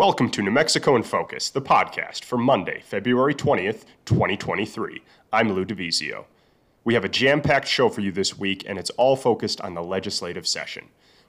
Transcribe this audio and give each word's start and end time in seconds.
Welcome 0.00 0.30
to 0.30 0.42
New 0.42 0.50
Mexico 0.50 0.96
in 0.96 1.02
Focus, 1.02 1.50
the 1.50 1.60
podcast 1.60 2.24
for 2.24 2.38
Monday, 2.38 2.80
February 2.80 3.34
20th, 3.34 3.84
2023. 4.06 5.02
I'm 5.30 5.52
Lou 5.52 5.66
DiVizio. 5.66 6.24
We 6.84 6.94
have 6.94 7.04
a 7.04 7.08
jam 7.10 7.42
packed 7.42 7.68
show 7.68 7.90
for 7.90 8.00
you 8.00 8.10
this 8.10 8.38
week, 8.38 8.64
and 8.66 8.78
it's 8.78 8.88
all 8.92 9.14
focused 9.14 9.60
on 9.60 9.74
the 9.74 9.82
legislative 9.82 10.48
session. 10.48 10.88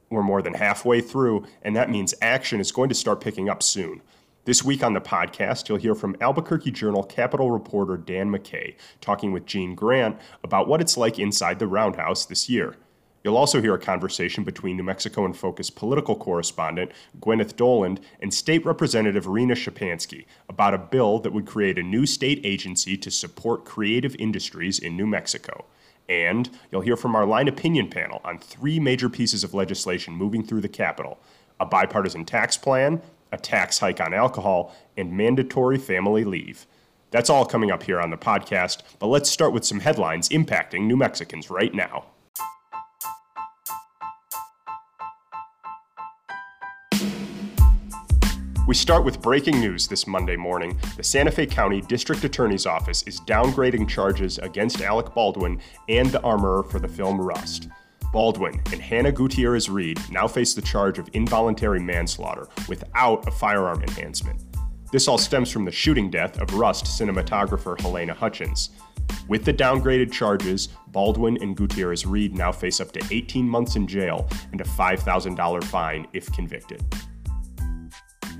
We're 0.10 0.24
more 0.24 0.42
than 0.42 0.54
halfway 0.54 1.02
through, 1.02 1.48
and 1.64 1.76
that 1.76 1.90
means 1.90 2.14
action 2.22 2.62
is 2.62 2.72
going 2.72 2.88
to 2.88 2.96
start 2.96 3.20
picking 3.20 3.50
up 3.50 3.62
soon. 3.62 4.02
This 4.46 4.64
week 4.64 4.84
on 4.84 4.94
the 4.94 5.02
podcast, 5.02 5.68
you'll 5.68 5.78
hear 5.78 5.94
from 5.94 6.16
Albuquerque 6.22 6.72
Journal 6.72 7.04
Capitol 7.04 7.52
reporter 7.52 7.98
Dan 7.98 8.32
McKay 8.32 8.76
talking 9.02 9.34
with 9.34 9.46
Gene 9.46 9.76
Grant 9.76 10.18
about 10.46 10.70
what 10.70 10.80
it's 10.80 10.96
like 10.96 11.20
inside 11.20 11.60
the 11.60 11.68
Roundhouse 11.68 12.26
this 12.26 12.48
year. 12.48 12.78
You'll 13.24 13.38
also 13.38 13.62
hear 13.62 13.76
a 13.76 13.80
conversation 13.80 14.44
between 14.44 14.78
New 14.78 14.84
Mexico 14.84 15.26
in 15.26 15.34
Focus 15.34 15.70
political 15.70 16.16
correspondent 16.16 16.92
Gwyneth 17.20 17.56
Doland 17.56 18.00
and 18.20 18.34
State 18.34 18.66
Representative 18.66 19.26
Reena 19.26 19.54
Szczepanski 19.54 20.26
about 20.50 20.74
a 20.74 20.80
bill 20.80 21.20
that 21.20 21.32
would 21.32 21.46
create 21.46 21.78
a 21.78 21.84
new 21.84 22.06
state 22.08 22.42
agency 22.44 22.98
to 22.98 23.12
support 23.12 23.64
creative 23.64 24.16
industries 24.18 24.80
in 24.80 24.98
New 24.98 25.06
Mexico. 25.06 25.66
And 26.10 26.50
you'll 26.72 26.82
hear 26.82 26.98
from 26.98 27.16
our 27.16 27.26
line 27.26 27.48
opinion 27.48 27.90
panel 27.90 28.22
on 28.24 28.40
three 28.40 28.80
major 28.80 29.08
pieces 29.08 29.44
of 29.44 29.54
legislation 29.54 30.14
moving 30.14 30.44
through 30.44 30.62
the 30.62 30.70
Capitol 30.70 31.20
a 31.60 31.66
bipartisan 31.66 32.26
tax 32.26 32.58
plan, 32.58 33.00
a 33.32 33.38
tax 33.38 33.78
hike 33.78 34.02
on 34.02 34.16
alcohol, 34.16 34.76
and 34.98 35.16
mandatory 35.16 35.78
family 35.78 36.24
leave. 36.24 36.66
That's 37.12 37.30
all 37.30 37.46
coming 37.46 37.70
up 37.70 37.84
here 37.84 38.02
on 38.02 38.10
the 38.10 38.18
podcast, 38.18 38.82
but 38.98 39.08
let's 39.08 39.30
start 39.30 39.54
with 39.54 39.64
some 39.64 39.82
headlines 39.82 40.28
impacting 40.30 40.88
New 40.88 40.98
Mexicans 40.98 41.52
right 41.52 41.72
now. 41.72 42.06
We 48.72 48.76
start 48.76 49.04
with 49.04 49.22
breaking 49.22 49.60
news 49.60 49.86
this 49.86 50.08
Monday 50.08 50.38
morning. 50.38 50.80
The 50.96 51.04
Santa 51.04 51.30
Fe 51.30 51.46
County 51.46 51.82
District 51.82 52.24
Attorney's 52.24 52.66
Office 52.66 53.04
is 53.04 53.20
downgrading 53.20 53.90
charges 53.90 54.38
against 54.38 54.80
Alec 54.80 55.14
Baldwin 55.14 55.60
and 55.90 56.10
the 56.10 56.22
armorer 56.22 56.64
for 56.64 56.80
the 56.80 56.88
film 56.88 57.20
Rust. 57.20 57.68
Baldwin 58.14 58.62
and 58.72 58.82
Hannah 58.82 59.12
Gutierrez 59.12 59.70
Reed 59.70 60.00
now 60.10 60.26
face 60.26 60.54
the 60.54 60.62
charge 60.62 61.00
of 61.00 61.10
involuntary 61.12 61.82
manslaughter 61.82 62.48
without 62.70 63.28
a 63.28 63.32
firearm 63.32 63.82
enhancement. 63.82 64.42
This 64.94 65.10
all 65.10 65.18
stems 65.18 65.52
from 65.52 65.66
the 65.66 65.72
shooting 65.72 66.10
death 66.10 66.40
of 66.40 66.54
Rust 66.54 66.86
cinematographer 66.86 67.78
Halyna 67.80 68.16
Hutchins. 68.16 68.70
With 69.28 69.44
the 69.44 69.54
downgraded 69.54 70.14
charges, 70.14 70.70
Baldwin 70.88 71.38
and 71.42 71.58
Gutierrez 71.58 72.06
Reed 72.06 72.38
now 72.38 72.54
face 72.54 72.80
up 72.80 72.94
to 72.94 73.06
18 73.12 73.46
months 73.50 73.76
in 73.76 73.86
jail 73.86 74.30
and 74.54 74.62
a 74.62 74.64
$5,000 74.64 75.64
fine 75.66 76.08
if 76.14 76.32
convicted. 76.32 76.82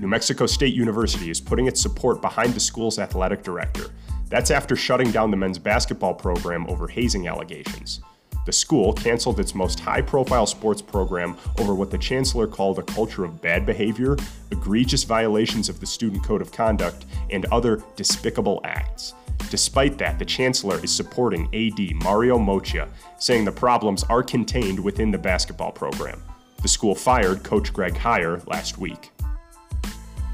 New 0.02 0.08
Mexico 0.08 0.46
State 0.46 0.74
University 0.74 1.30
is 1.30 1.40
putting 1.40 1.68
its 1.68 1.80
support 1.80 2.20
behind 2.20 2.54
the 2.54 2.58
school's 2.58 2.98
athletic 2.98 3.44
director. 3.44 3.90
That's 4.30 4.50
after 4.50 4.74
shutting 4.74 5.12
down 5.12 5.30
the 5.30 5.36
men's 5.36 5.60
basketball 5.60 6.12
program 6.12 6.68
over 6.68 6.88
hazing 6.88 7.28
allegations. 7.28 8.00
The 8.44 8.50
school 8.50 8.92
canceled 8.94 9.38
its 9.38 9.54
most 9.54 9.78
high 9.78 10.02
profile 10.02 10.46
sports 10.46 10.82
program 10.82 11.36
over 11.60 11.72
what 11.76 11.92
the 11.92 11.98
chancellor 11.98 12.48
called 12.48 12.80
a 12.80 12.82
culture 12.82 13.24
of 13.24 13.40
bad 13.40 13.64
behavior, 13.64 14.16
egregious 14.50 15.04
violations 15.04 15.68
of 15.68 15.78
the 15.78 15.86
student 15.86 16.24
code 16.24 16.42
of 16.42 16.50
conduct, 16.50 17.06
and 17.30 17.44
other 17.52 17.80
despicable 17.94 18.60
acts. 18.64 19.14
Despite 19.50 19.98
that, 19.98 20.18
the 20.18 20.24
chancellor 20.24 20.82
is 20.82 20.90
supporting 20.90 21.46
AD 21.54 21.94
Mario 22.02 22.38
Moccia, 22.38 22.88
saying 23.20 23.44
the 23.44 23.52
problems 23.52 24.02
are 24.02 24.24
contained 24.24 24.80
within 24.80 25.12
the 25.12 25.18
basketball 25.18 25.70
program. 25.70 26.20
The 26.60 26.68
school 26.68 26.96
fired 26.96 27.44
Coach 27.44 27.72
Greg 27.72 27.94
Heiar 27.94 28.44
last 28.48 28.78
week. 28.78 29.11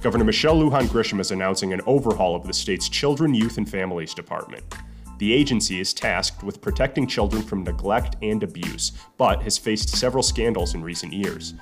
Governor 0.00 0.26
Michelle 0.26 0.54
Lujan 0.54 0.86
Grisham 0.86 1.18
is 1.18 1.32
announcing 1.32 1.72
an 1.72 1.80
overhaul 1.84 2.36
of 2.36 2.46
the 2.46 2.52
state's 2.52 2.88
Children, 2.88 3.34
Youth, 3.34 3.58
and 3.58 3.68
Families 3.68 4.14
Department. 4.14 4.62
The 5.18 5.32
agency 5.32 5.80
is 5.80 5.92
tasked 5.92 6.44
with 6.44 6.60
protecting 6.60 7.08
children 7.08 7.42
from 7.42 7.64
neglect 7.64 8.14
and 8.22 8.44
abuse, 8.44 8.92
but 9.16 9.42
has 9.42 9.58
faced 9.58 9.88
several 9.88 10.22
scandals 10.22 10.74
in 10.74 10.84
recent 10.84 11.12
years. 11.12 11.54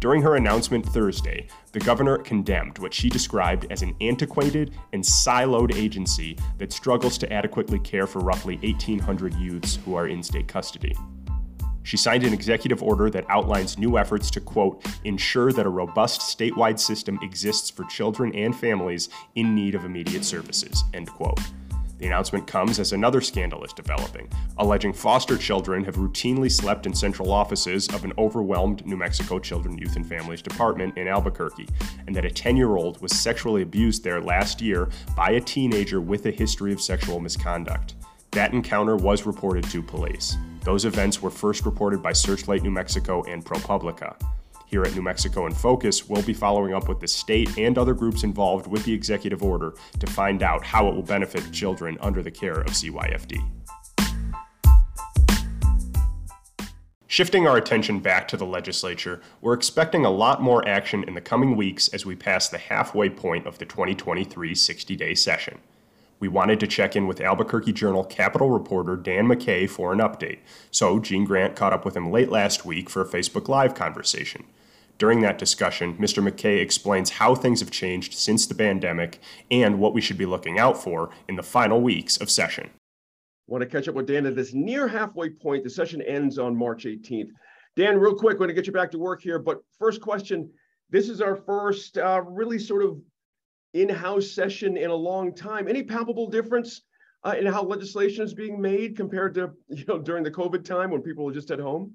During 0.00 0.22
her 0.22 0.34
announcement 0.34 0.84
Thursday, 0.84 1.46
the 1.70 1.78
governor 1.78 2.18
condemned 2.18 2.80
what 2.80 2.92
she 2.92 3.08
described 3.08 3.68
as 3.70 3.82
an 3.82 3.94
antiquated 4.00 4.74
and 4.92 5.04
siloed 5.04 5.72
agency 5.72 6.36
that 6.58 6.72
struggles 6.72 7.16
to 7.18 7.32
adequately 7.32 7.78
care 7.78 8.08
for 8.08 8.18
roughly 8.18 8.56
1,800 8.56 9.34
youths 9.34 9.76
who 9.84 9.94
are 9.94 10.08
in 10.08 10.20
state 10.20 10.48
custody. 10.48 10.96
She 11.84 11.98
signed 11.98 12.24
an 12.24 12.32
executive 12.32 12.82
order 12.82 13.10
that 13.10 13.26
outlines 13.28 13.78
new 13.78 13.98
efforts 13.98 14.30
to, 14.32 14.40
quote, 14.40 14.84
ensure 15.04 15.52
that 15.52 15.66
a 15.66 15.70
robust 15.70 16.22
statewide 16.22 16.80
system 16.80 17.18
exists 17.22 17.70
for 17.70 17.84
children 17.84 18.34
and 18.34 18.56
families 18.56 19.10
in 19.34 19.54
need 19.54 19.74
of 19.74 19.84
immediate 19.84 20.24
services, 20.24 20.82
end 20.94 21.08
quote. 21.10 21.38
The 21.98 22.06
announcement 22.06 22.46
comes 22.46 22.78
as 22.78 22.92
another 22.92 23.20
scandal 23.20 23.64
is 23.64 23.72
developing, 23.72 24.28
alleging 24.58 24.94
foster 24.94 25.36
children 25.36 25.84
have 25.84 25.96
routinely 25.96 26.50
slept 26.50 26.86
in 26.86 26.94
central 26.94 27.30
offices 27.30 27.86
of 27.88 28.04
an 28.04 28.12
overwhelmed 28.18 28.84
New 28.84 28.96
Mexico 28.96 29.38
Children, 29.38 29.78
Youth, 29.78 29.96
and 29.96 30.06
Families 30.06 30.42
Department 30.42 30.96
in 30.98 31.06
Albuquerque, 31.06 31.68
and 32.06 32.16
that 32.16 32.24
a 32.24 32.30
10 32.30 32.56
year 32.56 32.76
old 32.76 33.00
was 33.00 33.12
sexually 33.12 33.62
abused 33.62 34.02
there 34.02 34.20
last 34.20 34.60
year 34.60 34.88
by 35.16 35.30
a 35.30 35.40
teenager 35.40 36.00
with 36.00 36.26
a 36.26 36.30
history 36.30 36.72
of 36.72 36.80
sexual 36.80 37.20
misconduct. 37.20 37.94
That 38.32 38.52
encounter 38.52 38.96
was 38.96 39.26
reported 39.26 39.64
to 39.70 39.82
police. 39.82 40.36
Those 40.64 40.86
events 40.86 41.20
were 41.20 41.30
first 41.30 41.66
reported 41.66 42.02
by 42.02 42.14
Searchlight 42.14 42.62
New 42.62 42.70
Mexico 42.70 43.22
and 43.24 43.44
ProPublica. 43.44 44.16
Here 44.66 44.82
at 44.82 44.94
New 44.94 45.02
Mexico 45.02 45.46
in 45.46 45.52
Focus, 45.52 46.08
we'll 46.08 46.22
be 46.22 46.32
following 46.32 46.72
up 46.72 46.88
with 46.88 47.00
the 47.00 47.06
state 47.06 47.58
and 47.58 47.76
other 47.76 47.92
groups 47.92 48.24
involved 48.24 48.66
with 48.66 48.82
the 48.84 48.92
executive 48.92 49.42
order 49.42 49.74
to 50.00 50.06
find 50.06 50.42
out 50.42 50.64
how 50.64 50.88
it 50.88 50.94
will 50.94 51.02
benefit 51.02 51.52
children 51.52 51.98
under 52.00 52.22
the 52.22 52.30
care 52.30 52.60
of 52.62 52.68
CYFD. 52.68 53.44
Shifting 57.08 57.46
our 57.46 57.58
attention 57.58 58.00
back 58.00 58.26
to 58.28 58.36
the 58.38 58.46
legislature, 58.46 59.20
we're 59.42 59.52
expecting 59.52 60.06
a 60.06 60.10
lot 60.10 60.42
more 60.42 60.66
action 60.66 61.04
in 61.04 61.12
the 61.12 61.20
coming 61.20 61.56
weeks 61.56 61.88
as 61.88 62.06
we 62.06 62.16
pass 62.16 62.48
the 62.48 62.58
halfway 62.58 63.10
point 63.10 63.46
of 63.46 63.58
the 63.58 63.66
2023 63.66 64.54
60 64.54 64.96
day 64.96 65.14
session 65.14 65.58
we 66.24 66.28
wanted 66.28 66.58
to 66.58 66.66
check 66.66 66.96
in 66.96 67.06
with 67.06 67.20
Albuquerque 67.20 67.74
Journal 67.74 68.02
Capitol 68.02 68.48
reporter 68.48 68.96
Dan 68.96 69.26
McKay 69.26 69.68
for 69.68 69.92
an 69.92 69.98
update, 69.98 70.38
so 70.70 70.98
Gene 70.98 71.26
Grant 71.26 71.54
caught 71.54 71.74
up 71.74 71.84
with 71.84 71.94
him 71.94 72.10
late 72.10 72.30
last 72.30 72.64
week 72.64 72.88
for 72.88 73.02
a 73.02 73.06
Facebook 73.06 73.46
Live 73.46 73.74
conversation. 73.74 74.46
During 74.96 75.20
that 75.20 75.36
discussion, 75.36 75.98
Mr. 75.98 76.26
McKay 76.26 76.62
explains 76.62 77.10
how 77.10 77.34
things 77.34 77.60
have 77.60 77.70
changed 77.70 78.14
since 78.14 78.46
the 78.46 78.54
pandemic 78.54 79.20
and 79.50 79.78
what 79.78 79.92
we 79.92 80.00
should 80.00 80.16
be 80.16 80.24
looking 80.24 80.58
out 80.58 80.82
for 80.82 81.10
in 81.28 81.36
the 81.36 81.42
final 81.42 81.82
weeks 81.82 82.16
of 82.16 82.30
session. 82.30 82.70
Want 83.46 83.60
to 83.60 83.68
catch 83.68 83.86
up 83.86 83.94
with 83.94 84.06
Dan 84.06 84.24
at 84.24 84.34
this 84.34 84.54
near 84.54 84.88
halfway 84.88 85.28
point. 85.28 85.62
The 85.62 85.68
session 85.68 86.00
ends 86.00 86.38
on 86.38 86.56
March 86.56 86.86
18th. 86.86 87.28
Dan, 87.76 88.00
real 88.00 88.14
quick, 88.14 88.38
going 88.38 88.48
to 88.48 88.54
get 88.54 88.66
you 88.66 88.72
back 88.72 88.90
to 88.92 88.98
work 88.98 89.20
here, 89.20 89.38
but 89.38 89.58
first 89.78 90.00
question. 90.00 90.50
This 90.88 91.10
is 91.10 91.20
our 91.20 91.36
first 91.36 91.98
uh, 91.98 92.22
really 92.26 92.58
sort 92.58 92.82
of 92.82 92.98
in-house 93.74 94.30
session 94.30 94.76
in 94.76 94.90
a 94.90 94.94
long 94.94 95.34
time. 95.34 95.68
Any 95.68 95.82
palpable 95.82 96.28
difference 96.28 96.82
uh, 97.24 97.34
in 97.38 97.46
how 97.46 97.62
legislation 97.62 98.24
is 98.24 98.34
being 98.34 98.60
made 98.60 98.96
compared 98.96 99.34
to 99.34 99.50
you 99.68 99.84
know 99.86 99.98
during 99.98 100.24
the 100.24 100.30
COVID 100.30 100.64
time 100.64 100.90
when 100.90 101.02
people 101.02 101.24
were 101.24 101.32
just 101.32 101.50
at 101.50 101.58
home? 101.58 101.94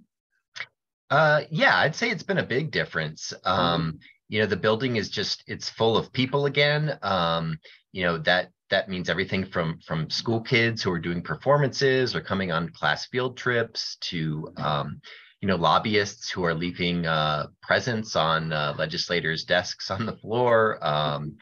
Uh, 1.09 1.41
yeah, 1.49 1.77
I'd 1.77 1.95
say 1.95 2.09
it's 2.11 2.23
been 2.23 2.37
a 2.37 2.45
big 2.45 2.69
difference. 2.69 3.33
Um, 3.43 3.81
mm-hmm. 3.81 3.97
You 4.27 4.41
know, 4.41 4.45
the 4.45 4.57
building 4.57 4.97
is 4.97 5.09
just 5.09 5.43
it's 5.47 5.69
full 5.69 5.97
of 5.97 6.13
people 6.13 6.45
again. 6.45 6.99
Um, 7.01 7.57
you 7.91 8.03
know 8.03 8.19
that 8.19 8.51
that 8.69 8.89
means 8.89 9.09
everything 9.09 9.45
from 9.45 9.79
from 9.85 10.09
school 10.09 10.41
kids 10.41 10.83
who 10.83 10.91
are 10.91 10.99
doing 10.99 11.21
performances 11.21 12.15
or 12.15 12.21
coming 12.21 12.51
on 12.51 12.69
class 12.69 13.07
field 13.07 13.37
trips 13.37 13.97
to 14.01 14.53
um, 14.57 15.01
you 15.41 15.47
know 15.47 15.55
lobbyists 15.55 16.29
who 16.29 16.43
are 16.43 16.53
leaving 16.53 17.07
uh, 17.07 17.47
presents 17.61 18.15
on 18.15 18.53
uh, 18.53 18.75
legislators' 18.77 19.45
desks 19.45 19.89
on 19.89 20.05
the 20.05 20.15
floor. 20.17 20.77
Um, 20.85 21.37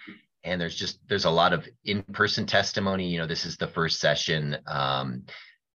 and 0.47 0.59
there's 0.59 0.75
just 0.75 0.99
there's 1.07 1.25
a 1.25 1.29
lot 1.29 1.53
of 1.53 1.67
in-person 1.85 2.45
testimony. 2.45 3.07
You 3.07 3.19
know 3.19 3.27
this 3.27 3.45
is 3.45 3.57
the 3.57 3.67
first 3.67 3.99
session 3.99 4.57
um, 4.67 5.23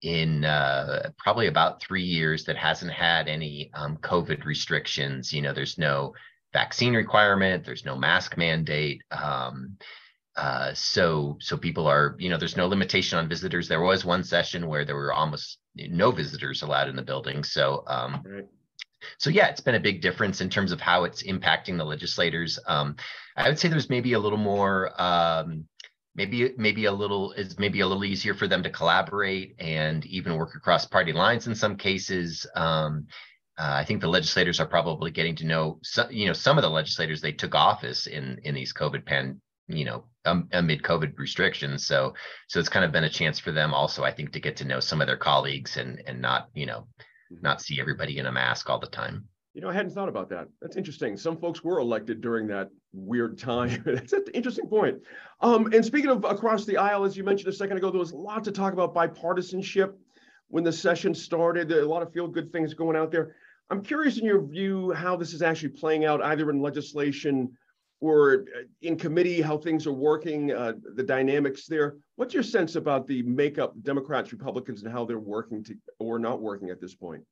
in 0.02 0.44
uh, 0.44 1.10
probably 1.18 1.48
about 1.48 1.82
three 1.82 2.04
years 2.04 2.44
that 2.44 2.56
hasn't 2.56 2.92
had 2.92 3.28
any 3.28 3.70
um, 3.74 3.96
covid 3.98 4.44
restrictions. 4.44 5.32
You 5.32 5.42
know 5.42 5.52
there's 5.52 5.78
no 5.78 6.14
vaccine 6.52 6.94
requirement 6.94 7.62
there's 7.62 7.84
no 7.84 7.94
mask 7.94 8.38
mandate 8.38 9.02
um, 9.10 9.76
uh, 10.38 10.72
so 10.72 11.36
so 11.40 11.56
people 11.56 11.88
are 11.88 12.14
you 12.18 12.30
know 12.30 12.38
there's 12.38 12.56
no 12.56 12.68
limitation 12.68 13.18
on 13.18 13.28
visitors. 13.28 13.66
There 13.66 13.80
was 13.80 14.04
one 14.04 14.22
session 14.22 14.68
where 14.68 14.84
there 14.84 14.94
were 14.94 15.12
almost 15.12 15.58
no 15.74 16.12
visitors 16.12 16.62
allowed 16.62 16.88
in 16.88 16.94
the 16.94 17.02
building. 17.02 17.42
So 17.42 17.82
um, 17.88 18.22
right. 18.24 18.46
So 19.18 19.30
yeah, 19.30 19.48
it's 19.48 19.60
been 19.60 19.74
a 19.74 19.80
big 19.80 20.02
difference 20.02 20.40
in 20.40 20.50
terms 20.50 20.72
of 20.72 20.80
how 20.80 21.04
it's 21.04 21.22
impacting 21.22 21.78
the 21.78 21.84
legislators. 21.84 22.58
Um, 22.66 22.96
I 23.36 23.48
would 23.48 23.58
say 23.58 23.68
there's 23.68 23.90
maybe 23.90 24.12
a 24.12 24.18
little 24.18 24.38
more, 24.38 24.92
um, 25.00 25.66
maybe 26.14 26.52
maybe 26.56 26.86
a 26.86 26.92
little 26.92 27.32
is 27.32 27.58
maybe 27.58 27.80
a 27.80 27.86
little 27.86 28.04
easier 28.04 28.34
for 28.34 28.48
them 28.48 28.62
to 28.64 28.70
collaborate 28.70 29.54
and 29.58 30.04
even 30.06 30.36
work 30.36 30.54
across 30.56 30.84
party 30.84 31.12
lines 31.12 31.46
in 31.46 31.54
some 31.54 31.76
cases. 31.76 32.46
Um, 32.54 33.06
I 33.58 33.84
think 33.84 34.00
the 34.00 34.08
legislators 34.08 34.60
are 34.60 34.66
probably 34.66 35.10
getting 35.10 35.34
to 35.36 35.46
know 35.46 35.80
some, 35.82 36.10
you 36.12 36.26
know, 36.26 36.32
some 36.32 36.58
of 36.58 36.62
the 36.62 36.70
legislators 36.70 37.20
they 37.20 37.32
took 37.32 37.54
office 37.54 38.06
in 38.06 38.38
in 38.44 38.54
these 38.54 38.72
COVID 38.72 39.04
pan, 39.04 39.40
you 39.66 39.84
know, 39.84 40.04
um, 40.24 40.48
amid 40.52 40.82
COVID 40.82 41.18
restrictions. 41.18 41.86
So 41.86 42.14
so 42.48 42.60
it's 42.60 42.68
kind 42.68 42.84
of 42.84 42.92
been 42.92 43.04
a 43.04 43.10
chance 43.10 43.38
for 43.38 43.50
them 43.50 43.74
also, 43.74 44.04
I 44.04 44.12
think, 44.12 44.32
to 44.32 44.40
get 44.40 44.56
to 44.58 44.64
know 44.64 44.80
some 44.80 45.00
of 45.00 45.08
their 45.08 45.16
colleagues 45.16 45.76
and 45.76 46.00
and 46.06 46.20
not, 46.20 46.48
you 46.54 46.66
know. 46.66 46.86
Not 47.30 47.60
see 47.60 47.80
everybody 47.80 48.18
in 48.18 48.26
a 48.26 48.32
mask 48.32 48.70
all 48.70 48.78
the 48.78 48.86
time. 48.86 49.28
You 49.54 49.62
know, 49.62 49.70
I 49.70 49.72
hadn't 49.72 49.92
thought 49.92 50.08
about 50.08 50.28
that. 50.30 50.48
That's 50.60 50.76
interesting. 50.76 51.16
Some 51.16 51.36
folks 51.36 51.64
were 51.64 51.80
elected 51.80 52.20
during 52.20 52.46
that 52.48 52.70
weird 52.92 53.38
time. 53.38 53.82
That's 53.86 54.12
an 54.12 54.24
interesting 54.34 54.68
point. 54.68 54.98
Um, 55.40 55.66
and 55.72 55.84
speaking 55.84 56.10
of 56.10 56.24
across 56.24 56.64
the 56.64 56.76
aisle, 56.76 57.04
as 57.04 57.16
you 57.16 57.24
mentioned 57.24 57.48
a 57.48 57.56
second 57.56 57.76
ago, 57.76 57.90
there 57.90 57.98
was 57.98 58.12
a 58.12 58.16
lot 58.16 58.44
to 58.44 58.52
talk 58.52 58.72
about 58.72 58.94
bipartisanship 58.94 59.94
when 60.48 60.64
the 60.64 60.72
session 60.72 61.14
started. 61.14 61.72
A 61.72 61.86
lot 61.86 62.02
of 62.02 62.12
feel 62.12 62.28
good 62.28 62.52
things 62.52 62.74
going 62.74 62.96
out 62.96 63.10
there. 63.10 63.34
I'm 63.70 63.82
curious 63.82 64.18
in 64.18 64.24
your 64.24 64.42
view 64.42 64.92
how 64.92 65.16
this 65.16 65.32
is 65.32 65.42
actually 65.42 65.70
playing 65.70 66.04
out 66.04 66.22
either 66.22 66.50
in 66.50 66.60
legislation 66.60 67.50
or 68.00 68.44
in 68.82 68.96
committee, 68.96 69.40
how 69.40 69.56
things 69.56 69.86
are 69.86 69.92
working, 69.92 70.52
uh, 70.52 70.72
the 70.94 71.02
dynamics 71.02 71.66
there. 71.66 71.96
What's 72.16 72.34
your 72.34 72.42
sense 72.42 72.76
about 72.76 73.06
the 73.06 73.22
makeup, 73.22 73.74
Democrats, 73.82 74.32
Republicans, 74.32 74.82
and 74.82 74.92
how 74.92 75.04
they're 75.04 75.18
working 75.18 75.64
to, 75.64 75.74
or 75.98 76.18
not 76.18 76.40
working 76.40 76.70
at 76.70 76.80
this 76.80 76.94
point? 76.94 77.24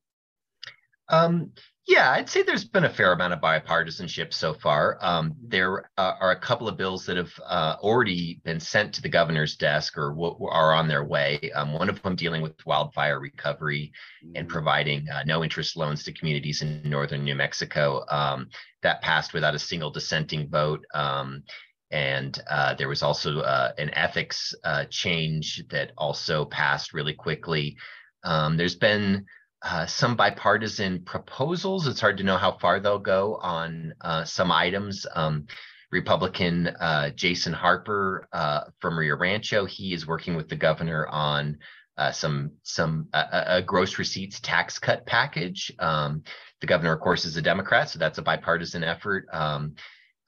Um, 1.08 1.52
yeah, 1.86 2.10
I'd 2.10 2.28
say 2.28 2.42
there's 2.42 2.64
been 2.64 2.84
a 2.84 2.92
fair 2.92 3.12
amount 3.12 3.32
of 3.32 3.40
bipartisanship 3.40 4.34
so 4.34 4.52
far. 4.52 4.98
Um, 5.00 5.36
there 5.40 5.88
uh, 5.96 6.14
are 6.20 6.32
a 6.32 6.40
couple 6.40 6.66
of 6.66 6.76
bills 6.76 7.06
that 7.06 7.16
have 7.16 7.32
uh, 7.44 7.76
already 7.80 8.40
been 8.44 8.58
sent 8.58 8.92
to 8.94 9.02
the 9.02 9.08
governor's 9.08 9.54
desk 9.54 9.96
or 9.96 10.10
w- 10.10 10.46
are 10.46 10.74
on 10.74 10.88
their 10.88 11.04
way. 11.04 11.52
Um, 11.54 11.72
one 11.72 11.88
of 11.88 12.02
them 12.02 12.16
dealing 12.16 12.42
with 12.42 12.66
wildfire 12.66 13.20
recovery 13.20 13.92
and 14.34 14.48
mm. 14.48 14.50
providing 14.50 15.08
uh, 15.08 15.22
no 15.26 15.44
interest 15.44 15.76
loans 15.76 16.02
to 16.04 16.12
communities 16.12 16.60
in 16.60 16.82
northern 16.84 17.22
New 17.22 17.36
Mexico. 17.36 18.04
Um, 18.08 18.48
that 18.82 19.00
passed 19.00 19.32
without 19.32 19.54
a 19.54 19.58
single 19.58 19.90
dissenting 19.90 20.48
vote. 20.48 20.84
Um, 20.92 21.44
and 21.92 22.42
uh, 22.50 22.74
there 22.74 22.88
was 22.88 23.04
also 23.04 23.40
uh, 23.40 23.72
an 23.78 23.90
ethics 23.94 24.54
uh, 24.64 24.86
change 24.90 25.62
that 25.70 25.92
also 25.96 26.44
passed 26.46 26.92
really 26.92 27.14
quickly. 27.14 27.76
Um, 28.24 28.56
there's 28.56 28.74
been 28.74 29.24
uh, 29.66 29.86
some 29.86 30.14
bipartisan 30.14 31.02
proposals. 31.02 31.88
It's 31.88 32.00
hard 32.00 32.18
to 32.18 32.24
know 32.24 32.36
how 32.36 32.52
far 32.52 32.78
they'll 32.78 33.00
go 33.00 33.34
on 33.42 33.94
uh, 34.00 34.24
some 34.24 34.52
items. 34.52 35.06
Um, 35.14 35.46
Republican 35.90 36.68
uh, 36.68 37.10
Jason 37.10 37.52
Harper 37.52 38.28
uh, 38.32 38.62
from 38.80 38.98
Rio 38.98 39.16
Rancho, 39.16 39.64
he 39.64 39.92
is 39.92 40.06
working 40.06 40.36
with 40.36 40.48
the 40.48 40.56
governor 40.56 41.08
on 41.08 41.58
uh, 41.96 42.12
some 42.12 42.52
some 42.62 43.08
a 43.12 43.62
gross 43.62 43.98
receipts 43.98 44.38
tax 44.40 44.78
cut 44.78 45.06
package. 45.06 45.72
Um, 45.78 46.22
the 46.60 46.66
governor, 46.66 46.92
of 46.92 47.00
course, 47.00 47.24
is 47.24 47.36
a 47.36 47.42
Democrat, 47.42 47.88
so 47.88 47.98
that's 47.98 48.18
a 48.18 48.22
bipartisan 48.22 48.84
effort. 48.84 49.26
Um, 49.32 49.74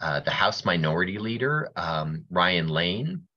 the 0.01 0.31
House 0.31 0.65
Minority 0.65 1.19
Leader 1.19 1.71
um, 1.77 2.25
Ryan 2.31 2.69
Lane 2.69 3.28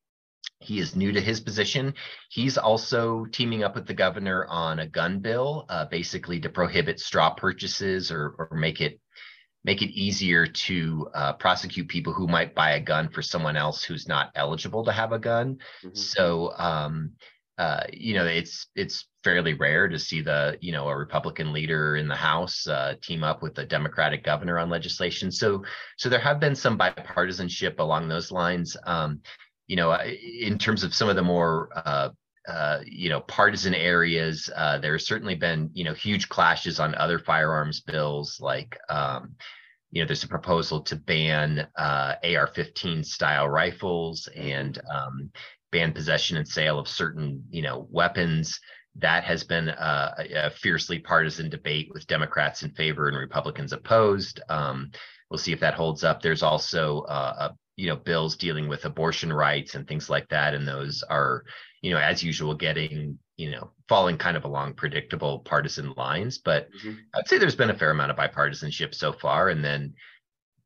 he 0.62 0.80
is 0.80 0.96
new 0.96 1.12
to 1.12 1.22
his 1.22 1.40
position. 1.40 1.94
He's 2.30 2.58
also 2.58 3.26
teaming 3.26 3.64
up 3.64 3.76
with 3.76 3.88
the 3.88 3.94
governor 3.94 4.46
on 4.48 4.80
a 4.80 4.88
gun 4.88 5.20
bill, 5.20 5.66
uh, 5.70 5.86
basically 5.86 6.40
to 6.42 6.50
prohibit 6.50 7.00
straw 7.00 7.34
purchases 7.34 8.12
or, 8.12 8.36
or 8.38 8.58
make 8.58 8.82
it 8.82 9.00
make 9.64 9.82
it 9.82 9.92
easier 9.92 10.48
to 10.48 11.08
uh, 11.14 11.34
prosecute 11.34 11.88
people 11.88 12.14
who 12.14 12.28
might 12.28 12.56
buy 12.56 12.72
a 12.72 12.80
gun 12.80 13.10
for 13.10 13.22
someone 13.22 13.56
else 13.56 13.84
who's 13.84 14.08
not 14.08 14.32
eligible 14.36 14.84
to 14.84 14.92
have 14.92 15.12
a 15.12 15.20
gun. 15.20 15.58
Mm-hmm. 15.84 15.96
So, 15.96 16.52
um, 16.58 17.12
uh, 17.58 17.84
you 17.94 18.16
know, 18.16 18.26
it's 18.26 18.68
it's 18.76 19.08
fairly 19.24 19.54
rare 19.54 19.88
to 19.88 20.00
see 20.00 20.22
the 20.22 20.58
you 20.62 20.72
know 20.72 20.88
a 20.88 20.96
Republican 20.96 21.54
leader 21.54 21.96
in 21.96 22.08
the 22.08 22.16
House 22.16 22.66
uh, 22.68 22.96
team 23.04 23.24
up 23.24 23.44
with 23.44 23.58
a 23.60 23.66
Democratic 23.66 24.24
governor 24.24 24.58
on 24.58 24.70
legislation. 24.70 25.32
So, 25.32 25.64
so 25.98 26.10
there 26.10 26.20
have 26.20 26.40
been 26.40 26.56
some 26.56 26.78
bipartisanship 26.78 27.80
along 27.80 28.08
those 28.08 28.32
lines. 28.32 28.76
Um, 28.86 29.22
you 29.68 29.76
know, 29.76 29.98
in 30.02 30.58
terms 30.58 30.84
of 30.84 30.94
some 30.94 31.10
of 31.10 31.16
the 31.16 31.22
more 31.22 31.70
uh, 31.76 32.10
uh, 32.48 32.80
you 32.86 33.10
know 33.10 33.22
partisan 33.22 33.74
areas, 33.74 34.50
uh, 34.56 34.78
there's 34.80 35.08
certainly 35.08 35.36
been 35.36 35.70
you 35.74 35.84
know 35.84 35.94
huge 35.94 36.30
clashes 36.30 36.80
on 36.80 36.96
other 36.96 37.20
firearms 37.20 37.82
bills, 37.82 38.40
like 38.40 38.78
um, 38.90 39.36
you 39.92 40.02
know 40.02 40.08
there's 40.08 40.24
a 40.24 40.28
proposal 40.28 40.82
to 40.82 40.96
ban 40.96 41.68
uh, 41.78 42.16
AR-15 42.24 43.06
style 43.06 43.48
rifles 43.48 44.28
and 44.36 44.82
um, 44.94 45.30
ban 45.72 45.94
possession 45.94 46.38
and 46.38 46.48
sale 46.48 46.80
of 46.80 46.88
certain 46.88 47.44
you 47.50 47.62
know 47.62 47.88
weapons. 47.92 48.60
That 48.96 49.24
has 49.24 49.44
been 49.46 49.70
a, 49.70 50.16
a 50.36 50.50
fiercely 50.50 51.00
partisan 51.00 51.50
debate 51.50 51.90
with 51.94 52.08
Democrats 52.08 52.64
in 52.64 52.72
favor 52.72 53.08
and 53.08 53.16
Republicans 53.16 53.72
opposed. 53.72 54.42
Um, 54.50 54.92
we'll 55.30 55.38
see 55.38 55.54
if 55.54 55.62
that 55.62 55.76
holds 55.76 56.04
up. 56.04 56.22
There's 56.22 56.44
also 56.44 57.02
uh, 57.02 57.50
a 57.52 57.56
you 57.76 57.88
know 57.88 57.96
bills 57.96 58.36
dealing 58.36 58.68
with 58.68 58.86
abortion 58.86 59.32
rights 59.32 59.76
and 59.76 59.88
things 59.88 60.10
like 60.10 60.28
that 60.30 60.54
and 60.54 60.68
those 60.68 61.04
are 61.10 61.44
you 61.82 61.92
know 61.92 61.98
as 61.98 62.24
usual 62.24 62.54
getting 62.54 63.18
you 63.38 63.50
know 63.50 63.72
falling 63.88 64.18
kind 64.18 64.38
of 64.38 64.46
along 64.46 64.74
predictable 64.74 65.40
partisan 65.40 65.94
lines. 65.98 66.38
But 66.38 66.70
mm-hmm. 66.72 66.96
i'd 67.16 67.28
say 67.28 67.38
there's 67.38 67.56
been 67.56 67.70
a 67.70 67.78
fair 67.78 67.92
amount 67.92 68.12
of 68.12 68.18
bipartisanship 68.18 68.94
so 68.94 69.14
far 69.14 69.50
and 69.50 69.64
then 69.64 69.94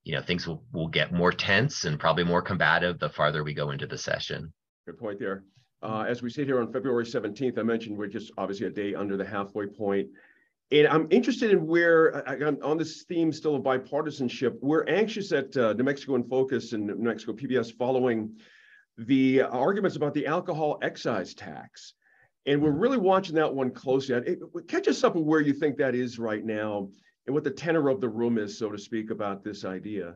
you 0.03 0.13
know 0.13 0.21
things 0.21 0.47
will, 0.47 0.63
will 0.71 0.87
get 0.87 1.13
more 1.13 1.31
tense 1.31 1.85
and 1.85 1.99
probably 1.99 2.23
more 2.23 2.41
combative 2.41 2.99
the 2.99 3.09
farther 3.09 3.43
we 3.43 3.53
go 3.53 3.71
into 3.71 3.87
the 3.87 3.97
session. 3.97 4.53
Good 4.85 4.99
point 4.99 5.19
there. 5.19 5.43
Uh, 5.81 6.05
as 6.07 6.23
we 6.23 6.29
sit 6.29 6.47
here 6.47 6.59
on 6.61 6.71
february 6.71 7.03
17th 7.03 7.59
i 7.59 7.61
mentioned 7.61 7.95
we're 7.95 8.07
just 8.07 8.31
obviously 8.37 8.65
a 8.65 8.71
day 8.71 8.95
under 8.95 9.17
the 9.17 9.25
halfway 9.25 9.67
point 9.67 10.07
and 10.71 10.87
I'm 10.87 11.07
interested 11.11 11.51
in 11.51 11.67
where, 11.67 12.27
on 12.63 12.77
this 12.77 13.03
theme 13.03 13.31
still 13.31 13.55
of 13.55 13.63
bipartisanship, 13.63 14.57
we're 14.61 14.85
anxious 14.85 15.31
at 15.31 15.55
uh, 15.55 15.73
New 15.73 15.83
Mexico 15.83 16.15
in 16.15 16.23
Focus 16.23 16.73
and 16.73 16.87
New 16.87 16.95
Mexico 16.95 17.33
PBS 17.33 17.75
following 17.77 18.35
the 18.97 19.41
arguments 19.41 19.95
about 19.95 20.13
the 20.13 20.25
alcohol 20.25 20.79
excise 20.81 21.33
tax. 21.33 21.93
And 22.47 22.61
we're 22.61 22.71
really 22.71 22.97
watching 22.97 23.35
that 23.35 23.53
one 23.53 23.71
closely. 23.71 24.15
It, 24.15 24.39
catch 24.67 24.87
us 24.87 25.03
up 25.03 25.15
on 25.15 25.25
where 25.25 25.41
you 25.41 25.53
think 25.53 25.77
that 25.77 25.95
is 25.95 26.17
right 26.17 26.43
now 26.43 26.89
and 27.25 27.33
what 27.33 27.43
the 27.43 27.51
tenor 27.51 27.89
of 27.89 28.01
the 28.01 28.09
room 28.09 28.37
is, 28.37 28.57
so 28.57 28.71
to 28.71 28.77
speak, 28.77 29.11
about 29.11 29.43
this 29.43 29.65
idea. 29.65 30.15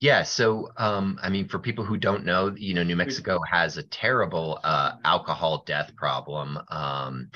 Yeah, 0.00 0.22
so 0.22 0.70
um, 0.76 1.18
I 1.22 1.28
mean, 1.28 1.48
for 1.48 1.58
people 1.58 1.84
who 1.84 1.96
don't 1.96 2.24
know, 2.24 2.54
you 2.56 2.72
know, 2.72 2.84
New 2.84 2.94
Mexico 2.94 3.40
has 3.50 3.78
a 3.78 3.82
terrible 3.82 4.60
uh, 4.62 4.92
alcohol 5.04 5.64
death 5.66 5.94
problem. 5.96 6.58
Um, 6.68 7.30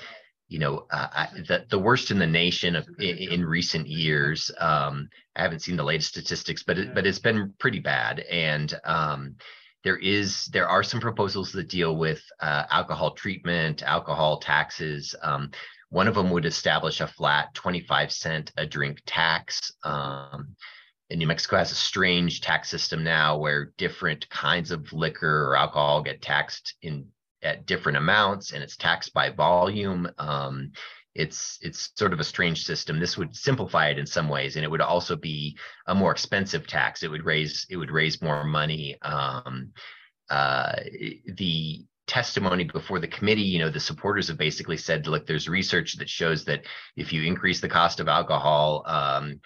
you 0.53 0.59
know, 0.59 0.87
uh, 0.91 1.29
the, 1.49 1.65
the 1.71 1.79
worst 1.79 2.11
in 2.11 2.19
the 2.19 2.27
nation 2.27 2.77
of, 2.77 2.87
in, 2.99 3.17
in 3.17 3.45
recent 3.45 3.89
years. 3.89 4.51
Um, 4.59 5.09
I 5.35 5.41
haven't 5.41 5.61
seen 5.61 5.77
the 5.77 5.83
latest 5.83 6.11
statistics, 6.11 6.63
but 6.63 6.79
it, 6.79 6.95
but 6.95 7.07
it's 7.07 7.19
been 7.19 7.55
pretty 7.59 7.79
bad. 7.79 8.21
And 8.21 8.79
um, 8.85 9.37
there 9.83 9.97
is 9.97 10.47
there 10.53 10.69
are 10.69 10.83
some 10.83 11.01
proposals 11.01 11.53
that 11.53 11.71
deal 11.71 11.97
with 11.97 12.23
uh, 12.41 12.65
alcohol 12.71 13.13
treatment, 13.13 13.83
alcohol 13.83 14.41
taxes. 14.41 15.15
Um, 15.23 15.51
one 15.89 16.07
of 16.07 16.15
them 16.15 16.31
would 16.31 16.45
establish 16.45 17.01
a 17.01 17.07
flat 17.07 17.55
25 17.55 18.13
cent 18.13 18.53
a 18.59 18.67
drink 18.67 19.01
tax. 19.07 19.73
Um, 19.85 20.55
and 21.09 21.19
New 21.19 21.27
Mexico 21.27 21.57
has 21.57 21.73
a 21.73 21.77
strange 21.77 22.43
tax 22.43 22.69
system 22.69 23.03
now 23.03 23.39
where 23.39 23.73
different 23.79 24.29
kinds 24.29 24.71
of 24.71 24.93
liquor 24.93 25.49
or 25.49 25.57
alcohol 25.57 26.03
get 26.03 26.21
taxed 26.21 26.75
in 26.83 27.07
at 27.43 27.67
different 27.67 27.99
amounts 27.99 28.53
and 28.53 28.63
it's 28.63 28.77
taxed 28.77 29.13
by 29.13 29.31
volume. 29.31 30.09
Um, 30.19 30.73
it's 31.15 31.59
it's 31.61 31.91
sort 31.97 32.13
of 32.13 32.21
a 32.21 32.25
strange 32.25 32.65
system. 32.65 32.99
This 32.99 33.19
would 33.19 33.37
simplify 33.37 33.89
it 33.89 33.99
in 33.99 34.07
some 34.07 34.29
ways, 34.29 34.57
and 34.57 34.65
it 34.65 34.71
would 34.71 34.81
also 34.81 35.15
be 35.15 35.59
a 35.87 35.95
more 35.95 36.11
expensive 36.11 36.67
tax. 36.67 37.03
It 37.03 37.11
would 37.11 37.25
raise 37.25 37.67
it 37.69 37.77
would 37.77 37.91
raise 37.91 38.23
more 38.23 38.45
money. 38.45 38.97
Um, 39.03 39.73
uh, 40.31 40.77
the 41.37 41.85
testimony 42.07 42.65
before 42.65 42.99
the 42.99 43.09
committee, 43.09 43.43
you 43.43 43.59
know, 43.59 43.71
the 43.71 43.81
supporters 43.81 44.29
have 44.29 44.39
basically 44.39 44.77
said, 44.77 45.07
look, 45.07 45.27
there's 45.27 45.49
research 45.49 45.97
that 45.99 46.09
shows 46.09 46.45
that 46.45 46.63
if 46.97 47.13
you 47.13 47.23
increase 47.23 47.61
the 47.61 47.69
cost 47.69 48.01
of 48.01 48.09
alcohol, 48.09 48.83
um, 48.87 49.41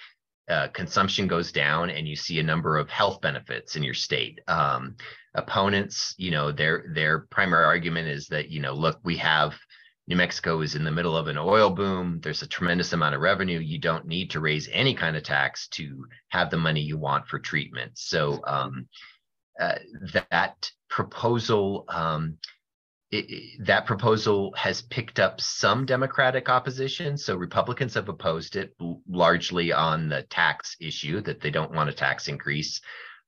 uh, 0.49 0.69
consumption 0.69 1.27
goes 1.27 1.51
down 1.51 1.91
and 1.91 2.07
you 2.07 2.15
see 2.15 2.39
a 2.39 2.43
number 2.43 2.77
of 2.77 2.89
health 2.89 3.21
benefits 3.21 3.75
in 3.75 3.83
your 3.83 3.95
state. 3.95 4.41
Um, 4.47 4.97
opponents, 5.37 6.15
you 6.17 6.31
know, 6.31 6.51
their 6.51 6.85
their 6.93 7.21
primary 7.31 7.65
argument 7.65 8.09
is 8.09 8.27
that, 8.29 8.51
you 8.51 8.61
know, 8.61 8.73
look, 8.75 8.99
we 9.05 9.17
have 9.19 9.55
New 10.09 10.17
Mexico 10.17 10.61
is 10.61 10.77
in 10.77 10.85
the 10.85 10.91
middle 10.91 11.17
of 11.17 11.27
an 11.27 11.37
oil 11.37 11.71
boom. 11.71 12.21
There's 12.23 12.43
a 12.43 12.47
tremendous 12.47 12.93
amount 12.93 13.17
of 13.17 13.21
revenue. 13.21 13.59
You 13.59 13.79
don't 13.79 14.07
need 14.07 14.31
to 14.31 14.41
raise 14.41 14.69
any 14.73 14.95
kind 14.95 15.17
of 15.17 15.25
tax 15.25 15.69
to 15.69 16.07
have 16.29 16.51
the 16.51 16.57
money 16.57 16.81
you 16.81 16.97
want 16.97 17.27
for 17.27 17.39
treatment. 17.39 17.93
So 17.95 18.41
um, 18.47 18.89
uh, 19.61 19.77
that 20.31 20.71
proposal, 20.89 21.87
um, 21.89 22.39
it, 23.11 23.67
that 23.67 23.87
proposal 23.87 24.55
has 24.57 24.83
picked 24.83 25.19
up 25.19 25.41
some 25.41 25.87
Democratic 25.87 26.49
opposition. 26.49 27.19
So 27.19 27.35
Republicans 27.35 27.95
have 27.95 28.09
opposed 28.09 28.55
it 28.55 28.77
largely 29.09 29.73
on 29.73 30.09
the 30.09 30.23
tax 30.23 30.77
issue 30.81 31.21
that 31.23 31.41
they 31.41 31.51
don't 31.51 31.75
want 31.75 31.91
a 31.91 31.93
tax 31.93 32.29
increase. 32.29 32.81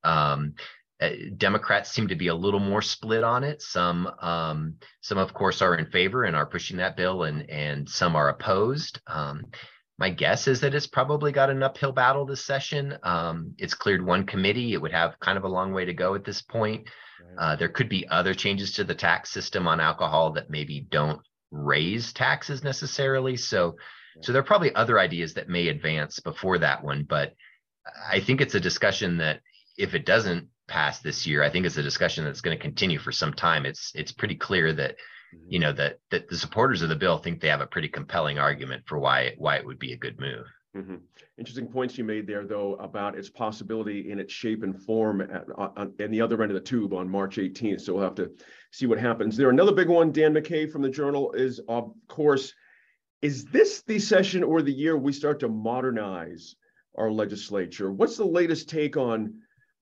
Um, 0.04 0.54
Democrats 1.36 1.90
seem 1.90 2.08
to 2.08 2.16
be 2.16 2.28
a 2.28 2.34
little 2.34 2.60
more 2.60 2.82
split 2.82 3.22
on 3.22 3.44
it. 3.44 3.62
Some, 3.62 4.06
um, 4.20 4.74
some 5.00 5.18
of 5.18 5.32
course, 5.32 5.62
are 5.62 5.76
in 5.76 5.86
favor 5.86 6.24
and 6.24 6.34
are 6.34 6.46
pushing 6.46 6.78
that 6.78 6.96
bill, 6.96 7.22
and 7.22 7.48
and 7.48 7.88
some 7.88 8.16
are 8.16 8.28
opposed. 8.28 9.00
Um, 9.06 9.46
my 9.98 10.10
guess 10.10 10.46
is 10.46 10.60
that 10.60 10.74
it's 10.74 10.86
probably 10.86 11.32
got 11.32 11.50
an 11.50 11.62
uphill 11.62 11.92
battle 11.92 12.24
this 12.24 12.44
session. 12.44 12.96
Um, 13.02 13.54
it's 13.58 13.74
cleared 13.74 14.04
one 14.04 14.26
committee. 14.26 14.72
It 14.72 14.80
would 14.80 14.92
have 14.92 15.18
kind 15.20 15.36
of 15.36 15.44
a 15.44 15.48
long 15.48 15.72
way 15.72 15.84
to 15.84 15.92
go 15.94 16.14
at 16.14 16.24
this 16.24 16.40
point. 16.40 16.88
Uh, 17.36 17.56
there 17.56 17.68
could 17.68 17.88
be 17.88 18.08
other 18.08 18.32
changes 18.34 18.72
to 18.72 18.84
the 18.84 18.94
tax 18.94 19.30
system 19.30 19.66
on 19.66 19.80
alcohol 19.80 20.32
that 20.32 20.50
maybe 20.50 20.86
don't 20.88 21.20
raise 21.50 22.12
taxes 22.12 22.62
necessarily. 22.62 23.36
So, 23.36 23.76
so 24.22 24.32
there 24.32 24.40
are 24.40 24.44
probably 24.44 24.74
other 24.74 24.98
ideas 24.98 25.34
that 25.34 25.48
may 25.48 25.68
advance 25.68 26.20
before 26.20 26.58
that 26.58 26.82
one. 26.82 27.02
But 27.02 27.34
I 28.08 28.20
think 28.20 28.40
it's 28.40 28.54
a 28.54 28.60
discussion 28.60 29.18
that 29.18 29.40
if 29.76 29.94
it 29.94 30.06
doesn't 30.06 30.48
pass 30.68 31.00
this 31.00 31.26
year, 31.26 31.42
I 31.42 31.50
think 31.50 31.66
it's 31.66 31.76
a 31.76 31.82
discussion 31.82 32.24
that's 32.24 32.40
going 32.40 32.56
to 32.56 32.62
continue 32.62 32.98
for 32.98 33.12
some 33.12 33.32
time. 33.32 33.66
It's 33.66 33.92
it's 33.94 34.12
pretty 34.12 34.36
clear 34.36 34.72
that 34.74 34.92
mm-hmm. 34.92 35.46
you 35.48 35.58
know 35.58 35.72
that 35.72 35.98
that 36.10 36.28
the 36.28 36.38
supporters 36.38 36.82
of 36.82 36.88
the 36.88 36.96
bill 36.96 37.18
think 37.18 37.40
they 37.40 37.48
have 37.48 37.60
a 37.60 37.66
pretty 37.66 37.88
compelling 37.88 38.38
argument 38.38 38.84
for 38.86 38.98
why 38.98 39.34
why 39.38 39.56
it 39.56 39.66
would 39.66 39.78
be 39.78 39.92
a 39.92 39.96
good 39.96 40.20
move. 40.20 40.46
Mm-hmm. 40.76 40.96
Interesting 41.38 41.66
points 41.66 41.96
you 41.96 42.04
made 42.04 42.26
there, 42.26 42.44
though, 42.44 42.74
about 42.74 43.16
its 43.16 43.30
possibility 43.30 44.10
in 44.10 44.18
its 44.18 44.32
shape 44.32 44.62
and 44.62 44.80
form 44.80 45.20
at, 45.22 45.46
on, 45.56 45.94
in 45.98 46.10
the 46.10 46.20
other 46.20 46.40
end 46.42 46.52
of 46.52 46.54
the 46.54 46.60
tube 46.60 46.92
on 46.92 47.08
March 47.08 47.36
18th. 47.36 47.80
So 47.80 47.94
we'll 47.94 48.04
have 48.04 48.14
to 48.16 48.30
see 48.70 48.86
what 48.86 48.98
happens 48.98 49.36
there. 49.36 49.50
Another 49.50 49.72
big 49.72 49.88
one, 49.88 50.12
Dan 50.12 50.34
McKay 50.34 50.70
from 50.70 50.82
the 50.82 50.90
Journal, 50.90 51.32
is 51.32 51.60
of 51.68 51.92
course, 52.06 52.52
is 53.22 53.46
this 53.46 53.82
the 53.82 53.98
session 53.98 54.44
or 54.44 54.62
the 54.62 54.72
year 54.72 54.96
we 54.96 55.12
start 55.12 55.40
to 55.40 55.48
modernize 55.48 56.54
our 56.96 57.10
legislature? 57.10 57.90
What's 57.90 58.16
the 58.16 58.24
latest 58.24 58.68
take 58.68 58.96
on 58.96 59.34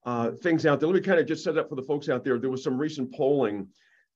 uh, 0.06 0.30
things 0.30 0.64
out 0.64 0.80
there? 0.80 0.88
Let 0.88 0.94
me 0.94 1.00
kind 1.00 1.20
of 1.20 1.26
just 1.26 1.44
set 1.44 1.58
up 1.58 1.68
for 1.68 1.74
the 1.74 1.82
folks 1.82 2.08
out 2.08 2.24
there. 2.24 2.38
There 2.38 2.48
was 2.48 2.62
some 2.62 2.78
recent 2.78 3.12
polling 3.12 3.66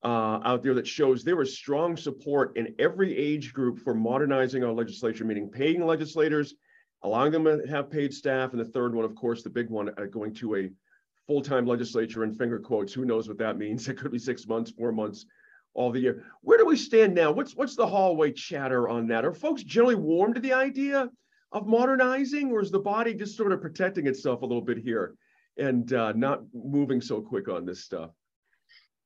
uh, 0.05 0.41
out 0.45 0.63
there 0.63 0.73
that 0.75 0.87
shows 0.87 1.23
there 1.23 1.37
was 1.37 1.59
strong 1.59 1.97
support 1.97 2.57
in 2.57 2.75
every 2.79 3.15
age 3.17 3.53
group 3.53 3.81
for 3.81 3.93
modernizing 3.93 4.65
our 4.65 4.73
legislature, 4.73 5.25
meaning 5.25 5.51
paying 5.51 5.85
legislators, 5.85 6.55
allowing 7.03 7.33
them 7.33 7.45
to 7.45 7.67
have 7.69 7.91
paid 7.91 8.15
staff, 8.15 8.53
and 8.53 8.61
the 8.61 8.65
third 8.65 8.95
one, 8.95 9.05
of 9.05 9.15
course, 9.15 9.43
the 9.43 9.51
big 9.51 9.69
one, 9.69 9.91
uh, 9.99 10.05
going 10.05 10.33
to 10.35 10.57
a 10.57 10.71
full-time 11.27 11.67
legislature 11.67 12.25
in 12.25 12.33
finger 12.33 12.59
quotes. 12.59 12.95
Who 12.95 13.05
knows 13.05 13.29
what 13.29 13.39
that 13.39 13.59
means? 13.59 13.89
It 13.89 13.99
could 13.99 14.13
be 14.13 14.19
six 14.19 14.47
months, 14.47 14.71
four 14.71 14.93
months, 14.93 15.27
all 15.75 15.91
the 15.91 16.01
year. 16.01 16.25
Where 16.43 16.57
do 16.57 16.67
we 16.67 16.77
stand 16.77 17.15
now? 17.15 17.33
What's 17.33 17.57
what's 17.57 17.77
the 17.77 17.87
hallway 17.87 18.33
chatter 18.33 18.89
on 18.89 19.09
that? 19.09 19.25
Are 19.25 19.35
folks 19.35 19.65
generally 19.65 19.97
warm 19.97 20.35
to 20.35 20.41
the 20.41 20.53
idea 20.53 21.11
of 21.53 21.67
modernizing, 21.67 22.53
or 22.53 22.61
is 22.61 22.71
the 22.71 22.79
body 22.79 23.13
just 23.13 23.37
sort 23.37 23.53
of 23.53 23.61
protecting 23.61 24.07
itself 24.07 24.43
a 24.43 24.47
little 24.47 24.63
bit 24.63 24.79
here 24.79 25.17
and 25.57 25.93
uh, 25.93 26.13
not 26.13 26.43
moving 26.53 27.01
so 27.01 27.21
quick 27.21 27.49
on 27.49 27.67
this 27.67 27.85
stuff? 27.85 28.11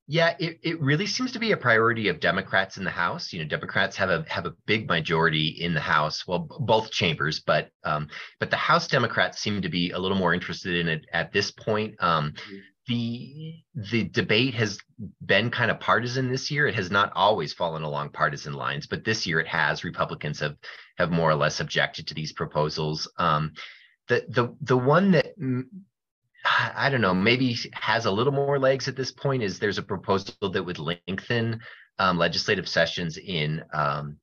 Yeah, 0.07 0.37
it, 0.39 0.59
it 0.63 0.81
really 0.83 1.07
seems 1.07 1.33
to 1.33 1.39
be 1.39 1.53
a 1.53 1.57
priority 1.57 2.09
of 2.09 2.21
Democrats 2.21 2.77
in 2.77 2.85
the 2.85 2.91
House. 2.91 3.33
You 3.33 3.41
know, 3.41 3.49
Democrats 3.49 3.97
have 3.97 4.11
a 4.11 4.25
have 4.29 4.45
a 4.45 4.55
big 4.67 4.87
majority 4.87 5.49
in 5.49 5.73
the 5.73 5.81
House, 5.81 6.27
well, 6.27 6.41
both 6.61 6.91
chambers, 6.91 7.41
but 7.41 7.71
um, 7.85 8.09
but 8.39 8.51
the 8.51 8.57
House 8.57 8.87
Democrats 8.87 9.41
seem 9.41 9.63
to 9.63 9.71
be 9.71 9.93
a 9.93 9.99
little 9.99 10.19
more 10.19 10.35
interested 10.35 10.75
in 10.77 10.89
it 10.89 11.07
at 11.13 11.33
this 11.33 11.51
point. 11.51 11.95
Um, 12.01 12.33
mm-hmm. 12.33 12.57
the 12.87 13.55
the 13.75 14.05
debate 14.11 14.53
has 14.55 14.79
been 15.25 15.51
kind 15.51 15.71
of 15.71 15.81
partisan 15.81 16.31
this 16.31 16.51
year. 16.51 16.67
It 16.67 16.75
has 16.75 16.91
not 16.91 17.11
always 17.15 17.55
fallen 17.55 17.83
along 17.83 18.11
partisan 18.11 18.53
lines, 18.53 18.87
but 18.87 19.05
this 19.05 19.27
year 19.27 19.41
it 19.41 19.49
has. 19.49 19.85
Republicans 19.85 20.39
have 20.41 20.57
have 20.99 21.13
more 21.13 21.31
or 21.31 21.35
less 21.35 21.61
objected 21.61 22.09
to 22.09 22.15
these 22.15 22.35
proposals. 22.35 23.11
Um, 23.17 23.53
the 24.09 24.27
the 24.29 24.55
the 24.61 24.77
one 24.77 25.13
that 25.13 25.33
I 26.45 26.91
don't 26.91 27.01
know, 27.01 27.15
maybe 27.15 27.57
has 27.73 28.05
a 28.05 28.11
little 28.11 28.33
more 28.33 28.59
legs 28.59 28.87
at 28.87 28.97
this 28.97 29.11
point 29.11 29.43
is 29.43 29.59
there's 29.59 29.79
a 29.79 29.83
proposal 29.83 30.51
that 30.51 30.63
would 30.63 30.79
lengthen 30.79 31.61
um, 31.99 32.19
legislative 32.19 32.69
sessions 32.69 33.17
in 33.17 33.63
um, 33.73 34.19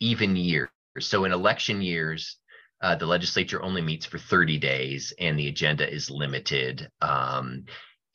even 0.00 0.34
years. 0.34 0.68
So 0.98 1.24
in 1.24 1.32
election 1.32 1.80
years, 1.80 2.38
uh, 2.82 2.96
the 2.96 3.06
legislature 3.06 3.62
only 3.62 3.82
meets 3.82 4.06
for 4.06 4.18
30 4.18 4.58
days 4.58 5.12
and 5.18 5.38
the 5.38 5.48
agenda 5.48 5.88
is 5.88 6.10
limited. 6.10 6.90
Um, 7.00 7.66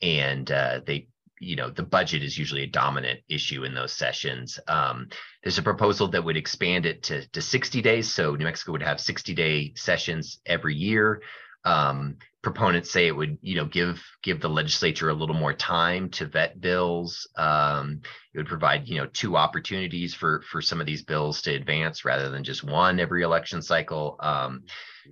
and 0.02 0.50
uh, 0.50 0.80
they, 0.84 1.08
you 1.40 1.56
know, 1.56 1.70
the 1.70 1.82
budget 1.82 2.22
is 2.22 2.36
usually 2.36 2.64
a 2.64 2.68
dominant 2.68 3.20
issue 3.28 3.64
in 3.64 3.74
those 3.74 3.92
sessions. 3.92 4.58
Um, 4.68 5.08
there's 5.42 5.58
a 5.58 5.62
proposal 5.62 6.08
that 6.08 6.24
would 6.24 6.36
expand 6.36 6.84
it 6.84 7.04
to, 7.04 7.26
to 7.28 7.40
60 7.40 7.80
days. 7.80 8.12
So 8.12 8.34
New 8.34 8.44
Mexico 8.44 8.72
would 8.72 8.82
have 8.82 9.00
60 9.00 9.34
day 9.34 9.72
sessions 9.76 10.40
every 10.44 10.74
year. 10.74 11.22
Um, 11.64 12.16
proponents 12.46 12.92
say 12.92 13.08
it 13.08 13.16
would, 13.16 13.38
you 13.42 13.56
know, 13.56 13.64
give 13.64 14.00
give 14.22 14.40
the 14.40 14.48
legislature 14.48 15.08
a 15.08 15.14
little 15.14 15.34
more 15.34 15.52
time 15.52 16.08
to 16.10 16.26
vet 16.26 16.60
bills. 16.60 17.28
Um, 17.36 18.02
it 18.32 18.38
would 18.38 18.46
provide, 18.46 18.86
you 18.86 18.98
know, 18.98 19.06
two 19.06 19.36
opportunities 19.36 20.14
for 20.14 20.42
for 20.42 20.62
some 20.62 20.80
of 20.80 20.86
these 20.86 21.02
bills 21.02 21.42
to 21.42 21.52
advance 21.52 22.04
rather 22.04 22.30
than 22.30 22.44
just 22.44 22.62
one 22.62 23.00
every 23.00 23.22
election 23.22 23.62
cycle. 23.62 24.16
Um, 24.20 24.62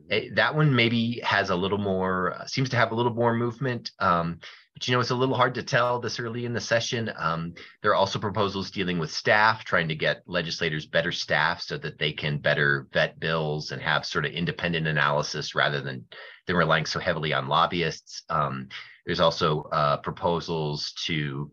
it, 0.09 0.15
eh, 0.15 0.29
that 0.35 0.55
one 0.55 0.77
maybe 0.77 1.21
has 1.25 1.51
a 1.51 1.57
little 1.57 1.79
more, 1.79 2.35
uh, 2.35 2.47
seems 2.47 2.69
to 2.69 2.77
have 2.77 2.93
a 2.93 2.95
little 2.95 3.13
more 3.13 3.35
movement. 3.35 3.91
Um, 3.99 4.39
but 4.75 4.87
you 4.87 4.95
know, 4.95 5.01
it's 5.01 5.11
a 5.11 5.17
little 5.17 5.37
hard 5.37 5.55
to 5.55 5.63
tell 5.65 5.99
this 5.99 6.21
early 6.21 6.45
in 6.45 6.53
the 6.53 6.61
session. 6.61 7.13
Um, 7.17 7.55
there 7.83 7.91
are 7.91 7.97
also 7.97 8.21
proposals 8.21 8.71
dealing 8.71 9.01
with 9.01 9.11
staff, 9.11 9.65
trying 9.65 9.89
to 9.89 9.97
get 9.97 10.23
legislators 10.27 10.87
better 10.87 11.11
staff 11.11 11.63
so 11.63 11.79
that 11.79 11.99
they 11.99 12.13
can 12.13 12.39
better 12.39 12.87
vet 12.93 13.19
bills 13.19 13.73
and 13.73 13.83
have 13.83 14.07
sort 14.07 14.25
of 14.25 14.33
independent 14.33 14.87
analysis 14.87 15.57
rather 15.57 15.81
than 15.81 16.05
than 16.47 16.57
relying 16.57 16.87
so 16.87 17.01
heavily 17.01 17.33
on 17.33 17.49
lobbyists. 17.49 18.23
Um, 18.29 18.69
there's 19.07 19.21
also 19.21 19.63
uh, 19.73 19.99
proposals 19.99 20.93
to 21.07 21.51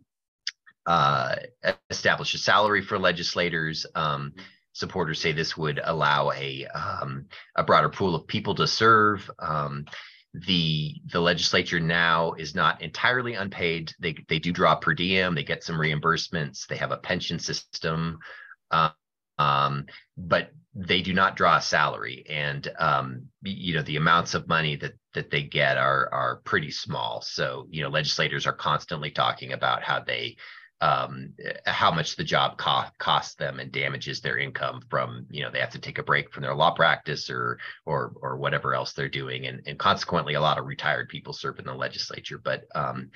uh, 0.85 1.35
establish 1.89 2.33
a 2.33 2.37
salary 2.37 2.81
for 2.81 2.97
legislators. 2.97 3.85
Um, 3.95 4.33
supporters 4.73 5.19
say 5.19 5.31
this 5.31 5.57
would 5.57 5.79
allow 5.83 6.31
a 6.31 6.65
um, 6.67 7.25
a 7.55 7.63
broader 7.63 7.89
pool 7.89 8.15
of 8.15 8.27
people 8.27 8.55
to 8.55 8.67
serve. 8.67 9.29
Um, 9.39 9.85
the 10.33 10.95
the 11.11 11.19
legislature 11.19 11.79
now 11.79 12.33
is 12.33 12.55
not 12.55 12.81
entirely 12.81 13.33
unpaid. 13.33 13.93
They 13.99 14.15
they 14.29 14.39
do 14.39 14.53
draw 14.53 14.75
per 14.75 14.93
diem. 14.93 15.35
They 15.35 15.43
get 15.43 15.63
some 15.63 15.75
reimbursements. 15.75 16.67
They 16.67 16.77
have 16.77 16.91
a 16.91 16.97
pension 16.97 17.37
system, 17.37 18.19
uh, 18.71 18.91
um, 19.41 19.85
but 20.17 20.51
they 20.73 21.01
do 21.01 21.13
not 21.13 21.35
draw 21.35 21.57
a 21.57 21.61
salary, 21.61 22.23
and 22.29 22.71
um, 22.79 23.27
you 23.41 23.73
know 23.73 23.81
the 23.81 23.97
amounts 23.97 24.33
of 24.33 24.47
money 24.47 24.75
that 24.77 24.93
that 25.13 25.31
they 25.31 25.43
get 25.43 25.77
are 25.77 26.09
are 26.13 26.41
pretty 26.45 26.71
small. 26.71 27.21
So 27.21 27.67
you 27.69 27.83
know 27.83 27.89
legislators 27.89 28.47
are 28.47 28.53
constantly 28.53 29.11
talking 29.11 29.53
about 29.53 29.83
how 29.83 29.99
they 30.01 30.37
um, 30.79 31.33
how 31.65 31.91
much 31.91 32.15
the 32.15 32.23
job 32.23 32.57
co- 32.57 32.89
costs 32.97 33.35
them 33.35 33.59
and 33.59 33.71
damages 33.71 34.21
their 34.21 34.37
income 34.37 34.81
from 34.89 35.25
you 35.29 35.43
know 35.43 35.51
they 35.51 35.59
have 35.59 35.71
to 35.71 35.79
take 35.79 35.97
a 35.97 36.03
break 36.03 36.31
from 36.31 36.43
their 36.43 36.55
law 36.55 36.71
practice 36.71 37.29
or 37.29 37.59
or 37.85 38.13
or 38.21 38.37
whatever 38.37 38.73
else 38.73 38.93
they're 38.93 39.09
doing. 39.09 39.47
And, 39.47 39.61
and 39.65 39.77
consequently 39.77 40.35
a 40.35 40.41
lot 40.41 40.57
of 40.57 40.65
retired 40.65 41.09
people 41.09 41.33
serve 41.33 41.59
in 41.59 41.65
the 41.65 41.73
legislature. 41.73 42.37
But 42.37 42.63
um, 42.75 43.11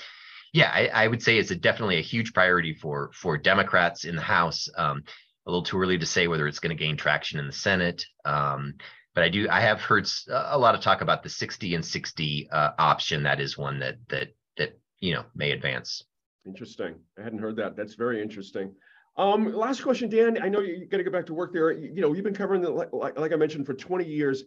yeah 0.54 0.72
I, 0.74 0.88
I, 1.04 1.08
would 1.08 1.22
say 1.22 1.38
it's 1.38 1.52
a, 1.52 1.56
definitely 1.56 1.98
a 1.98 2.02
huge 2.02 2.34
priority 2.34 2.74
for 2.74 3.12
for 3.14 3.38
democrats 3.38 4.06
in 4.06 4.16
the 4.16 4.22
house. 4.22 4.70
Um, 4.78 5.04
a 5.46 5.50
little 5.52 5.64
too 5.64 5.80
early 5.80 5.98
to 5.98 6.06
say 6.06 6.28
whether 6.28 6.48
it's 6.48 6.60
going 6.60 6.76
to 6.76 6.84
gain 6.84 6.98
traction 6.98 7.40
in 7.40 7.48
the 7.48 7.54
senate 7.54 8.06
um, 8.26 8.76
but 9.14 9.24
i 9.24 9.30
do 9.30 9.48
i 9.50 9.60
have 9.60 9.82
heard 9.82 10.08
a 10.30 10.58
lot 10.58 10.76
of 10.76 10.82
talk 10.82 11.02
about 11.02 11.24
the 11.24 11.30
60 11.30 11.76
and 11.76 11.86
60 11.86 12.50
uh, 12.52 12.72
option 12.78 13.24
that 13.24 13.40
is 13.40 13.58
one 13.58 13.80
that 13.80 13.96
that 14.10 14.36
that 14.58 14.80
you 15.00 15.14
know 15.14 15.24
may 15.36 15.52
advance 15.52 16.04
Interesting. 16.46 16.96
I 17.18 17.24
hadn't 17.24 17.40
heard 17.40 17.56
that. 17.56 17.76
That's 17.76 17.96
very 17.96 18.22
interesting. 18.22 18.72
Um, 19.18 19.52
last 19.54 19.82
question, 19.82 20.10
Dan. 20.10 20.42
I 20.42 20.50
know 20.50 20.60
you, 20.60 20.86
got 20.86 20.98
to 20.98 21.04
get 21.04 21.14
back 21.14 21.26
to 21.28 21.34
work 21.34 21.54
there. 21.54 21.72
You, 21.72 21.92
you, 21.96 22.02
know, 22.02 22.14
you've 22.14 22.24
been 22.24 22.36
covering 22.36 22.62
the 22.62 22.70
like, 22.70 23.18
like 23.18 23.34
I 23.34 23.36
mentioned 23.36 23.66
for 23.66 23.74
20 23.74 24.06
years. 24.06 24.44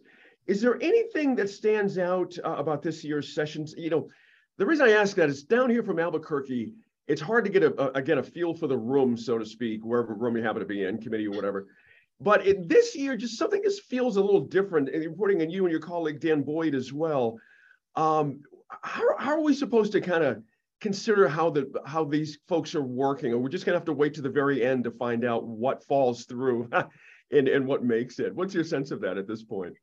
Is 0.47 0.61
there 0.61 0.81
anything 0.81 1.35
that 1.35 1.49
stands 1.49 1.97
out 1.97 2.37
uh, 2.43 2.51
about 2.51 2.81
this 2.81 3.03
year's 3.03 3.33
sessions? 3.33 3.73
You 3.77 3.89
know, 3.89 4.09
the 4.57 4.65
reason 4.65 4.87
I 4.87 4.91
ask 4.91 5.15
that 5.17 5.29
is 5.29 5.43
down 5.43 5.69
here 5.69 5.83
from 5.83 5.99
Albuquerque, 5.99 6.73
it's 7.09 7.19
hard 7.19 7.43
to 7.43 7.51
get 7.51 7.63
a, 7.63 7.81
a 7.81 7.91
again 7.93 8.19
a 8.19 8.23
feel 8.23 8.53
for 8.53 8.67
the 8.67 8.77
room, 8.77 9.17
so 9.17 9.37
to 9.37 9.45
speak, 9.45 9.83
wherever 9.83 10.13
room 10.13 10.37
you 10.37 10.43
happen 10.43 10.61
to 10.61 10.65
be 10.65 10.83
in, 10.83 10.99
committee 10.99 11.27
or 11.27 11.31
whatever. 11.31 11.67
But 12.21 12.45
in 12.45 12.67
this 12.67 12.95
year, 12.95 13.17
just 13.17 13.37
something 13.37 13.61
just 13.63 13.83
feels 13.83 14.17
a 14.17 14.21
little 14.21 14.41
different. 14.41 14.89
And 14.89 15.03
reporting 15.03 15.41
on 15.41 15.49
you 15.49 15.65
and 15.65 15.71
your 15.71 15.81
colleague 15.81 16.19
Dan 16.19 16.43
Boyd 16.43 16.75
as 16.75 16.93
well. 16.93 17.39
Um, 17.95 18.41
how, 18.83 19.03
how 19.17 19.31
are 19.31 19.41
we 19.41 19.53
supposed 19.53 19.91
to 19.93 20.01
kind 20.01 20.23
of 20.23 20.43
consider 20.79 21.27
how 21.27 21.49
the 21.49 21.71
how 21.85 22.05
these 22.05 22.39
folks 22.47 22.75
are 22.75 22.83
working, 22.83 23.33
or 23.33 23.39
we're 23.39 23.49
just 23.49 23.65
gonna 23.65 23.77
have 23.77 23.85
to 23.85 23.93
wait 23.93 24.13
to 24.13 24.21
the 24.21 24.29
very 24.29 24.63
end 24.63 24.83
to 24.83 24.91
find 24.91 25.25
out 25.25 25.45
what 25.45 25.83
falls 25.85 26.25
through 26.25 26.69
and 27.31 27.47
and 27.47 27.65
what 27.65 27.83
makes 27.83 28.19
it. 28.19 28.35
What's 28.35 28.53
your 28.53 28.63
sense 28.63 28.91
of 28.91 29.01
that 29.01 29.17
at 29.17 29.27
this 29.27 29.43
point? 29.43 29.75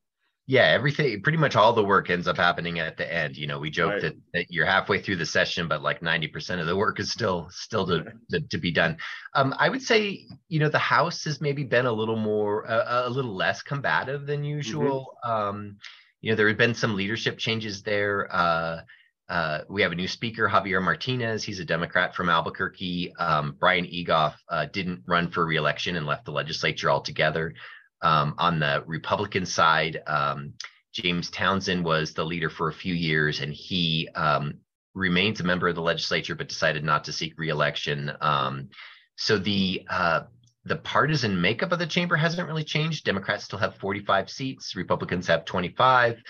Yeah, 0.49 0.67
everything, 0.67 1.23
pretty 1.23 1.39
much 1.39 1.57
all 1.57 1.73
the 1.73 1.85
work 1.85 2.09
ends 2.09 2.29
up 2.29 2.37
happening 2.37 2.79
at 2.79 2.97
the 2.97 3.13
end. 3.13 3.37
You 3.37 3.49
know, 3.49 3.59
we 3.59 3.69
joke 3.69 3.95
right. 3.95 4.03
that, 4.03 4.15
that 4.33 4.47
you're 4.49 4.65
halfway 4.65 5.01
through 5.01 5.17
the 5.17 5.27
session, 5.27 5.67
but 5.67 5.83
like 5.83 6.01
90% 6.01 6.61
of 6.61 6.67
the 6.67 6.77
work 6.77 7.01
is 7.01 7.11
still 7.11 7.49
still 7.51 7.85
to, 7.87 8.05
to, 8.31 8.41
to, 8.41 8.59
be 8.59 8.71
done. 8.71 8.97
Um, 9.35 9.53
I 9.59 9.69
would 9.69 9.83
say, 9.83 10.25
you 10.49 10.61
know, 10.61 10.69
the 10.69 10.79
House 10.79 11.25
has 11.25 11.41
maybe 11.41 11.65
been 11.65 11.87
a 11.87 11.93
little 11.93 12.17
more, 12.17 12.63
a, 12.63 13.07
a 13.07 13.11
little 13.11 13.35
less 13.35 13.61
combative 13.61 14.25
than 14.27 14.43
mm-hmm. 14.43 14.57
usual. 14.57 15.17
Mm-hmm. 15.25 15.33
Um, 15.33 15.77
you 16.21 16.31
know, 16.31 16.37
there 16.37 16.49
have 16.49 16.59
been 16.59 16.75
some 16.75 16.95
leadership 16.95 17.39
changes 17.39 17.83
there. 17.83 18.29
Uh, 18.33 18.83
uh, 19.29 19.61
we 19.69 19.83
have 19.83 19.91
a 19.91 19.97
new 19.97 20.07
speaker, 20.07 20.49
Javier 20.49 20.83
Martinez. 20.83 21.43
He's 21.43 21.59
a 21.59 21.65
Democrat 21.65 22.15
from 22.15 22.29
Albuquerque. 22.29 23.13
Um, 23.19 23.57
Brian 23.59 23.85
Egolf 23.85 24.35
uh, 24.49 24.67
didn't 24.67 25.03
run 25.07 25.31
for 25.31 25.45
reelection 25.45 25.97
and 25.97 26.07
left 26.07 26.25
the 26.25 26.31
legislature 26.31 26.89
altogether. 26.91 27.55
Um, 28.03 28.35
on 28.39 28.61
the 28.61 28.85
Republican 28.87 29.47
side, 29.47 30.03
um, 30.07 30.53
James 30.93 31.31
Townsend 31.31 31.85
was 31.85 32.13
the 32.13 32.25
leader 32.25 32.51
for 32.51 32.69
a 32.69 32.73
few 32.73 32.95
years, 32.95 33.41
and 33.41 33.53
he 33.53 34.09
um, 34.15 34.55
remains 34.95 35.41
a 35.41 35.45
member 35.45 35.69
of 35.69 35.75
the 35.75 35.83
legislature 35.83 36.35
but 36.35 36.49
decided 36.49 36.85
not 36.85 37.05
to 37.05 37.13
seek 37.13 37.39
reelection. 37.39 38.13
Um, 38.21 38.71
so 39.17 39.39
the 39.39 39.83
uh, 39.89 40.23
the 40.65 40.77
partisan 40.77 41.41
makeup 41.41 41.73
of 41.73 41.79
the 41.79 41.87
chamber 41.87 42.17
hasn't 42.17 42.49
really 42.49 42.65
changed. 42.65 43.05
Democrats 43.05 43.45
still 43.45 43.59
have 43.59 43.77
45 43.77 44.29
seats, 44.29 44.75
Republicans 44.75 45.27
have 45.29 45.45
25. 45.45 46.21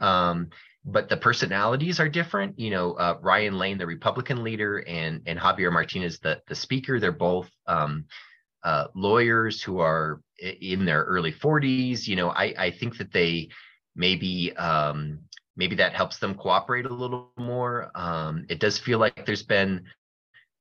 Um, 0.00 0.50
but 0.84 1.08
the 1.08 1.16
personalities 1.16 1.98
are 1.98 2.08
different. 2.08 2.58
You 2.58 2.70
know, 2.70 2.92
uh, 2.92 3.18
Ryan 3.20 3.58
Lane, 3.58 3.78
the 3.78 3.86
Republican 3.86 4.44
leader, 4.44 4.78
and 4.86 5.22
and 5.26 5.38
Javier 5.38 5.72
Martinez, 5.72 6.20
the 6.20 6.40
the 6.46 6.54
speaker. 6.54 7.00
They're 7.00 7.12
both 7.12 7.50
um, 7.66 8.04
uh, 8.62 8.86
lawyers 8.94 9.62
who 9.62 9.80
are 9.80 10.20
in 10.38 10.84
their 10.84 11.04
early 11.04 11.32
40s. 11.32 12.06
You 12.06 12.16
know, 12.16 12.30
I 12.30 12.54
I 12.58 12.70
think 12.70 12.98
that 12.98 13.12
they 13.12 13.48
maybe 13.94 14.54
um, 14.56 15.20
maybe 15.56 15.76
that 15.76 15.94
helps 15.94 16.18
them 16.18 16.34
cooperate 16.34 16.86
a 16.86 16.92
little 16.92 17.32
more. 17.36 17.90
Um, 17.94 18.46
it 18.48 18.60
does 18.60 18.78
feel 18.78 18.98
like 18.98 19.26
there's 19.26 19.42
been 19.42 19.84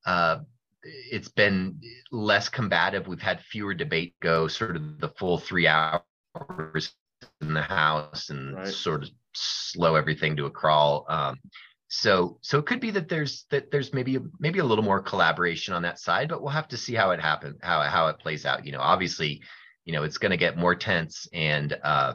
uh, 0.06 0.40
it's 0.84 1.30
been 1.30 1.80
less 2.12 2.50
combative. 2.50 3.08
We've 3.08 3.22
had 3.22 3.42
fewer 3.42 3.74
debate 3.74 4.16
go 4.22 4.48
sort 4.48 4.76
of 4.76 5.00
the 5.00 5.10
full 5.10 5.38
three 5.38 5.68
hours 5.68 6.94
in 7.42 7.54
the 7.54 7.62
house 7.62 8.30
and 8.30 8.56
right. 8.56 8.68
sort 8.68 9.04
of 9.04 9.10
slow 9.34 9.96
everything 9.96 10.36
to 10.38 10.46
a 10.46 10.52
crawl. 10.52 11.06
Um, 11.10 11.40
so 11.88 12.40
so 12.42 12.58
it 12.58 12.66
could 12.66 12.80
be 12.80 12.92
that 12.92 13.10
there's 13.10 13.46
that 13.52 13.72
there's 13.72 13.94
maybe 13.94 14.18
maybe 14.40 14.60
a 14.60 14.64
little 14.64 14.84
more 14.84 15.02
collaboration 15.02 15.74
on 15.74 15.84
that 15.84 16.00
side, 16.00 16.30
but 16.30 16.42
we'll 16.42 16.52
have 16.52 16.68
to 16.70 16.78
see 16.78 16.94
how 16.94 17.12
it 17.12 17.20
happens, 17.20 17.58
how 17.62 17.82
how 17.82 18.08
it 18.08 18.20
plays 18.20 18.46
out. 18.46 18.66
You 18.66 18.72
know, 18.72 18.82
obviously, 18.82 19.42
you 19.86 19.94
know, 19.94 20.04
it's 20.04 20.18
going 20.18 20.32
to 20.32 20.38
get 20.38 20.58
more 20.58 20.76
tense 20.76 21.28
and 21.32 21.78
uh, 21.84 22.14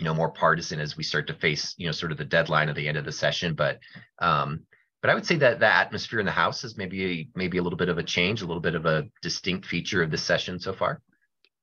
you 0.00 0.04
know 0.04 0.14
more 0.14 0.30
partisan 0.30 0.80
as 0.80 0.96
we 0.96 1.02
start 1.02 1.26
to 1.26 1.34
face 1.34 1.74
you 1.76 1.86
know 1.86 1.92
sort 1.92 2.10
of 2.10 2.18
the 2.18 2.24
deadline 2.24 2.68
at 2.68 2.74
the 2.74 2.88
end 2.88 2.96
of 2.96 3.04
the 3.04 3.12
session. 3.12 3.54
But 3.54 3.78
um 4.18 4.62
but 5.02 5.10
i 5.10 5.14
would 5.14 5.26
say 5.26 5.36
that 5.36 5.60
the 5.60 5.66
atmosphere 5.66 6.20
in 6.20 6.26
the 6.26 6.32
house 6.32 6.64
is 6.64 6.76
maybe 6.76 7.30
maybe 7.34 7.58
a 7.58 7.62
little 7.62 7.76
bit 7.76 7.88
of 7.88 7.98
a 7.98 8.02
change 8.02 8.42
a 8.42 8.46
little 8.46 8.62
bit 8.62 8.74
of 8.74 8.86
a 8.86 9.04
distinct 9.22 9.66
feature 9.66 10.02
of 10.02 10.10
this 10.10 10.22
session 10.22 10.58
so 10.58 10.72
far. 10.72 11.00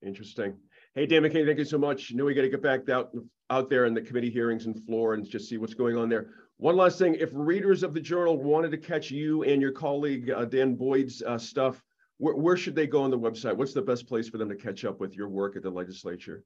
Interesting. 0.05 0.55
Hey 0.95 1.07
dan 1.07 1.23
mckay 1.23 1.45
thank 1.45 1.57
you 1.57 1.65
so 1.65 1.77
much. 1.77 2.09
You 2.09 2.17
know 2.17 2.25
we 2.25 2.35
got 2.35 2.43
to 2.43 2.49
get 2.49 2.61
back 2.61 2.87
out 2.89 3.09
out 3.49 3.69
there 3.69 3.85
in 3.85 3.93
the 3.93 4.01
committee 4.01 4.29
hearings 4.29 4.65
and 4.65 4.85
floor 4.85 5.15
and 5.15 5.27
just 5.27 5.49
see 5.49 5.57
what's 5.57 5.73
going 5.73 5.97
on 5.97 6.07
there. 6.07 6.27
One 6.57 6.75
last 6.75 6.99
thing 6.99 7.15
if 7.15 7.29
readers 7.33 7.83
of 7.83 7.93
the 7.93 7.99
journal 7.99 8.37
wanted 8.37 8.71
to 8.71 8.77
catch 8.77 9.09
you 9.11 9.43
and 9.43 9.61
your 9.61 9.71
colleague 9.71 10.29
uh, 10.29 10.45
dan 10.45 10.75
boyd's 10.75 11.23
uh, 11.23 11.37
stuff 11.37 11.81
where, 12.17 12.36
where 12.36 12.57
should 12.57 12.75
they 12.75 12.88
go 12.88 13.03
on 13.03 13.12
the 13.12 13.19
website 13.19 13.55
what's 13.55 13.74
the 13.74 13.81
best 13.81 14.07
place 14.07 14.29
for 14.29 14.38
them 14.38 14.50
to 14.50 14.55
catch 14.55 14.86
up 14.86 15.00
with 15.00 15.13
your 15.13 15.29
work 15.29 15.55
at 15.55 15.63
the 15.63 15.69
legislature 15.69 16.43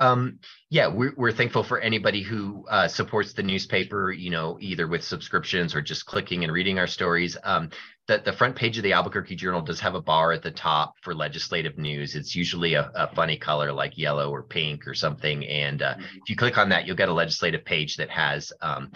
um, 0.00 0.40
yeah, 0.70 0.88
we're, 0.88 1.14
we're 1.16 1.32
thankful 1.32 1.62
for 1.62 1.78
anybody 1.78 2.22
who 2.22 2.66
uh, 2.68 2.88
supports 2.88 3.32
the 3.32 3.42
newspaper, 3.42 4.10
you 4.10 4.30
know, 4.30 4.58
either 4.60 4.88
with 4.88 5.04
subscriptions 5.04 5.74
or 5.74 5.80
just 5.80 6.06
clicking 6.06 6.42
and 6.42 6.52
reading 6.52 6.78
our 6.78 6.86
stories. 6.86 7.36
Um, 7.44 7.70
the, 8.08 8.18
the 8.18 8.32
front 8.32 8.56
page 8.56 8.76
of 8.76 8.82
the 8.82 8.92
Albuquerque 8.92 9.36
Journal 9.36 9.62
does 9.62 9.80
have 9.80 9.94
a 9.94 10.00
bar 10.00 10.32
at 10.32 10.42
the 10.42 10.50
top 10.50 10.94
for 11.02 11.14
legislative 11.14 11.78
news. 11.78 12.16
It's 12.16 12.34
usually 12.34 12.74
a, 12.74 12.90
a 12.94 13.14
funny 13.14 13.36
color 13.36 13.72
like 13.72 13.96
yellow 13.96 14.30
or 14.30 14.42
pink 14.42 14.86
or 14.86 14.94
something. 14.94 15.46
And 15.46 15.80
uh, 15.80 15.94
mm-hmm. 15.94 16.18
if 16.22 16.28
you 16.28 16.36
click 16.36 16.58
on 16.58 16.68
that, 16.70 16.86
you'll 16.86 16.96
get 16.96 17.08
a 17.08 17.14
legislative 17.14 17.64
page 17.64 17.96
that 17.96 18.10
has 18.10 18.52
um, 18.60 18.90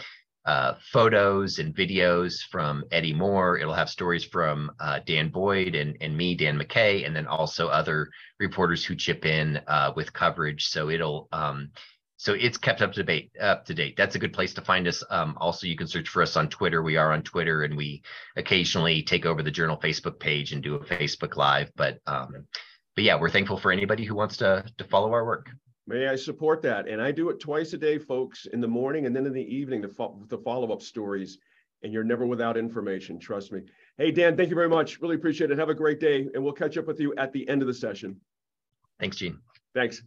uh, 0.45 0.75
photos 0.93 1.59
and 1.59 1.75
videos 1.75 2.41
from 2.51 2.85
Eddie 2.91 3.13
Moore. 3.13 3.59
It'll 3.59 3.75
have 3.75 3.91
stories 3.91 4.25
from 4.25 4.71
uh, 4.81 5.01
Dan 5.05 5.29
Boyd 5.29 5.75
and, 5.75 5.97
and 6.01 6.17
me, 6.17 6.35
Dan 6.35 6.59
McKay, 6.59 7.07
and 7.07 7.15
then 7.15 7.27
also 7.27 7.69
other 7.69 8.09
reporters 8.41 8.85
who 8.85 8.97
chip 8.97 9.27
in 9.27 9.61
uh, 9.67 9.93
with 9.95 10.13
coverage. 10.13 10.69
So 10.69 10.89
it'll 10.89 11.29
um, 11.33 11.71
so 12.19 12.35
it's 12.35 12.59
kept 12.59 12.83
up 12.83 12.93
to 12.95 13.05
date. 13.05 13.31
Up 13.41 13.65
to 13.67 13.75
date. 13.75 13.97
That's 13.97 14.17
a 14.17 14.19
good 14.19 14.33
place 14.33 14.53
to 14.55 14.61
find 14.61 14.89
us. 14.89 15.05
Um, 15.09 15.37
also, 15.41 15.69
you 15.69 15.77
can 15.77 15.87
search 15.87 16.09
for 16.09 16.21
us 16.21 16.37
on 16.37 16.49
Twitter. 16.49 16.83
We 16.83 16.97
are 16.97 17.13
on 17.13 17.23
Twitter, 17.23 17.63
and 17.63 17.77
we 17.77 18.03
occasionally 18.37 19.05
take 19.05 19.25
over 19.25 19.41
the 19.41 19.53
Journal 19.53 19.77
Facebook 19.77 20.19
page 20.19 20.53
and 20.53 20.61
do 20.61 20.75
a 20.75 20.85
Facebook 20.85 21.37
Live. 21.37 21.71
But 21.77 21.99
um, 22.09 22.47
but 22.97 23.05
yeah, 23.05 23.21
we're 23.21 23.31
thankful 23.31 23.57
for 23.57 23.71
anybody 23.71 24.05
who 24.05 24.17
wants 24.17 24.39
to 24.39 24.65
to 24.79 24.85
follow 24.85 25.13
our 25.13 25.25
work. 25.25 25.49
May 25.89 26.07
I 26.07 26.17
support 26.17 26.61
that? 26.63 26.87
And 26.87 27.01
I 27.01 27.11
do 27.11 27.31
it 27.31 27.41
twice 27.41 27.73
a 27.73 27.79
day, 27.79 27.97
folks, 27.97 28.45
in 28.45 28.61
the 28.61 28.69
morning 28.69 29.07
and 29.07 29.17
then 29.17 29.25
in 29.25 29.33
the 29.33 29.43
evening 29.43 29.81
the, 29.81 29.89
fo- 29.89 30.23
to 30.29 30.37
follow 30.37 30.71
up 30.71 30.83
stories. 30.83 31.39
And 31.83 31.95
you're 31.95 32.05
never 32.05 32.27
without 32.27 32.59
information, 32.59 33.19
trust 33.19 33.53
me. 33.53 33.63
Hey, 33.97 34.11
Dan, 34.11 34.37
thank 34.37 34.51
you 34.51 34.55
very 34.55 34.69
much. 34.69 35.01
Really 35.01 35.15
appreciate 35.15 35.51
it. 35.51 35.59
Have 35.59 35.71
a 35.71 35.75
great 35.75 35.99
day. 35.99 36.29
And 36.35 36.45
we'll 36.45 36.53
catch 36.53 36.77
up 36.77 36.87
with 36.87 37.01
you 37.01 37.15
at 37.17 37.33
the 37.33 37.49
end 37.49 37.63
of 37.63 37.69
the 37.69 37.75
session. 37.75 38.21
Thanks, 39.01 39.17
Gene. 39.17 39.39
Thanks. 39.75 40.03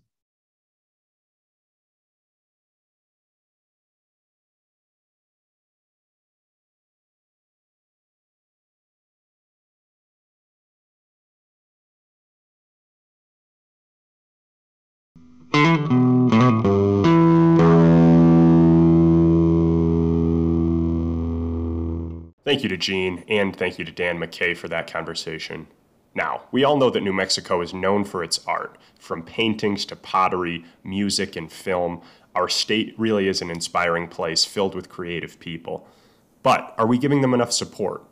Thank 22.52 22.64
you 22.64 22.70
to 22.70 22.76
Gene, 22.76 23.24
and 23.30 23.56
thank 23.56 23.80
you 23.80 23.86
to 23.86 23.94
Dan 23.94 24.18
McKay 24.18 24.58
for 24.58 24.68
that 24.68 24.92
conversation. 24.92 25.68
Now, 26.14 26.42
we 26.52 26.66
all 26.66 26.76
know 26.76 26.90
that 26.90 27.00
New 27.00 27.14
Mexico 27.14 27.62
is 27.62 27.74
known 27.74 28.04
for 28.04 28.26
its 28.26 28.46
art. 28.46 28.78
From 29.00 29.24
paintings 29.24 29.86
to 29.86 29.96
pottery, 29.96 30.66
music, 30.84 31.38
and 31.38 31.50
film, 31.50 32.02
our 32.36 32.50
state 32.50 32.94
really 32.98 33.30
is 33.30 33.42
an 33.42 33.50
inspiring 33.50 34.10
place 34.10 34.44
filled 34.44 34.76
with 34.76 34.90
creative 34.90 35.40
people. 35.40 35.88
But 36.44 36.76
are 36.78 36.86
we 36.86 36.98
giving 36.98 37.22
them 37.22 37.34
enough 37.34 37.54
support? 37.54 38.04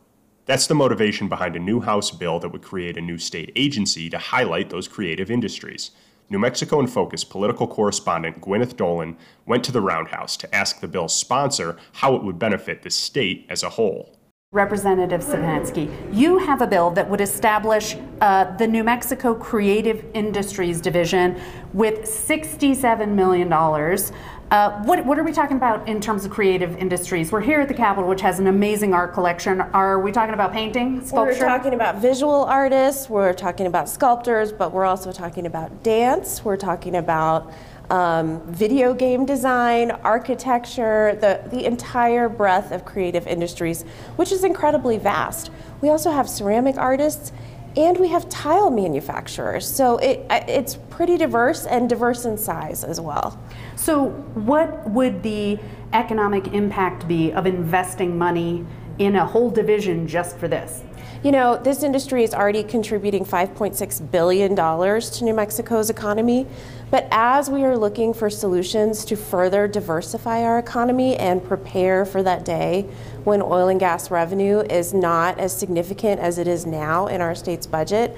That's 0.46 0.68
the 0.68 0.74
motivation 0.74 1.28
behind 1.28 1.58
a 1.58 1.60
new 1.60 1.82
House 1.82 2.10
bill 2.10 2.40
that 2.40 2.54
would 2.54 2.64
create 2.64 2.96
a 2.96 3.02
new 3.02 3.18
state 3.18 3.52
agency 3.58 4.10
to 4.10 4.18
highlight 4.18 4.70
those 4.70 4.88
creative 4.88 5.30
industries. 5.30 5.92
New 6.30 6.40
Mexico 6.40 6.80
in 6.80 6.88
Focus 6.88 7.26
political 7.26 7.68
correspondent 7.68 8.40
Gwyneth 8.40 8.78
Doland 8.78 9.18
went 9.46 9.66
to 9.66 9.74
the 9.74 9.82
Roundhouse 9.82 10.38
to 10.38 10.56
ask 10.56 10.80
the 10.80 10.88
bill's 10.88 11.14
sponsor 11.14 11.76
how 11.96 12.16
it 12.16 12.24
would 12.24 12.40
benefit 12.40 12.84
the 12.84 12.90
state 12.90 13.46
as 13.50 13.64
a 13.64 13.72
whole. 13.72 14.16
Representative 14.52 15.22
Szczepanski, 15.22 15.88
you 16.12 16.40
have 16.40 16.64
a 16.64 16.66
bill 16.66 16.90
that 16.90 17.08
would 17.08 17.22
establish 17.22 17.96
uh, 18.20 18.46
the 18.58 18.66
New 18.66 18.84
Mexico 18.84 19.36
Creative 19.36 20.04
Industries 20.16 20.82
Division 20.82 21.40
with 21.72 22.00
$67 22.00 23.10
million. 23.10 23.54
Uh, 23.54 24.82
what, 24.86 25.06
what, 25.06 25.20
are 25.20 25.24
we 25.24 25.32
talking 25.32 25.56
about 25.56 25.88
in 25.88 26.02
terms 26.02 26.26
of 26.26 26.32
creative 26.32 26.76
industries? 26.78 27.32
We're 27.32 27.42
here 27.42 27.62
at 27.62 27.68
the 27.68 27.76
Capitol, 27.76 28.10
which 28.10 28.22
has 28.22 28.40
an 28.40 28.48
amazing 28.48 28.92
art 28.92 29.14
collection. 29.14 29.62
Are 29.62 30.00
we 30.00 30.12
talking 30.12 30.34
about 30.34 30.52
painting, 30.52 31.06
sculpture? 31.06 31.34
We're 31.34 31.46
talking 31.46 31.76
about 31.76 32.02
visual 32.02 32.46
artists, 32.46 33.08
we're 33.08 33.34
talking 33.34 33.68
about 33.68 33.88
sculptors, 33.88 34.52
but 34.52 34.72
we're 34.72 34.86
also 34.86 35.12
talking 35.12 35.46
about 35.46 35.84
dance, 35.84 36.44
we're 36.44 36.58
talking 36.58 36.96
about 36.96 37.54
um, 37.90 38.42
video 38.52 38.94
game 38.94 39.26
design, 39.26 39.92
architecture, 39.92 41.18
the, 41.22 41.42
the 41.50 41.66
entire 41.66 42.30
breadth 42.30 42.72
of 42.72 42.86
creative 42.86 43.26
industries, 43.28 43.84
which 44.16 44.32
is 44.32 44.44
incredibly 44.44 44.98
vast. 44.98 45.52
We 45.82 45.90
also 45.90 46.12
have 46.12 46.30
ceramic 46.30 46.78
artists 46.78 47.32
and 47.76 47.98
we 47.98 48.08
have 48.10 48.28
tile 48.30 48.72
manufacturers. 48.72 49.68
So 49.68 49.98
it, 49.98 50.26
it's 50.30 50.76
pretty 50.90 51.18
diverse 51.18 51.66
and 51.66 51.88
diverse 51.88 52.26
in 52.26 52.38
size 52.38 52.84
as 52.84 53.00
well. 53.00 53.40
So, 53.76 54.10
what 54.34 54.90
would 54.90 55.24
the 55.24 55.60
economic 55.94 56.48
impact 56.54 57.08
be 57.08 57.32
of 57.32 57.46
investing 57.46 58.18
money 58.18 58.66
in 58.98 59.16
a 59.16 59.26
whole 59.26 59.50
division 59.50 60.08
just 60.08 60.38
for 60.38 60.48
this? 60.48 60.84
You 61.22 61.34
know, 61.34 61.58
this 61.58 61.84
industry 61.84 62.24
is 62.24 62.34
already 62.34 62.64
contributing 62.64 63.26
$5.6 63.26 64.10
billion 64.10 64.56
to 64.56 65.24
New 65.26 65.34
Mexico's 65.34 65.90
economy. 65.90 66.48
But 66.92 67.10
as 67.12 67.50
we 67.50 67.66
are 67.66 67.78
looking 67.78 68.14
for 68.14 68.30
solutions 68.30 69.04
to 69.04 69.18
further 69.18 69.68
diversify 69.68 70.44
our 70.44 70.60
economy 70.60 71.18
and 71.18 71.44
prepare 71.44 72.06
for 72.06 72.24
that 72.24 72.46
day 72.46 72.84
when 73.26 73.42
oil 73.42 73.68
and 73.68 73.82
gas 73.82 74.10
revenue 74.10 74.62
is 74.62 74.94
not 74.94 75.38
as 75.40 75.52
significant 75.52 76.22
as 76.22 76.38
it 76.38 76.48
is 76.48 76.66
now 76.66 77.08
in 77.08 77.20
our 77.20 77.36
state's 77.36 77.68
budget, 77.68 78.16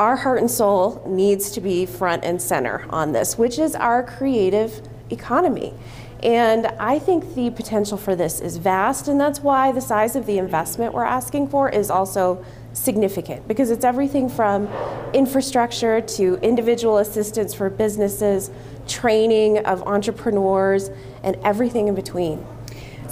our 0.00 0.16
heart 0.16 0.40
and 0.40 0.50
soul 0.50 1.04
needs 1.06 1.52
to 1.52 1.60
be 1.60 1.86
front 1.86 2.24
and 2.24 2.42
center 2.42 2.84
on 2.90 3.12
this, 3.12 3.38
which 3.38 3.60
is 3.60 3.76
our 3.76 4.02
creative 4.02 4.82
economy. 5.08 5.72
And 6.24 6.66
I 6.78 6.98
think 6.98 7.34
the 7.34 7.50
potential 7.50 7.98
for 7.98 8.16
this 8.16 8.40
is 8.40 8.56
vast, 8.56 9.08
and 9.08 9.20
that's 9.20 9.40
why 9.40 9.72
the 9.72 9.80
size 9.82 10.16
of 10.16 10.24
the 10.24 10.38
investment 10.38 10.94
we're 10.94 11.04
asking 11.04 11.48
for 11.48 11.68
is 11.68 11.90
also 11.90 12.42
significant 12.72 13.46
because 13.46 13.70
it's 13.70 13.84
everything 13.84 14.28
from 14.28 14.66
infrastructure 15.12 16.00
to 16.00 16.36
individual 16.42 16.98
assistance 16.98 17.52
for 17.52 17.68
businesses, 17.68 18.50
training 18.88 19.58
of 19.66 19.82
entrepreneurs, 19.82 20.90
and 21.22 21.36
everything 21.44 21.88
in 21.88 21.94
between. 21.94 22.44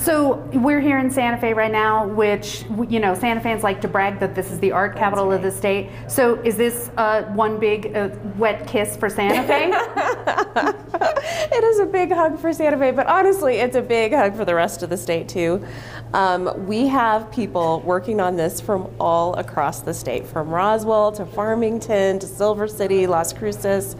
So 0.03 0.39
we're 0.53 0.81
here 0.81 0.99
in 0.99 1.13
Santa 1.13 1.37
Fe 1.39 1.55
right 1.55 1.71
now, 1.71 2.09
which 2.09 2.65
you 2.89 2.99
know 2.99 3.15
Santa 3.15 3.41
Feans 3.41 3.63
like 3.63 3.81
to 3.83 3.89
brag 3.89 4.19
that 4.19 4.35
this 4.35 4.51
is 4.51 4.59
the 4.59 4.73
art 4.73 4.97
capital 4.97 5.29
right. 5.29 5.37
of 5.37 5.43
the 5.43 5.51
state. 5.53 5.91
So 6.09 6.43
is 6.43 6.57
this 6.57 6.91
uh, 6.97 7.23
one 7.35 7.61
big 7.61 7.95
uh, 7.95 8.09
wet 8.37 8.67
kiss 8.67 8.97
for 8.97 9.09
Santa 9.09 9.47
Fe? 9.47 9.71
it 11.57 11.63
is 11.63 11.79
a 11.79 11.87
big 11.87 12.11
hug 12.11 12.37
for 12.37 12.53
Santa 12.53 12.79
Fe, 12.79 12.91
but 12.91 13.07
honestly, 13.07 13.59
it's 13.59 13.77
a 13.77 13.81
big 13.81 14.13
hug 14.13 14.35
for 14.35 14.45
the 14.45 14.57
rest 14.57 14.83
of 14.83 14.91
the 14.91 14.97
state 14.97 15.29
too. 15.29 15.65
Um, 16.15 16.67
we 16.67 16.89
have 16.89 17.31
people 17.31 17.81
working 17.83 18.19
on 18.19 18.35
this 18.35 18.61
from 18.61 18.93
all 18.99 19.35
across 19.35 19.83
the 19.83 19.95
state, 19.95 20.27
from 20.27 20.49
Roswell 20.49 21.13
to 21.13 21.25
Farmington 21.25 22.19
to 22.19 22.27
Silver 22.27 22.67
City, 22.67 23.07
Las 23.07 23.33
Cruces, 23.33 23.95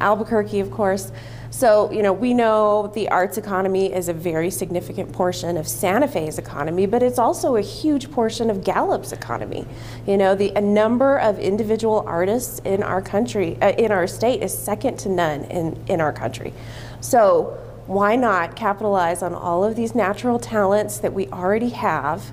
Albuquerque, 0.00 0.60
of 0.60 0.70
course. 0.70 1.10
So, 1.50 1.90
you 1.90 2.02
know, 2.02 2.12
we 2.12 2.34
know 2.34 2.88
the 2.94 3.08
arts 3.08 3.38
economy 3.38 3.92
is 3.92 4.08
a 4.08 4.12
very 4.12 4.50
significant 4.50 5.12
portion 5.12 5.56
of 5.56 5.66
Santa 5.66 6.06
Fe's 6.06 6.38
economy, 6.38 6.84
but 6.84 7.02
it's 7.02 7.18
also 7.18 7.56
a 7.56 7.62
huge 7.62 8.10
portion 8.10 8.50
of 8.50 8.62
Gallup's 8.62 9.12
economy. 9.12 9.66
You 10.06 10.18
know, 10.18 10.34
the 10.34 10.52
a 10.56 10.60
number 10.60 11.18
of 11.18 11.38
individual 11.38 12.04
artists 12.06 12.58
in 12.60 12.82
our 12.82 13.00
country, 13.00 13.56
uh, 13.62 13.72
in 13.72 13.92
our 13.92 14.06
state, 14.06 14.42
is 14.42 14.56
second 14.56 14.98
to 15.00 15.08
none 15.08 15.44
in, 15.44 15.82
in 15.86 16.00
our 16.02 16.12
country. 16.12 16.52
So, 17.00 17.58
why 17.86 18.16
not 18.16 18.54
capitalize 18.54 19.22
on 19.22 19.34
all 19.34 19.64
of 19.64 19.74
these 19.74 19.94
natural 19.94 20.38
talents 20.38 20.98
that 20.98 21.14
we 21.14 21.28
already 21.28 21.70
have? 21.70 22.30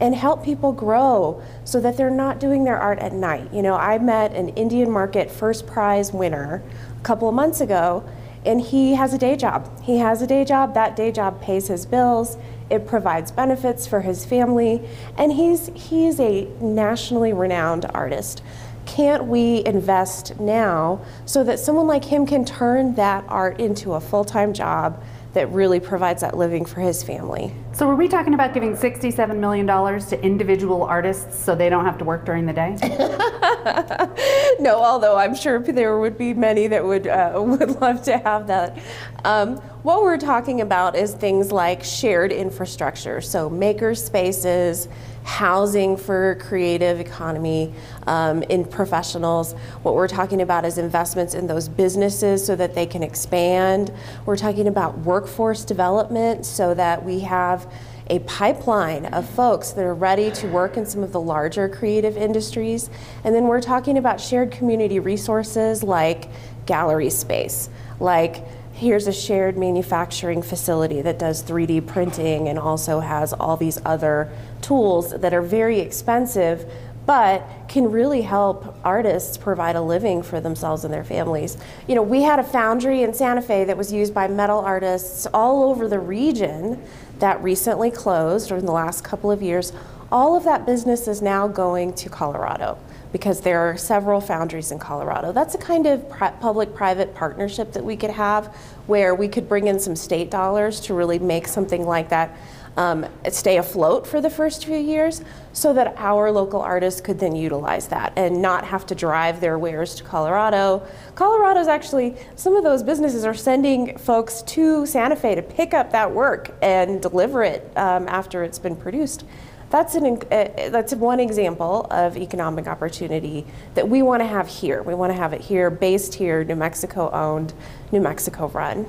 and 0.00 0.14
help 0.14 0.44
people 0.44 0.70
grow 0.70 1.42
so 1.64 1.80
that 1.80 1.96
they're 1.96 2.08
not 2.08 2.38
doing 2.38 2.62
their 2.62 2.78
art 2.78 3.00
at 3.00 3.12
night. 3.12 3.52
You 3.52 3.62
know, 3.62 3.74
I 3.74 3.98
met 3.98 4.32
an 4.32 4.50
Indian 4.50 4.88
Market 4.88 5.28
first 5.28 5.66
prize 5.66 6.12
winner 6.12 6.62
a 6.96 7.02
couple 7.02 7.28
of 7.28 7.34
months 7.34 7.60
ago 7.60 8.08
and 8.44 8.60
he 8.60 8.94
has 8.94 9.12
a 9.12 9.18
day 9.18 9.36
job. 9.36 9.70
He 9.82 9.98
has 9.98 10.22
a 10.22 10.26
day 10.26 10.44
job. 10.44 10.74
That 10.74 10.96
day 10.96 11.12
job 11.12 11.40
pays 11.40 11.68
his 11.68 11.86
bills. 11.86 12.36
It 12.70 12.86
provides 12.86 13.30
benefits 13.30 13.86
for 13.86 14.00
his 14.00 14.24
family, 14.24 14.86
and 15.16 15.32
he's 15.32 15.70
he's 15.74 16.20
a 16.20 16.44
nationally 16.60 17.32
renowned 17.32 17.86
artist. 17.94 18.42
Can't 18.86 19.24
we 19.24 19.62
invest 19.66 20.38
now 20.40 21.00
so 21.26 21.44
that 21.44 21.58
someone 21.58 21.86
like 21.86 22.04
him 22.04 22.26
can 22.26 22.44
turn 22.44 22.94
that 22.94 23.24
art 23.28 23.60
into 23.60 23.92
a 23.92 24.00
full-time 24.00 24.52
job 24.54 25.02
that 25.34 25.50
really 25.52 25.78
provides 25.78 26.22
that 26.22 26.36
living 26.36 26.64
for 26.64 26.80
his 26.80 27.02
family. 27.02 27.52
So, 27.72 27.86
were 27.86 27.94
we 27.94 28.08
talking 28.08 28.34
about 28.34 28.54
giving 28.54 28.74
$67 28.74 29.36
million 29.36 29.66
to 29.66 30.24
individual 30.24 30.82
artists 30.82 31.38
so 31.38 31.54
they 31.54 31.68
don't 31.68 31.84
have 31.84 31.98
to 31.98 32.04
work 32.04 32.24
during 32.24 32.46
the 32.46 32.52
day? 32.52 32.76
no, 34.60 34.82
although 34.82 35.16
I'm 35.16 35.34
sure 35.34 35.58
there 35.60 35.98
would 35.98 36.16
be 36.16 36.34
many 36.34 36.66
that 36.68 36.84
would, 36.84 37.06
uh, 37.06 37.32
would 37.44 37.80
love 37.80 38.02
to 38.04 38.18
have 38.18 38.46
that. 38.46 38.78
Um, 39.24 39.58
what 39.82 40.02
we're 40.02 40.18
talking 40.18 40.60
about 40.60 40.96
is 40.96 41.14
things 41.14 41.52
like 41.52 41.84
shared 41.84 42.32
infrastructure, 42.32 43.20
so 43.20 43.48
maker 43.50 43.94
spaces, 43.94 44.88
housing 45.28 45.94
for 45.94 46.36
creative 46.40 47.00
economy 47.00 47.72
um, 48.06 48.42
in 48.44 48.64
professionals. 48.64 49.52
What 49.82 49.94
we're 49.94 50.08
talking 50.08 50.40
about 50.40 50.64
is 50.64 50.78
investments 50.78 51.34
in 51.34 51.46
those 51.46 51.68
businesses 51.68 52.44
so 52.44 52.56
that 52.56 52.74
they 52.74 52.86
can 52.86 53.02
expand. 53.02 53.92
We're 54.24 54.38
talking 54.38 54.66
about 54.66 54.96
workforce 55.00 55.66
development 55.66 56.46
so 56.46 56.72
that 56.74 57.04
we 57.04 57.20
have 57.20 57.70
a 58.08 58.20
pipeline 58.20 59.04
of 59.04 59.28
folks 59.28 59.72
that 59.72 59.84
are 59.84 59.94
ready 59.94 60.30
to 60.30 60.46
work 60.48 60.78
in 60.78 60.86
some 60.86 61.02
of 61.02 61.12
the 61.12 61.20
larger 61.20 61.68
creative 61.68 62.16
industries. 62.16 62.88
And 63.22 63.34
then 63.34 63.48
we're 63.48 63.60
talking 63.60 63.98
about 63.98 64.22
shared 64.22 64.50
community 64.50 64.98
resources 64.98 65.82
like 65.82 66.30
gallery 66.64 67.10
space, 67.10 67.68
like 68.00 68.44
here's 68.78 69.08
a 69.08 69.12
shared 69.12 69.58
manufacturing 69.58 70.40
facility 70.40 71.02
that 71.02 71.18
does 71.18 71.42
3D 71.42 71.84
printing 71.84 72.46
and 72.46 72.56
also 72.60 73.00
has 73.00 73.32
all 73.32 73.56
these 73.56 73.76
other 73.84 74.30
tools 74.62 75.10
that 75.18 75.34
are 75.34 75.42
very 75.42 75.80
expensive 75.80 76.70
but 77.04 77.44
can 77.68 77.90
really 77.90 78.22
help 78.22 78.78
artists 78.84 79.36
provide 79.36 79.74
a 79.74 79.80
living 79.80 80.22
for 80.22 80.40
themselves 80.40 80.84
and 80.84 80.94
their 80.94 81.02
families. 81.02 81.56
You 81.88 81.96
know, 81.96 82.02
we 82.02 82.22
had 82.22 82.38
a 82.38 82.44
foundry 82.44 83.02
in 83.02 83.14
Santa 83.14 83.42
Fe 83.42 83.64
that 83.64 83.76
was 83.76 83.92
used 83.92 84.14
by 84.14 84.28
metal 84.28 84.60
artists 84.60 85.26
all 85.34 85.64
over 85.64 85.88
the 85.88 85.98
region 85.98 86.80
that 87.18 87.42
recently 87.42 87.90
closed 87.90 88.52
or 88.52 88.58
in 88.58 88.66
the 88.66 88.72
last 88.72 89.02
couple 89.02 89.32
of 89.32 89.42
years. 89.42 89.72
All 90.12 90.36
of 90.36 90.44
that 90.44 90.66
business 90.66 91.08
is 91.08 91.20
now 91.20 91.48
going 91.48 91.94
to 91.94 92.08
Colorado 92.08 92.78
because 93.12 93.40
there 93.40 93.60
are 93.60 93.76
several 93.76 94.20
foundries 94.20 94.70
in 94.70 94.78
Colorado. 94.78 95.32
That's 95.32 95.54
a 95.54 95.58
kind 95.58 95.86
of 95.86 96.08
public 96.40 96.74
private 96.74 97.14
partnership 97.14 97.72
that 97.72 97.84
we 97.84 97.96
could 97.96 98.10
have 98.10 98.46
where 98.86 99.14
we 99.14 99.28
could 99.28 99.48
bring 99.48 99.66
in 99.66 99.78
some 99.78 99.96
state 99.96 100.30
dollars 100.30 100.80
to 100.80 100.94
really 100.94 101.18
make 101.18 101.48
something 101.48 101.86
like 101.86 102.08
that 102.10 102.36
um, 102.78 103.04
stay 103.28 103.56
afloat 103.56 104.06
for 104.06 104.20
the 104.20 104.30
first 104.30 104.64
few 104.64 104.76
years 104.76 105.22
so 105.52 105.72
that 105.74 105.94
our 105.96 106.30
local 106.30 106.60
artists 106.60 107.00
could 107.00 107.18
then 107.18 107.34
utilize 107.34 107.88
that 107.88 108.12
and 108.16 108.40
not 108.40 108.64
have 108.64 108.86
to 108.86 108.94
drive 108.94 109.40
their 109.40 109.58
wares 109.58 109.96
to 109.96 110.04
Colorado. 110.04 110.86
Colorado's 111.16 111.66
actually, 111.66 112.14
some 112.36 112.54
of 112.54 112.62
those 112.62 112.84
businesses 112.84 113.24
are 113.24 113.34
sending 113.34 113.98
folks 113.98 114.42
to 114.42 114.86
Santa 114.86 115.16
Fe 115.16 115.34
to 115.34 115.42
pick 115.42 115.74
up 115.74 115.90
that 115.90 116.10
work 116.10 116.54
and 116.62 117.02
deliver 117.02 117.42
it 117.42 117.68
um, 117.76 118.06
after 118.06 118.44
it's 118.44 118.60
been 118.60 118.76
produced 118.76 119.24
that's 119.70 119.94
an 119.94 120.06
uh, 120.30 120.70
that's 120.70 120.94
one 120.94 121.20
example 121.20 121.86
of 121.90 122.16
economic 122.16 122.66
opportunity 122.66 123.46
that 123.74 123.88
we 123.88 124.02
want 124.02 124.22
to 124.22 124.26
have 124.26 124.48
here. 124.48 124.82
We 124.82 124.94
want 124.94 125.12
to 125.12 125.16
have 125.18 125.32
it 125.32 125.40
here, 125.42 125.70
based 125.70 126.14
here, 126.14 126.44
New 126.44 126.56
Mexico 126.56 127.10
owned, 127.10 127.52
New 127.92 128.00
Mexico 128.00 128.48
run. 128.48 128.86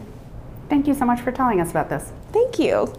Thank 0.70 0.88
you 0.88 0.94
so 0.94 1.06
much 1.06 1.22
for 1.22 1.32
telling 1.32 1.60
us 1.60 1.72
about 1.72 1.90
this. 1.90 2.12
Thank 2.32 2.60
you. 2.60 2.94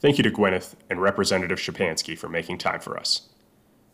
Thank 0.00 0.16
you 0.16 0.22
to 0.22 0.30
Gwyneth 0.30 0.74
and 0.88 1.02
Representative 1.02 1.58
Szczepanski 1.58 2.16
for 2.16 2.28
making 2.28 2.58
time 2.58 2.80
for 2.80 2.96
us. 2.96 3.28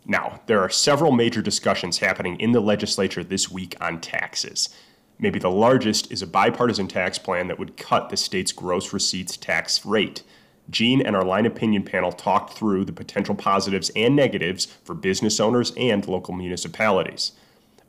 Now, 0.04 0.40
there 0.46 0.60
are 0.60 0.68
several 0.68 1.12
major 1.12 1.40
discussions 1.40 1.98
happening 1.98 2.38
in 2.38 2.52
the 2.52 2.60
legislature 2.60 3.24
this 3.24 3.50
week 3.50 3.74
on 3.80 4.02
taxes. 4.02 4.68
Maybe 5.18 5.38
the 5.38 5.50
largest 5.50 6.10
is 6.10 6.22
a 6.22 6.26
bipartisan 6.26 6.88
tax 6.88 7.18
plan 7.18 7.48
that 7.48 7.58
would 7.58 7.76
cut 7.76 8.08
the 8.10 8.16
state's 8.16 8.52
gross 8.52 8.92
receipts 8.92 9.36
tax 9.36 9.86
rate. 9.86 10.22
Gene 10.70 11.00
and 11.00 11.14
our 11.14 11.24
line 11.24 11.46
opinion 11.46 11.82
panel 11.82 12.10
talked 12.10 12.54
through 12.54 12.84
the 12.84 12.92
potential 12.92 13.34
positives 13.34 13.90
and 13.94 14.16
negatives 14.16 14.66
for 14.84 14.94
business 14.94 15.38
owners 15.38 15.72
and 15.76 16.06
local 16.08 16.34
municipalities. 16.34 17.32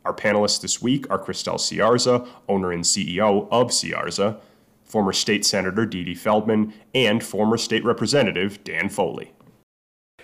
Our 0.04 0.14
panelists 0.14 0.62
this 0.62 0.82
week 0.82 1.10
are 1.10 1.18
Chrystel 1.18 1.56
Ciarza, 1.56 2.28
owner 2.48 2.72
and 2.72 2.84
CEO 2.84 3.48
of 3.50 3.70
Ciarza, 3.70 4.40
former 4.84 5.14
state 5.14 5.46
senator 5.46 5.86
Dede 5.86 6.18
Feldman, 6.18 6.74
and 6.94 7.24
former 7.24 7.58
state 7.58 7.84
representative 7.84 8.64
Dan 8.64 8.90
Foley. 8.90 9.32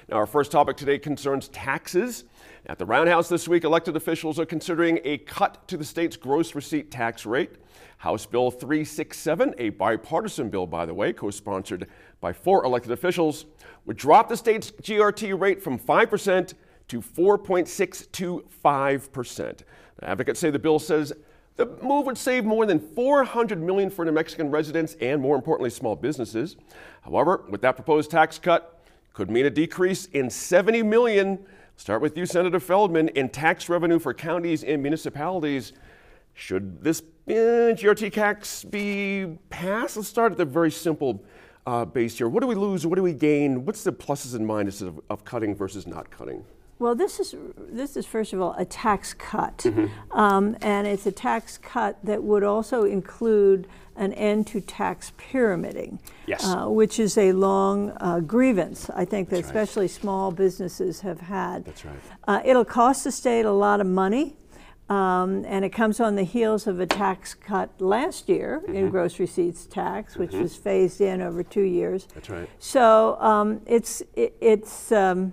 Now, 0.07 0.17
our 0.17 0.27
first 0.27 0.51
topic 0.51 0.77
today 0.77 0.99
concerns 0.99 1.47
taxes. 1.47 2.25
At 2.67 2.77
the 2.77 2.85
Roundhouse 2.85 3.27
this 3.27 3.47
week, 3.47 3.63
elected 3.63 3.95
officials 3.95 4.39
are 4.39 4.45
considering 4.45 4.99
a 5.03 5.17
cut 5.17 5.67
to 5.67 5.77
the 5.77 5.83
state's 5.83 6.15
gross 6.15 6.53
receipt 6.53 6.91
tax 6.91 7.25
rate. 7.25 7.53
House 7.97 8.27
Bill 8.27 8.51
367, 8.51 9.55
a 9.57 9.69
bipartisan 9.69 10.49
bill, 10.49 10.67
by 10.67 10.85
the 10.85 10.93
way, 10.93 11.11
co 11.11 11.31
sponsored 11.31 11.87
by 12.19 12.31
four 12.31 12.63
elected 12.63 12.91
officials, 12.91 13.45
would 13.85 13.97
drop 13.97 14.29
the 14.29 14.37
state's 14.37 14.69
GRT 14.69 15.39
rate 15.39 15.59
from 15.59 15.79
5% 15.79 16.53
to 16.89 17.01
4.625%. 17.01 19.59
Advocates 20.03 20.39
say 20.39 20.51
the 20.51 20.59
bill 20.59 20.77
says 20.77 21.11
the 21.55 21.65
move 21.81 22.05
would 22.05 22.17
save 22.17 22.45
more 22.45 22.67
than 22.67 22.79
400 22.79 23.59
million 23.59 23.89
for 23.89 24.05
New 24.05 24.11
Mexican 24.11 24.51
residents 24.51 24.95
and 25.01 25.19
more 25.19 25.35
importantly 25.35 25.71
small 25.71 25.95
businesses. 25.95 26.57
However, 27.01 27.43
with 27.49 27.61
that 27.61 27.75
proposed 27.75 28.11
tax 28.11 28.37
cut 28.37 28.79
could 29.13 29.31
mean 29.31 29.47
a 29.47 29.49
decrease 29.49 30.05
in 30.07 30.29
70 30.29 30.83
million 30.83 31.39
Start 31.81 32.03
with 32.03 32.15
you, 32.15 32.27
Senator 32.27 32.59
Feldman. 32.59 33.07
In 33.15 33.27
tax 33.27 33.67
revenue 33.67 33.97
for 33.97 34.13
counties 34.13 34.63
and 34.63 34.83
municipalities, 34.83 35.73
should 36.35 36.83
this 36.83 36.99
uh, 37.27 37.73
GRT 37.73 38.13
tax 38.13 38.63
be 38.63 39.39
passed? 39.49 39.97
Let's 39.97 40.07
start 40.07 40.31
at 40.31 40.37
the 40.37 40.45
very 40.45 40.69
simple 40.69 41.23
uh, 41.65 41.85
base 41.85 42.19
here. 42.19 42.29
What 42.29 42.41
do 42.41 42.47
we 42.47 42.53
lose? 42.53 42.85
What 42.85 42.97
do 42.97 43.01
we 43.01 43.13
gain? 43.13 43.65
What's 43.65 43.83
the 43.83 43.91
pluses 43.91 44.35
and 44.35 44.47
minuses 44.47 44.89
of, 44.89 45.01
of 45.09 45.25
cutting 45.25 45.55
versus 45.55 45.87
not 45.87 46.11
cutting? 46.11 46.45
Well, 46.77 46.93
this 46.93 47.19
is 47.19 47.33
this 47.57 47.97
is 47.97 48.05
first 48.05 48.33
of 48.33 48.41
all 48.41 48.53
a 48.59 48.65
tax 48.65 49.15
cut, 49.15 49.57
mm-hmm. 49.57 49.87
um, 50.11 50.57
and 50.61 50.85
it's 50.85 51.07
a 51.07 51.11
tax 51.11 51.57
cut 51.57 51.97
that 52.03 52.21
would 52.21 52.43
also 52.43 52.83
include 52.83 53.67
an 53.95 54.13
end 54.13 54.47
to 54.47 54.61
tax 54.61 55.11
pyramiding, 55.17 55.99
yes. 56.25 56.45
uh, 56.45 56.65
which 56.67 56.99
is 56.99 57.17
a 57.17 57.31
long 57.33 57.91
uh, 57.99 58.19
grievance. 58.19 58.89
I 58.89 59.05
think 59.05 59.29
that 59.29 59.37
That's 59.37 59.47
especially 59.47 59.85
right. 59.85 59.91
small 59.91 60.31
businesses 60.31 61.01
have 61.01 61.21
had. 61.21 61.65
That's 61.65 61.85
right. 61.85 61.95
Uh, 62.27 62.41
it'll 62.45 62.65
cost 62.65 63.03
the 63.03 63.11
state 63.11 63.45
a 63.45 63.51
lot 63.51 63.81
of 63.81 63.87
money. 63.87 64.35
Um, 64.89 65.45
and 65.47 65.63
it 65.63 65.69
comes 65.69 66.01
on 66.01 66.15
the 66.15 66.23
heels 66.23 66.67
of 66.67 66.81
a 66.81 66.85
tax 66.85 67.33
cut 67.33 67.69
last 67.79 68.27
year 68.27 68.61
mm-hmm. 68.61 68.75
in 68.75 68.89
gross 68.89 69.19
receipts 69.19 69.65
tax, 69.65 70.17
which 70.17 70.31
mm-hmm. 70.31 70.41
was 70.41 70.57
phased 70.57 70.99
in 70.99 71.21
over 71.21 71.43
two 71.43 71.61
years. 71.61 72.09
That's 72.13 72.29
right. 72.29 72.49
So 72.59 73.15
um, 73.21 73.61
it's 73.65 74.03
it, 74.17 74.35
it's 74.41 74.91
um, 74.91 75.31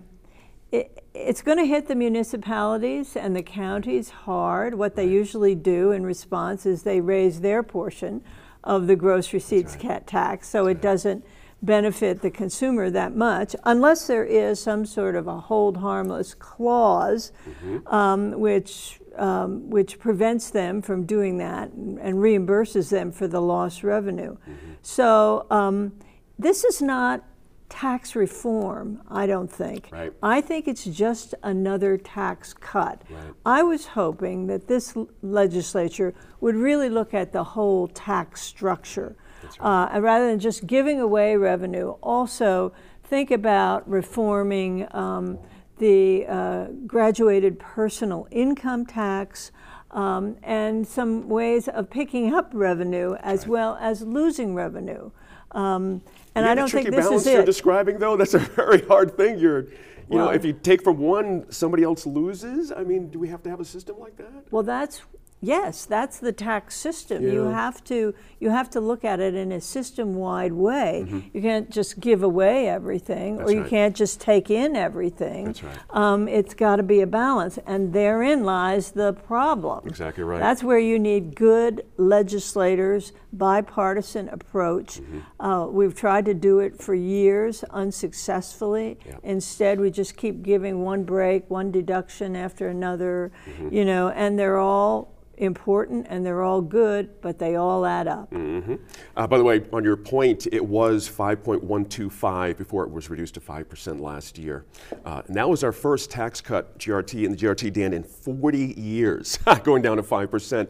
it, 0.70 1.02
it's 1.12 1.42
going 1.42 1.58
to 1.58 1.64
hit 1.64 1.88
the 1.88 1.96
municipalities 1.96 3.16
and 3.16 3.34
the 3.34 3.42
counties 3.42 4.10
hard. 4.10 4.74
What 4.74 4.94
they 4.94 5.08
usually 5.08 5.56
do 5.56 5.90
in 5.90 6.04
response 6.04 6.64
is 6.64 6.84
they 6.84 7.00
raise 7.00 7.40
their 7.40 7.64
portion 7.64 8.22
of 8.68 8.86
the 8.86 8.94
gross 8.94 9.32
receipts 9.32 9.76
right. 9.82 10.06
tax, 10.06 10.48
so 10.48 10.66
it 10.66 10.80
doesn't 10.80 11.24
benefit 11.62 12.22
the 12.22 12.30
consumer 12.30 12.90
that 12.90 13.16
much, 13.16 13.56
unless 13.64 14.06
there 14.06 14.24
is 14.24 14.62
some 14.62 14.86
sort 14.86 15.16
of 15.16 15.26
a 15.26 15.40
hold 15.40 15.78
harmless 15.78 16.34
clause, 16.34 17.32
mm-hmm. 17.48 17.88
um, 17.88 18.32
which 18.38 19.00
um, 19.16 19.68
which 19.68 19.98
prevents 19.98 20.50
them 20.50 20.80
from 20.80 21.04
doing 21.04 21.38
that 21.38 21.72
and, 21.72 21.98
and, 21.98 22.18
reimburses 22.18 22.88
them 22.88 23.10
for 23.10 23.26
the 23.26 23.40
lost 23.40 23.82
revenue. 23.82 24.36
Mm-hmm. 24.36 24.72
So 24.82 25.44
um, 25.50 25.92
this 26.38 26.62
is 26.62 26.80
not 26.80 27.24
tax 27.68 28.16
reform, 28.16 29.02
I 29.08 29.26
don't 29.26 29.50
think. 29.50 29.88
Right. 29.90 30.12
I 30.22 30.40
think 30.40 30.68
it's 30.68 30.84
just 30.84 31.34
another 31.42 31.96
tax 31.96 32.52
cut. 32.52 33.02
Right. 33.10 33.32
I 33.44 33.62
was 33.62 33.86
hoping 33.86 34.46
that 34.46 34.68
this 34.68 34.96
legislature 35.22 36.14
would 36.40 36.54
really 36.54 36.88
look 36.88 37.14
at 37.14 37.32
the 37.32 37.44
whole 37.44 37.88
tax 37.88 38.42
structure. 38.42 39.16
Right. 39.60 39.94
Uh, 39.94 40.00
rather 40.00 40.28
than 40.28 40.38
just 40.38 40.66
giving 40.66 41.00
away 41.00 41.36
revenue, 41.36 41.90
also 42.02 42.72
think 43.04 43.30
about 43.30 43.88
reforming 43.88 44.86
um, 44.92 45.38
the 45.78 46.26
uh, 46.26 46.66
graduated 46.86 47.58
personal 47.58 48.26
income 48.30 48.86
tax. 48.86 49.52
Um, 49.90 50.36
and 50.42 50.86
some 50.86 51.30
ways 51.30 51.66
of 51.66 51.88
picking 51.88 52.34
up 52.34 52.50
revenue 52.52 53.14
as 53.20 53.46
well 53.46 53.78
as 53.80 54.02
losing 54.02 54.54
revenue. 54.54 55.10
Um, 55.52 56.02
and 56.34 56.46
I 56.46 56.54
don't 56.54 56.70
think 56.70 56.90
this 56.90 57.06
balance 57.06 57.26
is 57.26 57.32
you're 57.32 57.44
describing, 57.44 57.98
though, 57.98 58.16
that's 58.16 58.34
a 58.34 58.38
very 58.60 58.82
hard 58.82 59.16
thing. 59.16 59.38
You're, 59.38 59.62
you 59.62 60.16
well, 60.16 60.26
know, 60.26 60.32
if 60.32 60.44
you 60.44 60.52
take 60.52 60.82
from 60.82 60.98
one, 60.98 61.50
somebody 61.50 61.82
else 61.82 62.06
loses. 62.06 62.72
I 62.72 62.82
mean, 62.84 63.10
do 63.10 63.18
we 63.18 63.28
have 63.28 63.42
to 63.42 63.50
have 63.50 63.60
a 63.60 63.64
system 63.64 63.98
like 63.98 64.16
that? 64.16 64.46
Well, 64.50 64.62
that's 64.62 65.02
Yes, 65.40 65.84
that's 65.84 66.18
the 66.18 66.32
tax 66.32 66.74
system. 66.74 67.22
Yeah. 67.22 67.32
You 67.32 67.44
have 67.44 67.84
to 67.84 68.14
you 68.40 68.50
have 68.50 68.70
to 68.70 68.80
look 68.80 69.04
at 69.04 69.20
it 69.20 69.34
in 69.34 69.52
a 69.52 69.60
system-wide 69.60 70.52
way. 70.52 71.04
Mm-hmm. 71.06 71.36
You 71.36 71.42
can't 71.42 71.70
just 71.70 72.00
give 72.00 72.22
away 72.22 72.68
everything, 72.68 73.36
that's 73.36 73.50
or 73.50 73.54
you 73.54 73.62
right. 73.62 73.70
can't 73.70 73.96
just 73.96 74.20
take 74.20 74.50
in 74.50 74.76
everything. 74.76 75.46
That's 75.46 75.62
right. 75.62 75.78
Um, 75.90 76.28
it's 76.28 76.54
got 76.54 76.76
to 76.76 76.82
be 76.82 77.00
a 77.00 77.06
balance, 77.06 77.58
and 77.66 77.92
therein 77.92 78.44
lies 78.44 78.92
the 78.92 79.12
problem. 79.12 79.86
Exactly 79.86 80.24
right. 80.24 80.40
That's 80.40 80.62
where 80.62 80.78
you 80.78 80.98
need 80.98 81.34
good 81.34 81.84
legislators, 81.96 83.12
bipartisan 83.32 84.28
approach. 84.30 85.00
Mm-hmm. 85.00 85.44
Uh, 85.44 85.66
we've 85.66 85.94
tried 85.94 86.24
to 86.26 86.34
do 86.34 86.58
it 86.60 86.80
for 86.80 86.94
years 86.94 87.64
unsuccessfully. 87.70 88.98
Yeah. 89.06 89.16
Instead, 89.22 89.80
we 89.80 89.90
just 89.90 90.16
keep 90.16 90.42
giving 90.42 90.82
one 90.82 91.04
break, 91.04 91.48
one 91.48 91.70
deduction 91.70 92.34
after 92.34 92.68
another. 92.68 93.30
Mm-hmm. 93.46 93.74
You 93.74 93.84
know, 93.84 94.08
and 94.10 94.38
they're 94.38 94.58
all 94.58 95.17
important 95.38 96.06
and 96.08 96.24
they're 96.24 96.42
all 96.42 96.60
good, 96.60 97.20
but 97.20 97.38
they 97.38 97.56
all 97.56 97.86
add 97.86 98.06
up. 98.06 98.30
Mm-hmm. 98.30 98.76
Uh, 99.16 99.26
by 99.26 99.38
the 99.38 99.44
way, 99.44 99.64
on 99.72 99.84
your 99.84 99.96
point, 99.96 100.46
it 100.52 100.64
was 100.64 101.08
5.125 101.08 102.56
before 102.56 102.84
it 102.84 102.90
was 102.90 103.10
reduced 103.10 103.34
to 103.34 103.40
5% 103.40 104.00
last 104.00 104.38
year. 104.38 104.64
Uh, 105.04 105.22
and 105.26 105.36
that 105.36 105.48
was 105.48 105.64
our 105.64 105.72
first 105.72 106.10
tax 106.10 106.40
cut, 106.40 106.78
GRT 106.78 107.24
and 107.24 107.36
the 107.36 107.46
GRT 107.46 107.72
Dan, 107.72 107.92
in 107.92 108.02
40 108.02 108.74
years, 108.76 109.38
going 109.64 109.82
down 109.82 109.96
to 109.96 110.02
5%. 110.02 110.68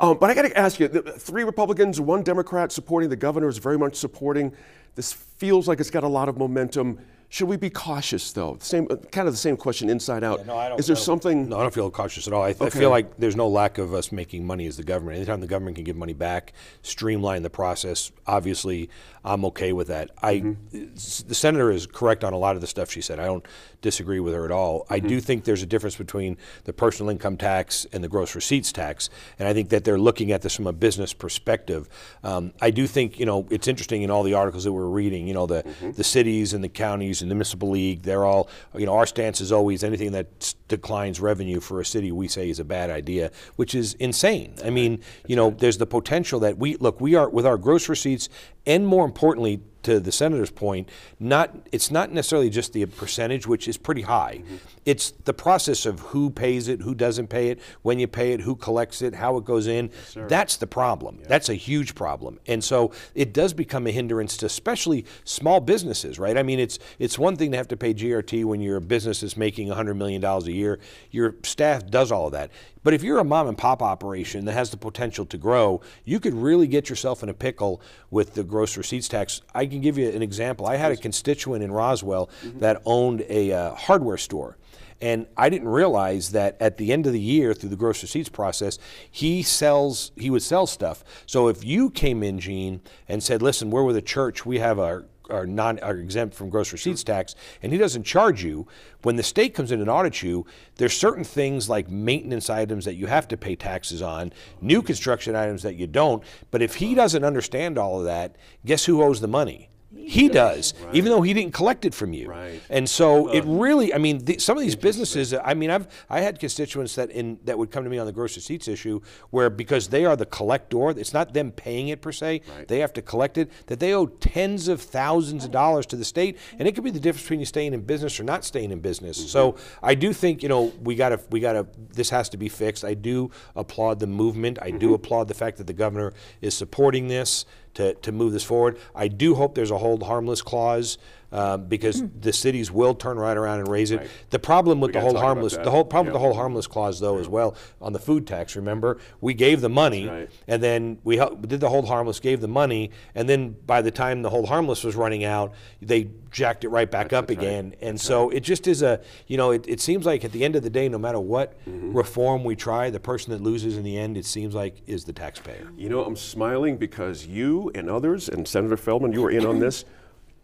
Um, 0.00 0.16
but 0.18 0.30
I 0.30 0.34
got 0.34 0.42
to 0.42 0.56
ask 0.56 0.78
you 0.78 0.88
three 0.88 1.44
Republicans, 1.44 2.00
one 2.00 2.22
Democrat 2.22 2.70
supporting, 2.70 3.08
the 3.08 3.16
governor 3.16 3.48
is 3.48 3.58
very 3.58 3.78
much 3.78 3.96
supporting. 3.96 4.52
This 4.94 5.12
feels 5.12 5.66
like 5.68 5.80
it's 5.80 5.90
got 5.90 6.04
a 6.04 6.08
lot 6.08 6.28
of 6.28 6.36
momentum. 6.36 6.98
Should 7.30 7.48
we 7.48 7.58
be 7.58 7.68
cautious, 7.68 8.32
though? 8.32 8.56
Same, 8.60 8.86
uh, 8.88 8.96
kind 8.96 9.28
of 9.28 9.34
the 9.34 9.38
same 9.38 9.58
question, 9.58 9.90
inside 9.90 10.24
out. 10.24 10.40
Yeah, 10.40 10.46
no, 10.46 10.56
I 10.56 10.68
don't, 10.70 10.80
Is 10.80 10.86
there 10.86 10.94
I 10.94 10.96
don't, 10.96 11.04
something? 11.04 11.48
No, 11.50 11.58
I 11.58 11.62
don't 11.62 11.74
feel 11.74 11.90
cautious 11.90 12.26
at 12.26 12.32
all. 12.32 12.42
I, 12.42 12.52
th- 12.52 12.62
okay. 12.62 12.78
I, 12.78 12.80
feel 12.80 12.90
like 12.90 13.18
there's 13.18 13.36
no 13.36 13.48
lack 13.48 13.76
of 13.76 13.92
us 13.92 14.10
making 14.10 14.46
money 14.46 14.66
as 14.66 14.78
the 14.78 14.82
government. 14.82 15.18
Anytime 15.18 15.40
the 15.40 15.46
government 15.46 15.76
can 15.76 15.84
give 15.84 15.96
money 15.96 16.14
back, 16.14 16.54
streamline 16.80 17.42
the 17.42 17.50
process. 17.50 18.12
Obviously, 18.26 18.88
I'm 19.28 19.44
okay 19.46 19.72
with 19.72 19.88
that. 19.88 20.10
I, 20.22 20.36
mm-hmm. 20.36 21.28
the 21.28 21.34
senator 21.34 21.70
is 21.70 21.86
correct 21.86 22.24
on 22.24 22.32
a 22.32 22.38
lot 22.38 22.54
of 22.54 22.62
the 22.62 22.66
stuff 22.66 22.90
she 22.90 23.02
said. 23.02 23.20
I 23.20 23.26
don't 23.26 23.44
disagree 23.82 24.20
with 24.20 24.32
her 24.34 24.44
at 24.44 24.50
all. 24.50 24.80
Mm-hmm. 24.80 24.94
I 24.94 24.98
do 25.00 25.20
think 25.20 25.44
there's 25.44 25.62
a 25.62 25.66
difference 25.66 25.96
between 25.96 26.38
the 26.64 26.72
personal 26.72 27.10
income 27.10 27.36
tax 27.36 27.86
and 27.92 28.02
the 28.02 28.08
gross 28.08 28.34
receipts 28.34 28.72
tax, 28.72 29.10
and 29.38 29.46
I 29.46 29.52
think 29.52 29.68
that 29.68 29.84
they're 29.84 29.98
looking 29.98 30.32
at 30.32 30.42
this 30.42 30.56
from 30.56 30.66
a 30.66 30.72
business 30.72 31.12
perspective. 31.12 31.88
Um, 32.24 32.52
I 32.60 32.70
do 32.70 32.86
think 32.86 33.20
you 33.20 33.26
know 33.26 33.46
it's 33.50 33.68
interesting 33.68 34.02
in 34.02 34.10
all 34.10 34.22
the 34.22 34.34
articles 34.34 34.64
that 34.64 34.72
we're 34.72 34.86
reading. 34.86 35.28
You 35.28 35.34
know 35.34 35.46
the 35.46 35.62
mm-hmm. 35.62 35.92
the 35.92 36.04
cities 36.04 36.54
and 36.54 36.64
the 36.64 36.68
counties 36.68 37.20
and 37.20 37.30
the 37.30 37.34
municipal 37.34 37.70
league. 37.70 38.02
They're 38.02 38.24
all 38.24 38.48
you 38.74 38.86
know 38.86 38.94
our 38.94 39.06
stance 39.06 39.40
is 39.40 39.52
always 39.52 39.84
anything 39.84 40.12
that 40.12 40.54
declines 40.68 41.20
revenue 41.20 41.60
for 41.60 41.80
a 41.80 41.84
city 41.84 42.12
we 42.12 42.28
say 42.28 42.48
is 42.48 42.58
a 42.60 42.64
bad 42.64 42.90
idea, 42.90 43.30
which 43.56 43.74
is 43.74 43.94
insane. 43.94 44.54
I 44.64 44.70
mean 44.70 45.00
you 45.26 45.36
know 45.36 45.50
there's 45.50 45.78
the 45.78 45.86
potential 45.86 46.40
that 46.40 46.56
we 46.56 46.76
look 46.76 47.00
we 47.00 47.14
are 47.14 47.28
with 47.28 47.44
our 47.44 47.58
gross 47.58 47.88
receipts 47.88 48.28
and 48.68 48.86
more 48.86 49.04
importantly, 49.04 49.60
to 49.82 49.98
the 49.98 50.12
senator's 50.12 50.50
point, 50.50 50.88
not 51.18 51.56
it's 51.72 51.90
not 51.90 52.12
necessarily 52.12 52.50
just 52.50 52.72
the 52.74 52.84
percentage, 52.86 53.46
which 53.46 53.66
is 53.66 53.76
pretty 53.76 54.02
high. 54.02 54.42
Mm-hmm. 54.44 54.56
It's 54.88 55.10
the 55.10 55.34
process 55.34 55.84
of 55.84 56.00
who 56.00 56.30
pays 56.30 56.66
it, 56.66 56.80
who 56.80 56.94
doesn't 56.94 57.26
pay 57.26 57.50
it, 57.50 57.60
when 57.82 57.98
you 57.98 58.08
pay 58.08 58.32
it, 58.32 58.40
who 58.40 58.56
collects 58.56 59.02
it, 59.02 59.14
how 59.14 59.36
it 59.36 59.44
goes 59.44 59.66
in. 59.66 59.90
Yes, 60.16 60.16
That's 60.30 60.56
the 60.56 60.66
problem. 60.66 61.18
Yeah. 61.20 61.26
That's 61.28 61.50
a 61.50 61.54
huge 61.54 61.94
problem, 61.94 62.40
and 62.46 62.64
so 62.64 62.92
it 63.14 63.34
does 63.34 63.52
become 63.52 63.86
a 63.86 63.90
hindrance 63.90 64.38
to 64.38 64.46
especially 64.46 65.04
small 65.24 65.60
businesses, 65.60 66.18
right? 66.18 66.38
I 66.38 66.42
mean, 66.42 66.58
it's 66.58 66.78
it's 66.98 67.18
one 67.18 67.36
thing 67.36 67.50
to 67.50 67.58
have 67.58 67.68
to 67.68 67.76
pay 67.76 67.92
GRT 67.92 68.46
when 68.46 68.62
your 68.62 68.80
business 68.80 69.22
is 69.22 69.36
making 69.36 69.68
$100 69.68 69.94
million 69.94 70.24
a 70.24 70.40
year. 70.44 70.78
Your 71.10 71.34
staff 71.42 71.86
does 71.86 72.10
all 72.10 72.24
of 72.24 72.32
that. 72.32 72.50
But 72.82 72.94
if 72.94 73.02
you're 73.02 73.18
a 73.18 73.24
mom 73.24 73.48
and 73.48 73.58
pop 73.58 73.82
operation 73.82 74.46
that 74.46 74.54
has 74.54 74.70
the 74.70 74.78
potential 74.78 75.26
to 75.26 75.36
grow, 75.36 75.82
you 76.06 76.18
could 76.18 76.32
really 76.32 76.66
get 76.66 76.88
yourself 76.88 77.22
in 77.22 77.28
a 77.28 77.34
pickle 77.34 77.82
with 78.10 78.32
the 78.32 78.42
gross 78.42 78.78
receipts 78.78 79.08
tax. 79.08 79.42
I 79.54 79.66
can 79.66 79.82
give 79.82 79.98
you 79.98 80.08
an 80.08 80.22
example. 80.22 80.66
I 80.66 80.76
had 80.76 80.92
a 80.92 80.96
constituent 80.96 81.62
in 81.62 81.70
Roswell 81.70 82.30
mm-hmm. 82.42 82.60
that 82.60 82.80
owned 82.86 83.26
a 83.28 83.52
uh, 83.52 83.74
hardware 83.74 84.16
store. 84.16 84.56
And 85.00 85.26
I 85.36 85.48
didn't 85.48 85.68
realize 85.68 86.32
that 86.32 86.56
at 86.60 86.76
the 86.76 86.92
end 86.92 87.06
of 87.06 87.12
the 87.12 87.20
year, 87.20 87.54
through 87.54 87.68
the 87.68 87.76
gross 87.76 88.02
receipts 88.02 88.28
process, 88.28 88.78
he 89.10 89.42
sells. 89.42 90.10
He 90.16 90.28
would 90.30 90.42
sell 90.42 90.66
stuff. 90.66 91.04
So 91.26 91.48
if 91.48 91.64
you 91.64 91.90
came 91.90 92.22
in, 92.22 92.40
Gene, 92.40 92.80
and 93.08 93.22
said, 93.22 93.40
"Listen, 93.40 93.70
we're 93.70 93.84
with 93.84 93.96
a 93.96 94.02
church. 94.02 94.44
We 94.44 94.58
have 94.58 94.78
our 94.78 95.04
are 95.30 95.46
non 95.46 95.78
are 95.80 95.96
exempt 95.96 96.34
from 96.34 96.50
gross 96.50 96.72
receipts 96.72 97.04
tax, 97.04 97.34
and 97.62 97.72
he 97.72 97.78
doesn't 97.78 98.04
charge 98.04 98.42
you. 98.42 98.66
When 99.02 99.16
the 99.16 99.22
state 99.22 99.54
comes 99.54 99.72
in 99.72 99.80
and 99.80 99.90
audits 99.90 100.22
you, 100.22 100.46
there's 100.76 100.96
certain 100.96 101.24
things 101.24 101.68
like 101.68 101.90
maintenance 101.90 102.50
items 102.50 102.84
that 102.84 102.94
you 102.94 103.06
have 103.06 103.28
to 103.28 103.36
pay 103.36 103.54
taxes 103.54 104.02
on, 104.02 104.32
new 104.60 104.82
construction 104.82 105.36
items 105.36 105.62
that 105.62 105.76
you 105.76 105.86
don't. 105.86 106.22
But 106.50 106.62
if 106.62 106.76
he 106.76 106.94
doesn't 106.94 107.24
understand 107.24 107.78
all 107.78 107.98
of 107.98 108.04
that, 108.06 108.36
guess 108.64 108.84
who 108.84 109.02
owes 109.02 109.20
the 109.20 109.28
money? 109.28 109.67
He 110.08 110.28
does, 110.30 110.72
right. 110.82 110.94
even 110.94 111.10
though 111.10 111.20
he 111.20 111.34
didn't 111.34 111.52
collect 111.52 111.84
it 111.84 111.92
from 111.92 112.14
you. 112.14 112.28
Right. 112.30 112.62
And 112.70 112.88
so 112.88 113.28
it 113.28 113.44
really, 113.46 113.92
I 113.92 113.98
mean, 113.98 114.24
the, 114.24 114.38
some 114.38 114.56
of 114.56 114.62
these 114.62 114.74
businesses. 114.74 115.34
I 115.34 115.52
mean, 115.52 115.70
I've 115.70 115.86
I 116.08 116.20
had 116.20 116.40
constituents 116.40 116.94
that 116.94 117.10
in 117.10 117.38
that 117.44 117.58
would 117.58 117.70
come 117.70 117.84
to 117.84 117.90
me 117.90 117.98
on 117.98 118.06
the 118.06 118.12
gross 118.12 118.34
receipts 118.34 118.68
issue, 118.68 119.00
where 119.30 119.50
because 119.50 119.88
they 119.88 120.06
are 120.06 120.16
the 120.16 120.24
collector, 120.24 120.90
it's 120.90 121.12
not 121.12 121.34
them 121.34 121.52
paying 121.52 121.88
it 121.88 122.00
per 122.00 122.10
se. 122.10 122.40
Right. 122.48 122.66
They 122.66 122.78
have 122.78 122.94
to 122.94 123.02
collect 123.02 123.36
it. 123.36 123.50
That 123.66 123.80
they 123.80 123.92
owe 123.92 124.06
tens 124.06 124.68
of 124.68 124.80
thousands 124.80 125.44
of 125.44 125.50
dollars 125.50 125.84
to 125.86 125.96
the 125.96 126.06
state, 126.06 126.38
and 126.58 126.66
it 126.66 126.74
could 126.74 126.84
be 126.84 126.90
the 126.90 127.00
difference 127.00 127.24
between 127.24 127.40
you 127.40 127.46
staying 127.46 127.74
in 127.74 127.82
business 127.82 128.18
or 128.18 128.24
not 128.24 128.46
staying 128.46 128.70
in 128.70 128.80
business. 128.80 129.18
Mm-hmm. 129.18 129.28
So 129.28 129.56
I 129.82 129.94
do 129.94 130.14
think 130.14 130.42
you 130.42 130.48
know 130.48 130.72
we 130.82 130.94
got 130.94 131.10
to 131.10 131.20
we 131.28 131.40
got 131.40 131.52
to 131.52 131.66
this 131.92 132.08
has 132.08 132.30
to 132.30 132.38
be 132.38 132.48
fixed. 132.48 132.82
I 132.82 132.94
do 132.94 133.30
applaud 133.54 134.00
the 134.00 134.06
movement. 134.06 134.58
I 134.62 134.70
mm-hmm. 134.70 134.78
do 134.78 134.94
applaud 134.94 135.28
the 135.28 135.34
fact 135.34 135.58
that 135.58 135.66
the 135.66 135.74
governor 135.74 136.14
is 136.40 136.54
supporting 136.54 137.08
this 137.08 137.44
to, 137.78 137.94
to 137.94 138.10
move 138.10 138.32
this 138.32 138.42
forward. 138.42 138.76
I 138.92 139.06
do 139.06 139.36
hope 139.36 139.54
there's 139.54 139.70
a 139.70 139.78
hold 139.78 140.02
harmless 140.02 140.42
clause 140.42 140.98
um, 141.32 141.66
because 141.66 142.02
mm. 142.02 142.10
the 142.20 142.32
cities 142.32 142.70
will 142.70 142.94
turn 142.94 143.18
right 143.18 143.36
around 143.36 143.60
and 143.60 143.68
raise 143.68 143.90
it. 143.90 143.98
Right. 143.98 144.10
The 144.30 144.38
problem 144.38 144.80
with 144.80 144.90
we 144.90 144.92
the 144.94 145.00
hold 145.00 145.16
harmless, 145.16 145.56
the 145.56 145.70
whole 145.70 145.84
problem 145.84 146.06
yeah. 146.06 146.12
with 146.12 146.20
the 146.20 146.24
hold 146.24 146.36
harmless 146.36 146.66
clause 146.66 147.00
though, 147.00 147.18
as 147.18 147.28
well 147.28 147.54
on 147.80 147.92
the 147.92 147.98
food 147.98 148.26
tax. 148.26 148.56
Remember, 148.56 148.98
we 149.20 149.34
gave 149.34 149.60
the 149.60 149.68
money, 149.68 150.08
right. 150.08 150.30
and 150.46 150.62
then 150.62 150.98
we 151.04 151.16
did 151.16 151.60
the 151.60 151.68
hold 151.68 151.86
harmless, 151.86 152.20
gave 152.20 152.40
the 152.40 152.48
money, 152.48 152.90
and 153.14 153.28
then 153.28 153.56
by 153.66 153.82
the 153.82 153.90
time 153.90 154.22
the 154.22 154.30
hold 154.30 154.48
harmless 154.48 154.84
was 154.84 154.96
running 154.96 155.24
out, 155.24 155.52
they 155.82 156.10
jacked 156.30 156.64
it 156.64 156.68
right 156.68 156.90
back 156.90 157.10
that's, 157.10 157.18
up 157.18 157.28
that's 157.28 157.38
again. 157.38 157.70
Right. 157.70 157.78
And 157.80 157.96
that's 157.96 158.04
so 158.04 158.30
it 158.30 158.40
just 158.40 158.66
is 158.66 158.82
a, 158.82 159.00
you 159.26 159.36
know, 159.36 159.50
it, 159.50 159.66
it 159.68 159.80
seems 159.80 160.06
like 160.06 160.24
at 160.24 160.32
the 160.32 160.44
end 160.44 160.56
of 160.56 160.62
the 160.62 160.70
day, 160.70 160.88
no 160.88 160.98
matter 160.98 161.20
what 161.20 161.58
mm-hmm. 161.66 161.96
reform 161.96 162.44
we 162.44 162.56
try, 162.56 162.90
the 162.90 163.00
person 163.00 163.32
that 163.32 163.42
loses 163.42 163.76
in 163.76 163.82
the 163.82 163.98
end, 163.98 164.16
it 164.16 164.24
seems 164.24 164.54
like, 164.54 164.82
is 164.86 165.04
the 165.04 165.12
taxpayer. 165.12 165.68
You 165.76 165.88
know, 165.88 166.04
I'm 166.04 166.16
smiling 166.16 166.76
because 166.76 167.26
you 167.26 167.70
and 167.74 167.90
others, 167.90 168.28
and 168.28 168.46
Senator 168.46 168.76
Feldman, 168.76 169.12
you 169.12 169.22
were 169.22 169.30
in 169.30 169.46
on 169.46 169.58
this. 169.58 169.84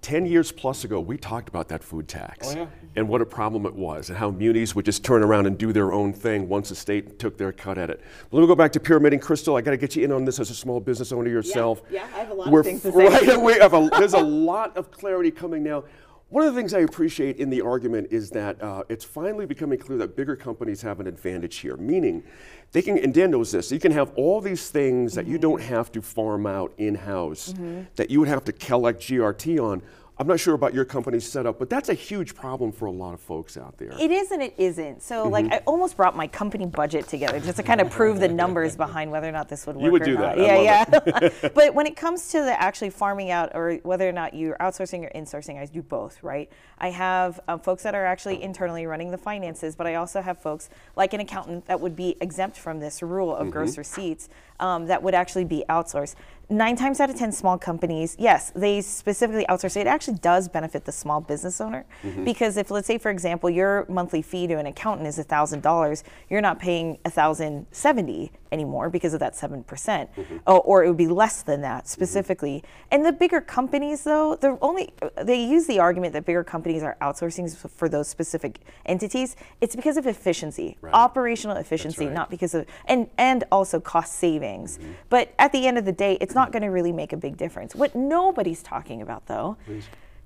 10 0.05 0.27
years 0.27 0.53
plus 0.53 0.85
ago, 0.85 1.01
we 1.01 1.17
talked 1.17 1.49
about 1.49 1.67
that 1.69 1.83
food 1.83 2.07
tax 2.07 2.49
oh, 2.55 2.59
yeah. 2.59 2.67
and 2.95 3.09
what 3.09 3.23
a 3.23 3.25
problem 3.25 3.64
it 3.64 3.75
was, 3.75 4.11
and 4.11 4.19
how 4.19 4.31
munis 4.31 4.75
would 4.75 4.85
just 4.85 5.03
turn 5.03 5.23
around 5.23 5.47
and 5.47 5.57
do 5.57 5.73
their 5.73 5.95
own 5.95 6.12
thing 6.12 6.47
once 6.47 6.69
the 6.69 6.75
state 6.75 7.19
took 7.19 7.38
their 7.38 7.53
cut 7.53 7.79
at 7.79 7.88
it. 7.88 8.03
But 8.31 8.37
let 8.37 8.43
me 8.43 8.47
go 8.47 8.55
back 8.55 8.71
to 8.73 8.81
pyramiding. 8.81 9.21
Crystal, 9.21 9.57
I 9.57 9.62
got 9.62 9.71
to 9.71 9.79
get 9.79 9.97
you 9.97 10.05
in 10.05 10.12
on 10.12 10.27
this 10.27 10.38
as 10.38 10.51
a 10.51 10.55
small 10.55 10.79
business 10.79 11.11
owner 11.11 11.31
yourself. 11.31 11.81
Yeah, 11.88 12.01
yeah 12.01 12.17
I 12.17 12.19
have 12.19 12.29
a 12.29 12.35
lot 12.35 12.51
We're 12.51 12.61
of 12.61 12.67
things 12.67 12.83
to 12.83 12.93
say. 12.93 12.99
Right, 12.99 13.40
we 13.40 13.55
have 13.55 13.73
a, 13.73 13.88
there's 13.99 14.12
a 14.12 14.23
lot 14.23 14.77
of 14.77 14.90
clarity 14.90 15.31
coming 15.31 15.62
now. 15.62 15.85
One 16.31 16.47
of 16.47 16.55
the 16.55 16.61
things 16.61 16.75
I 16.75 16.81
appreciate 16.81 17.37
in 17.37 17.51
the 17.51 17.61
argument 17.61 18.09
is 18.11 18.31
that 18.31 18.61
uh, 18.63 18.83
it's 18.89 19.05
finally 19.05 19.47
becoming 19.47 19.79
clear 19.79 19.99
that 19.99 20.17
bigger 20.17 20.35
companies 20.35 20.83
have 20.83 20.99
an 20.99 21.07
advantage 21.07 21.57
here, 21.57 21.77
meaning 21.77 22.25
they 22.73 22.83
can, 22.83 22.99
and 22.99 23.15
Dan 23.15 23.31
knows 23.31 23.53
this, 23.53 23.71
you 23.71 23.79
can 23.79 23.93
have 23.93 24.11
all 24.17 24.41
these 24.41 24.69
things 24.71 25.13
mm-hmm. 25.13 25.21
that 25.21 25.31
you 25.31 25.39
don't 25.39 25.61
have 25.61 25.93
to 25.93 26.03
farm 26.03 26.47
out 26.47 26.73
in 26.79 26.97
house, 26.97 27.53
mm-hmm. 27.53 27.83
that 27.97 28.11
you 28.11 28.19
would 28.21 28.29
have 28.29 28.45
to 28.45 28.53
collect 28.53 29.01
GRT 29.03 29.63
on 29.63 29.83
I'm 30.16 30.29
not 30.29 30.38
sure 30.38 30.55
about 30.55 30.74
your 30.74 30.85
company's 30.85 31.29
setup, 31.29 31.59
but 31.59 31.68
that's 31.68 31.88
a 31.88 31.94
huge 31.94 32.37
problem 32.37 32.70
for 32.70 32.87
a 32.87 32.90
lot 32.90 33.14
of 33.14 33.20
folks 33.20 33.57
out 33.57 33.77
there. 33.79 33.90
It 33.98 34.12
is 34.12 34.31
and 34.31 34.40
it 34.40 34.55
isn't. 34.57 35.03
So, 35.03 35.24
mm-hmm. 35.24 35.33
like, 35.33 35.53
I 35.53 35.57
almost 35.66 35.96
brought 35.96 36.16
my 36.16 36.29
company 36.29 36.66
budget 36.66 37.09
together 37.09 37.40
just 37.40 37.57
to 37.57 37.64
kind 37.64 37.81
of 37.81 37.90
prove 37.90 38.20
the 38.20 38.29
numbers 38.29 38.77
behind 38.77 39.11
whether 39.11 39.29
or 39.29 39.33
not 39.33 39.48
this 39.48 39.66
would 39.66 39.74
work. 39.74 39.85
You 39.85 39.90
would 39.90 40.05
do 40.05 40.14
not. 40.14 40.37
that. 40.37 40.38
Yeah, 40.38 40.61
yeah. 40.61 41.48
but 41.55 41.74
when 41.74 41.87
it 41.87 41.96
comes 41.96 42.29
to 42.29 42.38
the 42.40 42.61
actually 42.61 42.90
farming 42.90 43.33
out 43.33 43.50
or 43.55 43.81
whether 43.83 44.09
or 44.09 44.12
not 44.12 44.35
you're 44.35 44.57
outsourcing 44.59 45.05
or 45.05 45.11
insourcing, 45.18 45.61
I 45.61 45.66
do 45.66 45.83
both, 45.83 46.22
right? 46.22 46.48
I 46.79 46.90
have 46.90 47.40
um, 47.48 47.59
folks 47.59 47.83
that 47.83 47.96
are 47.96 48.07
actually 48.07 48.40
internally 48.40 48.87
running 48.87 49.11
the 49.11 49.18
finances, 49.18 49.74
but 49.74 49.88
I 49.88 49.96
also 49.96 50.22
have 50.22 50.38
folks 50.38 50.70
like 50.94 51.12
an 51.12 51.20
accountant 51.20 51.66
that 51.66 51.81
would 51.81 51.96
be 51.96 52.16
exempt 52.20 52.57
from 52.57 52.79
this 52.79 53.03
rule 53.03 53.35
of 53.35 53.42
mm-hmm. 53.42 53.50
gross 53.50 53.77
receipts 53.77 54.29
um, 54.61 54.87
that 54.87 55.03
would 55.03 55.14
actually 55.14 55.44
be 55.44 55.64
outsourced 55.68 56.14
nine 56.48 56.76
times 56.76 57.00
out 57.00 57.11
of 57.11 57.16
10 57.16 57.33
small 57.33 57.59
companies, 57.59 58.16
yes, 58.18 58.52
they 58.54 58.80
specifically 58.80 59.44
outsource. 59.48 59.76
It 59.76 59.87
actually 59.87 60.18
does 60.18 60.48
benefit 60.48 60.85
the 60.85 60.92
small 60.92 61.20
business 61.20 61.61
owner 61.61 61.85
mm-hmm. 62.02 62.24
because 62.24 62.57
if, 62.57 62.70
let's 62.70 62.87
say, 62.87 62.98
for 62.98 63.11
example, 63.11 63.50
your 63.50 63.87
monthly 63.88 64.22
fee 64.22 64.46
to 64.46 64.54
an 64.54 64.66
accountant 64.66 65.07
is 65.09 65.18
$1,000, 65.18 66.02
you're 66.28 66.40
not 66.40 66.59
paying 66.59 66.98
1070 67.04 68.33
anymore 68.55 68.88
because 68.88 69.12
of 69.12 69.21
that 69.21 69.35
7%, 69.35 69.67
percent 69.67 70.11
mm 70.17 70.27
hmm 70.27 70.37
or, 70.47 70.61
or, 70.61 70.85
it 70.85 70.88
would 70.88 70.97
be 70.97 71.09
less 71.09 71.43
than 71.43 71.61
that 71.62 71.85
mm-hmm. 71.85 71.88
specifically. 71.88 72.57
Mm-hmm. 72.57 72.88
And 72.93 73.07
the 73.07 73.12
bigger 73.12 73.40
companies, 73.40 74.05
though, 74.05 74.37
they're 74.37 74.59
only, 74.62 74.93
they 75.23 75.43
use 75.43 75.67
the 75.67 75.79
argument 75.79 76.12
that 76.12 76.25
bigger 76.27 76.45
companies 76.45 76.83
are 76.83 76.97
outsourcing 77.01 77.47
for 77.71 77.88
those 77.88 78.09
specific 78.09 78.61
entities. 78.85 79.37
It's 79.61 79.75
because 79.75 79.97
of 79.97 80.07
efficiency, 80.07 80.77
right. 80.81 80.93
operational 80.93 81.57
efficiency, 81.57 82.07
right. 82.07 82.14
not 82.14 82.31
because 82.31 82.55
of, 82.55 82.67
and, 82.87 83.09
and 83.17 83.45
also 83.51 83.81
cost 83.81 84.14
savings. 84.14 84.79
Mm-hmm. 84.79 84.93
But 85.09 85.35
at 85.38 85.53
the 85.53 85.67
end 85.67 85.79
of 85.79 85.85
the 85.85 85.93
day, 85.93 86.19
it's 86.21 86.35
not 86.35 86.53
going 86.53 86.62
to 86.62 86.69
really 86.69 86.93
make 86.93 87.12
a 87.12 87.17
big 87.17 87.37
difference. 87.37 87.75
What 87.75 87.95
nobody's 87.95 88.62
talking 88.62 89.03
about, 89.03 89.27
though, 89.27 89.57
Please. 89.67 89.85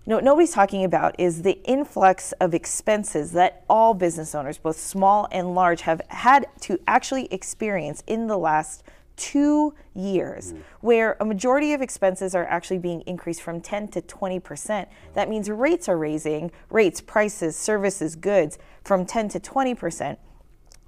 No, 0.08 0.20
nobody's 0.20 0.52
talking 0.52 0.84
about 0.84 1.14
is 1.18 1.42
the 1.42 1.62
influx 1.64 2.32
of 2.40 2.54
expenses 2.54 3.32
that 3.32 3.62
all 3.68 3.92
business 3.92 4.34
owners, 4.34 4.56
both 4.56 4.78
small 4.80 5.28
and 5.30 5.54
large, 5.54 5.82
have 5.82 6.00
had 6.08 6.46
to 6.62 6.80
actually 6.86 7.26
experience 7.30 8.02
in 8.06 8.26
the 8.26 8.38
last 8.38 8.82
two 9.16 9.74
years, 9.94 10.54
mm. 10.54 10.62
where 10.80 11.18
a 11.20 11.26
majority 11.26 11.74
of 11.74 11.82
expenses 11.82 12.34
are 12.34 12.46
actually 12.46 12.78
being 12.78 13.02
increased 13.02 13.42
from 13.42 13.60
10 13.60 13.88
to 13.88 14.00
20 14.00 14.40
percent. 14.40 14.88
That 15.12 15.28
means 15.28 15.50
rates 15.50 15.90
are 15.90 15.98
raising, 15.98 16.52
rates, 16.70 17.02
prices, 17.02 17.54
services, 17.54 18.16
goods 18.16 18.58
from 18.84 19.04
10 19.04 19.28
to 19.28 19.40
20 19.40 19.74
percent. 19.74 20.18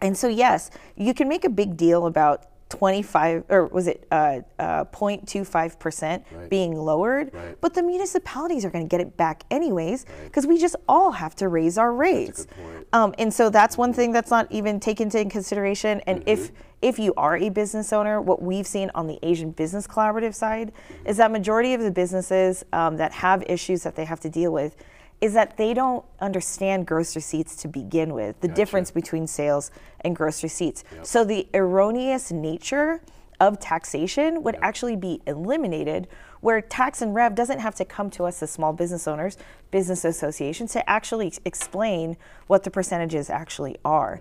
And 0.01 0.17
so, 0.17 0.29
yes, 0.29 0.71
you 0.97 1.13
can 1.13 1.29
make 1.29 1.45
a 1.45 1.51
big 1.51 1.77
deal 1.77 2.07
about 2.07 2.47
25 2.71 3.45
or 3.49 3.67
was 3.67 3.87
it 3.87 4.07
uh, 4.11 4.41
uh, 4.59 4.85
0.25% 4.87 6.25
right. 6.33 6.49
being 6.49 6.75
lowered 6.75 7.35
right. 7.35 7.61
but 7.61 7.75
the 7.75 7.83
municipalities 7.83 8.65
are 8.65 8.71
going 8.71 8.85
to 8.85 8.89
get 8.89 9.01
it 9.01 9.17
back 9.17 9.43
anyways 9.51 10.07
because 10.25 10.47
right. 10.47 10.55
we 10.55 10.59
just 10.59 10.77
all 10.89 11.11
have 11.11 11.35
to 11.35 11.49
raise 11.49 11.77
our 11.77 11.93
rates 11.93 12.47
um, 12.93 13.15
and 13.19 13.35
so 13.35 13.51
that's 13.51 13.77
one 13.77 13.93
thing 13.93 14.13
that's 14.13 14.31
not 14.31 14.51
even 14.51 14.81
taken 14.81 15.07
into 15.07 15.25
consideration 15.27 16.01
and 16.07 16.21
mm-hmm. 16.21 16.29
if 16.29 16.53
if 16.81 16.99
you 16.99 17.13
are 17.17 17.37
a 17.37 17.51
business 17.51 17.93
owner 17.93 18.21
what 18.23 18.41
we've 18.41 18.67
seen 18.67 18.91
on 18.95 19.07
the 19.07 19.19
asian 19.23 19.51
business 19.51 19.87
collaborative 19.87 20.35
side 20.35 20.73
mm-hmm. 20.73 21.07
is 21.07 21.17
that 21.17 21.31
majority 21.31 21.75
of 21.75 21.81
the 21.81 21.91
businesses 21.91 22.65
um, 22.73 22.97
that 22.97 23.13
have 23.13 23.43
issues 23.49 23.83
that 23.83 23.97
they 23.97 24.05
have 24.05 24.21
to 24.21 24.31
deal 24.31 24.53
with 24.53 24.77
is 25.21 25.35
that 25.35 25.57
they 25.57 25.75
don't 25.75 26.05
understand 26.21 26.87
gross 26.87 27.15
receipts 27.15 27.55
to 27.57 27.69
begin 27.69 28.15
with, 28.15 28.41
the 28.41 28.49
gotcha. 28.49 28.57
difference 28.57 28.91
between 28.91 29.27
sales 29.27 29.71
and 30.01 30.17
gross 30.17 30.43
receipts. 30.43 30.83
Yep. 30.95 31.07
So 31.07 31.25
the 31.25 31.47
erroneous 31.53 32.31
nature 32.33 33.03
of 33.39 33.59
taxation 33.59 34.43
would 34.43 34.55
yep. 34.55 34.63
actually 34.63 34.97
be 34.97 35.21
eliminated 35.27 36.09
where 36.41 36.61
tax 36.61 37.03
and 37.03 37.15
rev 37.15 37.35
doesn't 37.35 37.59
have 37.59 37.75
to 37.75 37.85
come 37.85 38.09
to 38.11 38.25
us 38.25 38.43
as 38.43 38.51
small 38.51 38.73
business 38.73 39.07
owners, 39.07 39.37
business 39.71 40.05
associations 40.05 40.73
to 40.73 40.89
actually 40.89 41.33
explain 41.45 42.17
what 42.47 42.63
the 42.63 42.71
percentages 42.71 43.29
actually 43.29 43.77
are. 43.85 44.21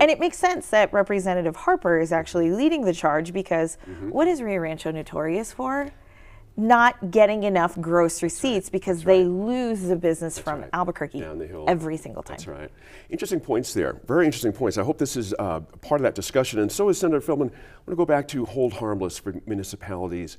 And 0.00 0.10
it 0.10 0.20
makes 0.20 0.38
sense 0.38 0.70
that 0.70 0.92
Representative 0.92 1.56
Harper 1.56 1.98
is 1.98 2.12
actually 2.12 2.52
leading 2.52 2.84
the 2.84 2.92
charge 2.92 3.32
because 3.32 3.76
mm-hmm. 3.88 4.10
what 4.10 4.28
is 4.28 4.40
Rio 4.40 4.60
Rancho 4.60 4.92
notorious 4.92 5.52
for? 5.52 5.90
Not 6.58 7.12
getting 7.12 7.44
enough 7.44 7.80
gross 7.80 8.20
receipts 8.20 8.68
because 8.68 9.04
they 9.04 9.24
lose 9.24 9.82
the 9.82 9.94
business 9.94 10.34
That's 10.34 10.44
from 10.44 10.60
right. 10.62 10.70
Albuquerque 10.72 11.22
every 11.68 11.96
single 11.96 12.22
time. 12.22 12.36
That's 12.36 12.48
right. 12.48 12.70
Interesting 13.10 13.38
points 13.38 13.72
there. 13.72 14.00
Very 14.08 14.26
interesting 14.26 14.52
points. 14.52 14.76
I 14.76 14.82
hope 14.82 14.98
this 14.98 15.16
is 15.16 15.32
uh, 15.38 15.60
part 15.60 16.00
of 16.00 16.02
that 16.02 16.16
discussion. 16.16 16.58
And 16.58 16.70
so 16.70 16.88
is 16.88 16.98
Senator 16.98 17.20
Feldman. 17.20 17.50
I 17.50 17.52
want 17.52 17.90
to 17.90 17.96
go 17.96 18.04
back 18.04 18.26
to 18.28 18.44
hold 18.44 18.72
harmless 18.72 19.20
for 19.20 19.34
municipalities. 19.46 20.36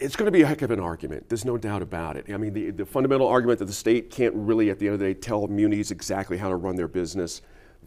It's 0.00 0.16
going 0.16 0.26
to 0.26 0.32
be 0.32 0.42
a 0.42 0.46
heck 0.46 0.62
of 0.62 0.72
an 0.72 0.80
argument. 0.80 1.28
There's 1.28 1.44
no 1.44 1.56
doubt 1.56 1.82
about 1.82 2.16
it. 2.16 2.26
I 2.28 2.36
mean, 2.36 2.52
the, 2.52 2.70
the 2.70 2.84
fundamental 2.86 3.28
argument 3.28 3.60
that 3.60 3.66
the 3.66 3.72
state 3.72 4.10
can't 4.10 4.34
really, 4.34 4.70
at 4.70 4.80
the 4.80 4.86
end 4.86 4.94
of 4.94 5.00
the 5.00 5.06
day, 5.06 5.14
tell 5.14 5.46
munis 5.46 5.92
exactly 5.92 6.36
how 6.36 6.48
to 6.48 6.56
run 6.56 6.74
their 6.74 6.88
business 6.88 7.42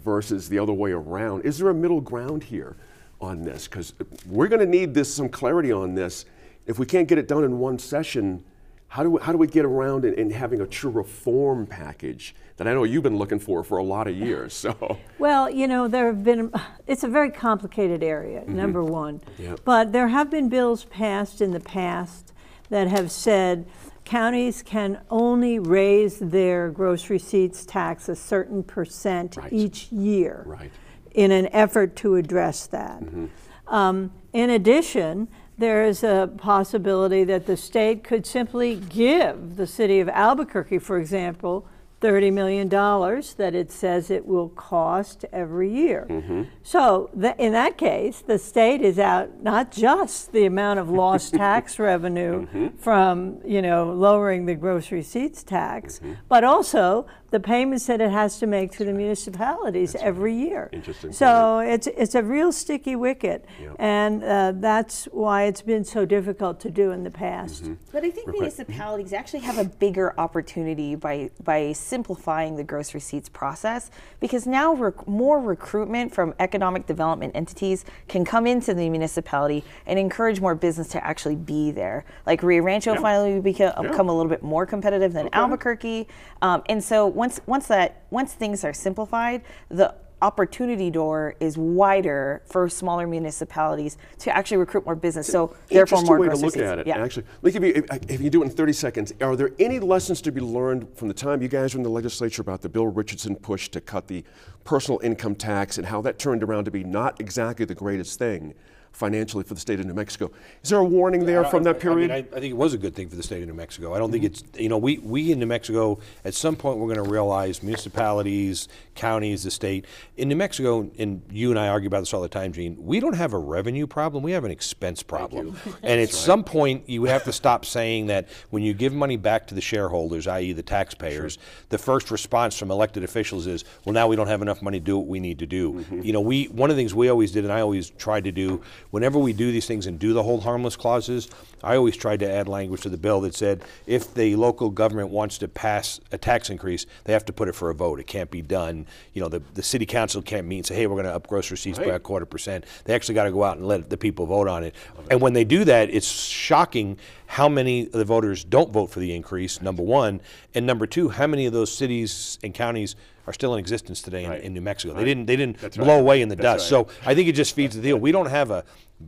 versus 0.06 0.48
the 0.48 0.58
other 0.58 0.74
way 0.74 0.92
around. 0.92 1.44
Is 1.44 1.58
there 1.58 1.68
a 1.68 1.74
middle 1.74 2.00
ground 2.00 2.44
here 2.44 2.78
on 3.20 3.42
this? 3.42 3.68
Because 3.68 3.94
we're 4.26 4.48
going 4.48 4.62
to 4.62 4.66
need 4.66 4.94
this 4.94 5.14
some 5.14 5.28
clarity 5.28 5.74
on 5.74 5.96
this 5.96 6.24
if 6.68 6.78
we 6.78 6.86
can't 6.86 7.08
get 7.08 7.18
it 7.18 7.28
done 7.28 7.44
in 7.44 7.58
one 7.58 7.80
session, 7.80 8.44
how 8.90 9.04
do 9.04 9.10
we, 9.10 9.22
how 9.22 9.32
do 9.32 9.38
we 9.38 9.48
get 9.48 9.66
around 9.66 10.06
in, 10.06 10.14
in, 10.14 10.30
having 10.30 10.62
a 10.62 10.68
true 10.68 10.92
reform 10.92 11.66
package 11.66 12.36
that 12.58 12.68
I 12.68 12.74
know 12.74 12.84
you've 12.84 13.04
been 13.04 13.18
looking 13.18 13.40
for 13.40 13.64
for 13.64 13.78
a 13.78 13.84
lot 13.84 14.08
of 14.08 14.16
years? 14.16 14.54
So 14.54 15.00
well, 15.20 15.50
you 15.50 15.68
know, 15.68 15.88
there 15.88 16.08
have 16.08 16.24
been 16.24 16.52
it's 16.86 17.04
a 17.04 17.08
very 17.08 17.32
complicated 17.32 18.04
area. 18.04 18.42
Mm-hmm. 18.42 18.56
Number 18.56 18.84
one, 18.84 19.22
yep. 19.38 19.62
but 19.66 19.92
there 19.92 20.10
have 20.10 20.30
been 20.30 20.50
bills 20.50 20.86
passed 20.86 21.42
in 21.42 21.52
the 21.52 21.60
past 21.60 22.34
that 22.70 22.88
have 22.88 23.12
said 23.12 23.66
counties 24.06 24.64
can 24.64 25.02
only 25.10 25.60
raise 25.60 26.20
their 26.20 26.70
gross 26.70 27.10
receipts 27.10 27.66
tax 27.66 28.08
a 28.08 28.16
certain 28.16 28.64
percent 28.64 29.36
right. 29.36 29.52
each 29.52 29.92
year 29.92 30.44
right. 30.46 30.72
in 31.12 31.32
an 31.32 31.48
effort 31.48 31.96
to 31.98 32.16
address 32.16 32.68
that. 32.68 33.02
Mm-hmm. 33.02 33.26
Um, 33.68 34.14
in 34.32 34.50
addition, 34.50 35.28
there 35.58 35.84
is 35.84 36.04
a 36.04 36.30
possibility 36.38 37.24
that 37.24 37.48
the 37.48 37.58
state 37.58 38.04
could 38.04 38.26
simply 38.26 38.76
give 38.76 39.56
the 39.56 39.68
city 39.68 40.00
of 40.00 40.10
Albuquerque, 40.10 40.80
for 40.80 41.00
example, 41.00 41.68
$30 42.00 42.32
million 42.32 42.70
that 42.70 43.56
it 43.56 43.72
says 43.72 44.12
it 44.12 44.26
will 44.28 44.50
cost 44.50 45.26
every 45.34 45.74
year. 45.74 46.06
Mm-hmm. 46.08 46.44
So, 46.62 47.10
th- 47.20 47.34
in 47.40 47.54
that 47.54 47.78
case, 47.78 48.22
the 48.22 48.38
state 48.38 48.82
is 48.82 49.00
out 49.00 49.42
not 49.42 49.72
just 49.72 50.32
the 50.32 50.46
amount 50.46 50.80
of 50.80 50.90
lost 50.92 51.34
tax 51.34 51.80
revenue 51.80 52.46
mm-hmm. 52.46 52.78
from, 52.78 53.40
you 53.44 53.64
know, 53.64 53.92
lowering 53.92 54.46
the 54.46 54.54
gross 54.54 54.92
receipts 54.92 55.42
tax, 55.42 55.98
mm-hmm. 55.98 56.14
but 56.30 56.44
also 56.44 57.08
the 57.30 57.40
payments 57.40 57.88
that 57.88 58.00
it 58.00 58.12
has 58.12 58.40
to 58.40 58.48
make 58.48 58.72
to 58.72 58.86
the 58.86 58.94
municipalities 58.94 59.94
that's 59.94 60.04
every 60.04 60.34
right. 60.34 60.48
year. 60.48 60.70
Interesting. 60.72 61.12
So 61.12 61.58
point. 61.58 61.70
it's 61.72 61.88
it's 61.88 62.16
a 62.16 62.24
real 62.24 62.52
sticky 62.52 62.96
wicket, 62.96 63.46
yep. 63.62 63.76
and 63.80 64.24
uh, 64.24 64.54
that's 64.56 65.06
why 65.06 65.44
it's 65.44 65.62
been 65.62 65.84
so 65.84 66.06
difficult 66.06 66.60
to 66.62 66.70
do 66.70 66.92
in 66.92 67.04
the 67.04 67.12
past. 67.12 67.64
Mm-hmm. 67.64 67.74
But 67.92 68.06
I 68.06 68.12
think 68.12 68.30
municipalities 68.30 69.14
actually 69.14 69.42
have 69.42 69.58
a 69.58 69.66
bigger 69.66 70.18
opportunity 70.20 70.96
by 70.96 71.30
by 71.44 71.74
simplifying 71.74 72.56
the 72.56 72.64
gross 72.64 72.94
receipts 72.94 73.30
process 73.30 73.92
because 74.20 74.48
now 74.48 74.74
rec- 74.74 75.08
more 75.08 75.42
recruitment 75.42 76.14
from 76.14 76.34
economic 76.40 76.86
development 76.86 77.36
entities 77.36 77.84
can 78.08 78.24
come 78.24 78.48
into 78.48 78.74
the 78.74 78.90
municipality 78.90 79.64
and 79.86 80.00
encourage 80.00 80.40
more 80.40 80.56
business 80.56 80.88
to 80.90 81.06
actually 81.06 81.36
be 81.36 81.72
there. 81.72 82.06
Like 82.26 82.42
Rio 82.42 82.64
Rancho 82.64 82.94
yep. 82.94 83.02
finally 83.02 83.40
become, 83.40 83.74
yep. 83.82 83.92
become 83.92 84.10
a 84.10 84.16
little 84.16 84.30
bit 84.30 84.44
more 84.44 84.66
competitive 84.66 85.14
than 85.14 85.28
okay. 85.28 85.38
Albuquerque, 85.38 86.08
um, 86.42 86.64
and 86.68 86.84
so 86.84 87.17
once 87.18 87.42
once 87.48 87.68
that 87.68 88.04
once 88.12 88.34
things 88.34 88.64
are 88.64 88.74
simplified, 88.74 89.42
the 89.70 89.94
opportunity 90.22 90.90
door 90.90 91.36
is 91.40 91.58
wider 91.58 92.42
for 92.46 92.68
smaller 92.68 93.06
municipalities 93.06 93.98
to 94.18 94.36
actually 94.36 94.58
recruit 94.58 94.84
more 94.86 94.96
business. 94.96 95.28
So 95.28 95.56
therefore, 95.68 96.02
more 96.04 96.20
way 96.20 96.30
to 96.30 96.36
look 96.36 96.58
at 96.58 96.80
it. 96.80 96.88
Yeah. 96.88 97.04
Actually, 97.04 97.26
let 97.42 97.54
me 97.54 97.60
give 97.60 97.64
you, 97.64 97.84
if, 97.92 98.12
if 98.12 98.22
you 98.22 98.30
do 98.30 98.42
it 98.42 98.46
in 98.46 98.52
30 98.52 98.74
seconds, 98.74 99.14
are 99.22 99.36
there 99.36 99.52
any 99.60 99.80
lessons 99.80 100.22
to 100.22 100.32
be 100.32 100.42
learned 100.42 100.88
from 100.96 101.08
the 101.08 101.14
time 101.14 101.42
you 101.42 101.48
guys 101.48 101.74
were 101.74 101.80
in 101.80 101.84
the 101.84 101.90
legislature 101.90 102.42
about 102.42 102.62
the 102.62 102.70
Bill 102.70 102.88
Richardson 102.88 103.36
push 103.36 103.70
to 103.70 103.82
cut 103.82 104.08
the 104.08 104.24
personal 104.64 105.00
income 105.04 105.36
tax 105.36 105.78
and 105.78 105.86
how 105.86 106.02
that 106.02 106.18
turned 106.18 106.42
around 106.42 106.66
to 106.66 106.72
be 106.72 106.84
not 106.84 107.20
exactly 107.20 107.66
the 107.66 107.76
greatest 107.76 108.18
thing? 108.18 108.56
Financially 108.92 109.44
for 109.44 109.54
the 109.54 109.60
state 109.60 109.80
of 109.80 109.86
New 109.86 109.94
Mexico. 109.94 110.32
Is 110.64 110.70
there 110.70 110.80
a 110.80 110.84
warning 110.84 111.26
there 111.26 111.46
from 111.46 111.64
that 111.64 111.80
period? 111.80 112.12
I, 112.12 112.16
mean, 112.16 112.28
I, 112.34 112.38
I, 112.38 112.40
think 112.40 112.52
it 112.52 112.58
was 112.58 112.74
a 112.74 112.78
good 112.78 112.96
thing 112.96 113.10
for 113.10 113.16
the 113.16 113.24
state 113.24 113.42
of 113.44 113.48
New 113.48 113.54
Mexico. 113.54 113.94
I 113.94 114.00
don't 114.00 114.12
mm-hmm. 114.12 114.24
think 114.24 114.24
it's, 114.24 114.44
you 114.60 114.70
know, 114.70 114.78
we, 114.78 114.98
we 114.98 115.32
in 115.32 115.40
New 115.40 115.46
Mexico, 115.46 116.00
at 116.26 116.34
some 116.34 116.56
point, 116.56 116.80
we're 116.80 116.94
going 116.94 117.06
to 117.06 117.12
realize 117.12 117.62
municipalities, 117.62 118.68
counties, 118.96 119.44
the 119.44 119.52
state. 119.52 119.86
In 120.18 120.30
New 120.30 120.36
Mexico, 120.36 120.90
and 120.98 121.22
you 121.32 121.52
and 121.52 121.60
I 121.60 121.68
argue 121.68 121.88
about 121.88 122.00
this 122.00 122.14
all 122.14 122.22
the 122.22 122.28
time, 122.28 122.54
Gene, 122.54 122.76
we 122.80 123.00
don't 123.00 123.16
have 123.16 123.34
a 123.34 123.38
revenue 123.38 123.86
problem, 123.86 124.24
we 124.24 124.32
have 124.32 124.46
an 124.46 124.52
expense 124.52 125.04
problem. 125.04 125.56
and 125.84 126.00
at 126.02 126.08
right. 126.08 126.10
some 126.10 126.44
point, 126.44 126.90
you 126.90 127.06
have 127.06 127.24
to 127.26 127.32
stop 127.32 127.66
saying 127.66 128.08
that 128.08 128.30
when 128.50 128.64
you 128.64 128.74
give 128.74 128.94
money 128.94 129.18
back 129.18 129.48
to 129.48 129.56
the 129.56 129.62
shareholders, 129.62 130.28
i.e., 130.28 130.54
the 130.54 130.64
taxpayers, 130.64 131.34
sure. 131.34 131.44
the 131.70 131.78
first 131.78 132.10
response 132.10 132.58
from 132.58 132.72
elected 132.72 133.04
officials 133.04 133.46
is, 133.46 133.64
well, 133.86 133.94
now 133.94 134.08
we 134.08 134.16
don't 134.16 134.28
have 134.28 134.42
enough 134.42 134.62
money 134.62 134.80
to 134.80 134.86
do 134.86 134.98
what 134.98 135.08
we 135.08 135.20
need 135.20 135.40
to 135.40 135.46
do. 135.46 135.74
Mm-hmm. 135.74 136.02
You 136.02 136.14
know, 136.14 136.22
we, 136.22 136.46
one 136.46 136.70
of 136.70 136.76
the 136.76 136.80
things 136.80 136.96
we 136.96 137.10
always 137.10 137.32
did, 137.32 137.44
and 137.44 137.54
I 137.54 137.62
always 137.62 137.92
tried 137.92 138.24
to 138.24 138.32
do, 138.32 138.62
whenever 138.92 139.20
we 139.20 139.34
do 139.34 139.52
these 139.52 139.66
things 139.66 139.88
and 139.88 140.00
do 140.00 140.14
the 140.14 140.24
hold 140.24 140.44
harmless 140.44 140.76
clauses, 140.76 141.30
I 141.64 141.76
always 141.76 141.98
tried 141.98 142.20
to 142.20 142.32
add 142.32 142.48
language 142.48 142.82
to 142.82 142.90
the 142.90 142.98
bill 142.98 143.22
that 143.22 143.36
said 143.36 143.64
if 143.86 144.14
the 144.14 144.36
local 144.36 144.70
government 144.70 145.10
wants 145.10 145.38
to 145.40 145.48
pass 145.48 146.00
a 146.12 146.18
tax 146.18 146.50
increase, 146.50 146.86
they 147.06 147.14
have 147.14 147.26
to 147.26 147.34
put 147.34 147.48
it 147.48 147.56
for 147.56 147.70
a 147.70 147.74
vote. 147.74 148.00
It 148.00 148.08
can't 148.08 148.30
be 148.30 148.42
done. 148.42 148.86
You 149.14 149.22
know, 149.22 149.30
the, 149.30 149.42
the 149.54 149.64
city 149.64 149.86
council 149.86 150.22
can't 150.22 150.48
meet 150.48 150.58
and 150.58 150.66
say, 150.66 150.76
hey, 150.76 150.88
we're 150.88 150.96
going 150.96 151.06
to 151.06 151.14
up 151.14 151.28
gross 151.28 151.52
receipts 151.52 151.80
right. 151.80 151.90
by 151.90 151.96
a 151.96 152.00
quarter 152.00 152.26
percent. 152.26 152.66
They 152.86 152.94
actually 152.94 153.16
got 153.16 153.24
to 153.24 153.32
go 153.32 153.44
out 153.44 153.58
and 153.58 153.68
let 153.68 153.90
the 153.90 153.98
people 153.98 154.26
vote 154.26 154.48
on 154.48 154.64
it. 154.64 154.76
And 155.10 155.22
when 155.22 155.34
they 155.34 155.44
do 155.44 155.64
that, 155.66 155.90
it's 155.90 156.08
shocking 156.08 156.98
how 157.28 157.48
many 157.48 157.86
of 157.86 157.92
the 157.92 158.06
voters 158.06 158.44
don't 158.44 158.72
vote 158.72 158.88
for 158.88 159.00
the 159.00 159.14
increase, 159.14 159.62
number 159.62 159.84
one. 159.84 160.22
And 160.56 160.66
number 160.66 160.88
two, 160.88 161.10
how 161.10 161.28
many 161.28 161.46
of 161.46 161.54
those 161.54 161.72
cities 161.72 162.40
and 162.42 162.54
counties 162.54 162.96
are 163.28 163.34
still 163.34 163.54
in 163.54 163.60
existence 163.60 164.02
today 164.02 164.26
right. 164.26 164.40
in, 164.40 164.48
in, 164.48 164.54
New 164.54 164.62
Mexico. 164.62 164.94
Right. 164.94 165.02
They 165.02 165.06
didn't 165.06 165.26
they 165.26 165.36
didn't 165.36 165.60
That's 165.60 165.78
blow 165.78 165.96
right. 165.96 166.00
away 166.00 166.22
in 166.22 166.30
the 166.30 166.36
That's 166.36 166.64
dust. 166.64 166.70
So 166.70 166.88
I 167.06 167.14
think 167.14 167.28
it 167.28 167.34
just 167.34 167.54
feeds 167.54 167.76
the 167.76 167.82
deal. 167.82 167.98
We 167.98 168.14
don't 168.14 168.30
have 168.30 168.52
a 168.52 168.64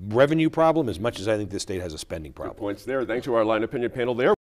revenue 0.09 0.49
problem 0.49 0.89
as 0.89 0.99
much 0.99 1.19
as 1.19 1.27
I 1.27 1.37
think 1.37 1.49
this 1.49 1.63
state 1.63 1.81
has 1.81 1.93
a 1.93 1.97
spending 1.97 2.33
problem. 2.33 2.55
Good 2.55 2.59
points 2.59 2.85
there. 2.85 3.05
Thanks 3.05 3.25
to 3.25 3.35
our 3.35 3.45
line 3.45 3.63
opinion 3.63 3.91
panel 3.91 4.13
there. 4.13 4.33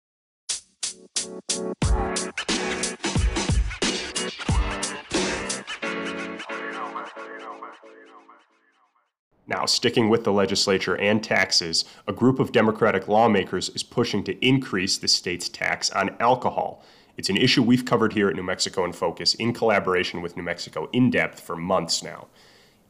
Now, 9.49 9.65
sticking 9.65 10.11
with 10.11 10.25
the 10.25 10.33
legislature 10.33 10.95
and 10.99 11.25
taxes, 11.25 11.87
a 12.07 12.13
group 12.13 12.39
of 12.39 12.53
Democratic 12.53 13.09
lawmakers 13.09 13.71
is 13.71 13.83
pushing 13.83 14.23
to 14.25 14.47
increase 14.47 14.99
the 14.99 15.09
state's 15.09 15.49
tax 15.49 15.91
on 15.91 16.15
alcohol. 16.21 16.85
It's 17.17 17.31
an 17.31 17.39
issue 17.39 17.63
we've 17.63 17.87
covered 17.87 18.13
here 18.13 18.29
at 18.29 18.37
New 18.37 18.43
Mexico 18.43 18.85
in 18.85 18.93
Focus 18.93 19.33
in 19.35 19.55
collaboration 19.55 20.21
with 20.21 20.37
New 20.37 20.43
Mexico 20.43 20.91
in 20.93 21.11
depth 21.11 21.41
for 21.41 21.57
months 21.57 22.03
now. 22.03 22.27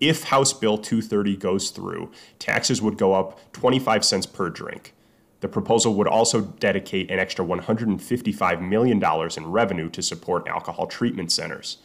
If 0.01 0.25
House 0.25 0.53
Bill 0.53 0.79
230 0.79 1.37
goes 1.37 1.71
through, 1.71 2.11
taxes 2.41 2.83
would 2.83 2.99
go 2.99 3.15
up 3.15 3.41
25 3.53 4.05
cents 4.05 4.27
per 4.27 4.51
drink. 4.51 4.95
The 5.41 5.49
proposal 5.49 5.95
would 5.95 6.09
also 6.09 6.41
dedicate 6.41 7.09
an 7.11 7.21
extra 7.21 7.45
$155 7.45 8.69
million 8.69 9.03
in 9.37 9.47
revenue 9.47 9.89
to 9.91 10.03
support 10.03 10.49
alcohol 10.49 10.89
treatment 10.89 11.31
centers. 11.31 11.79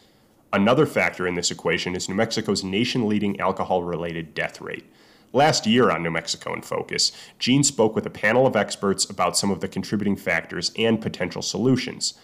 Another 0.54 0.86
factor 0.86 1.26
in 1.26 1.34
this 1.34 1.50
equation 1.50 1.96
is 1.96 2.08
New 2.08 2.14
Mexico's 2.14 2.62
nation 2.62 3.08
leading 3.08 3.40
alcohol 3.40 3.82
related 3.82 4.34
death 4.34 4.60
rate. 4.60 4.84
Last 5.32 5.66
year 5.66 5.90
on 5.90 6.04
New 6.04 6.12
Mexico 6.12 6.54
in 6.54 6.62
Focus, 6.62 7.10
Gene 7.40 7.64
spoke 7.64 7.96
with 7.96 8.06
a 8.06 8.10
panel 8.10 8.46
of 8.46 8.54
experts 8.54 9.04
about 9.04 9.36
some 9.36 9.50
of 9.50 9.58
the 9.58 9.66
contributing 9.66 10.14
factors 10.14 10.70
and 10.78 11.02
potential 11.02 11.42
solutions. 11.42 12.14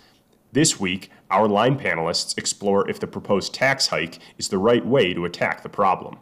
This 0.53 0.79
week, 0.79 1.11
our 1.29 1.49
line 1.49 1.77
panelists 1.77 2.39
explore 2.39 2.89
if 2.89 3.01
the 3.01 3.09
proposed 3.09 3.53
tax 3.53 3.89
hike 3.89 4.21
is 4.39 4.47
the 4.47 4.59
right 4.59 4.87
way 4.87 5.13
to 5.13 5.25
attack 5.25 5.65
the 5.65 5.69
problem. 5.69 6.17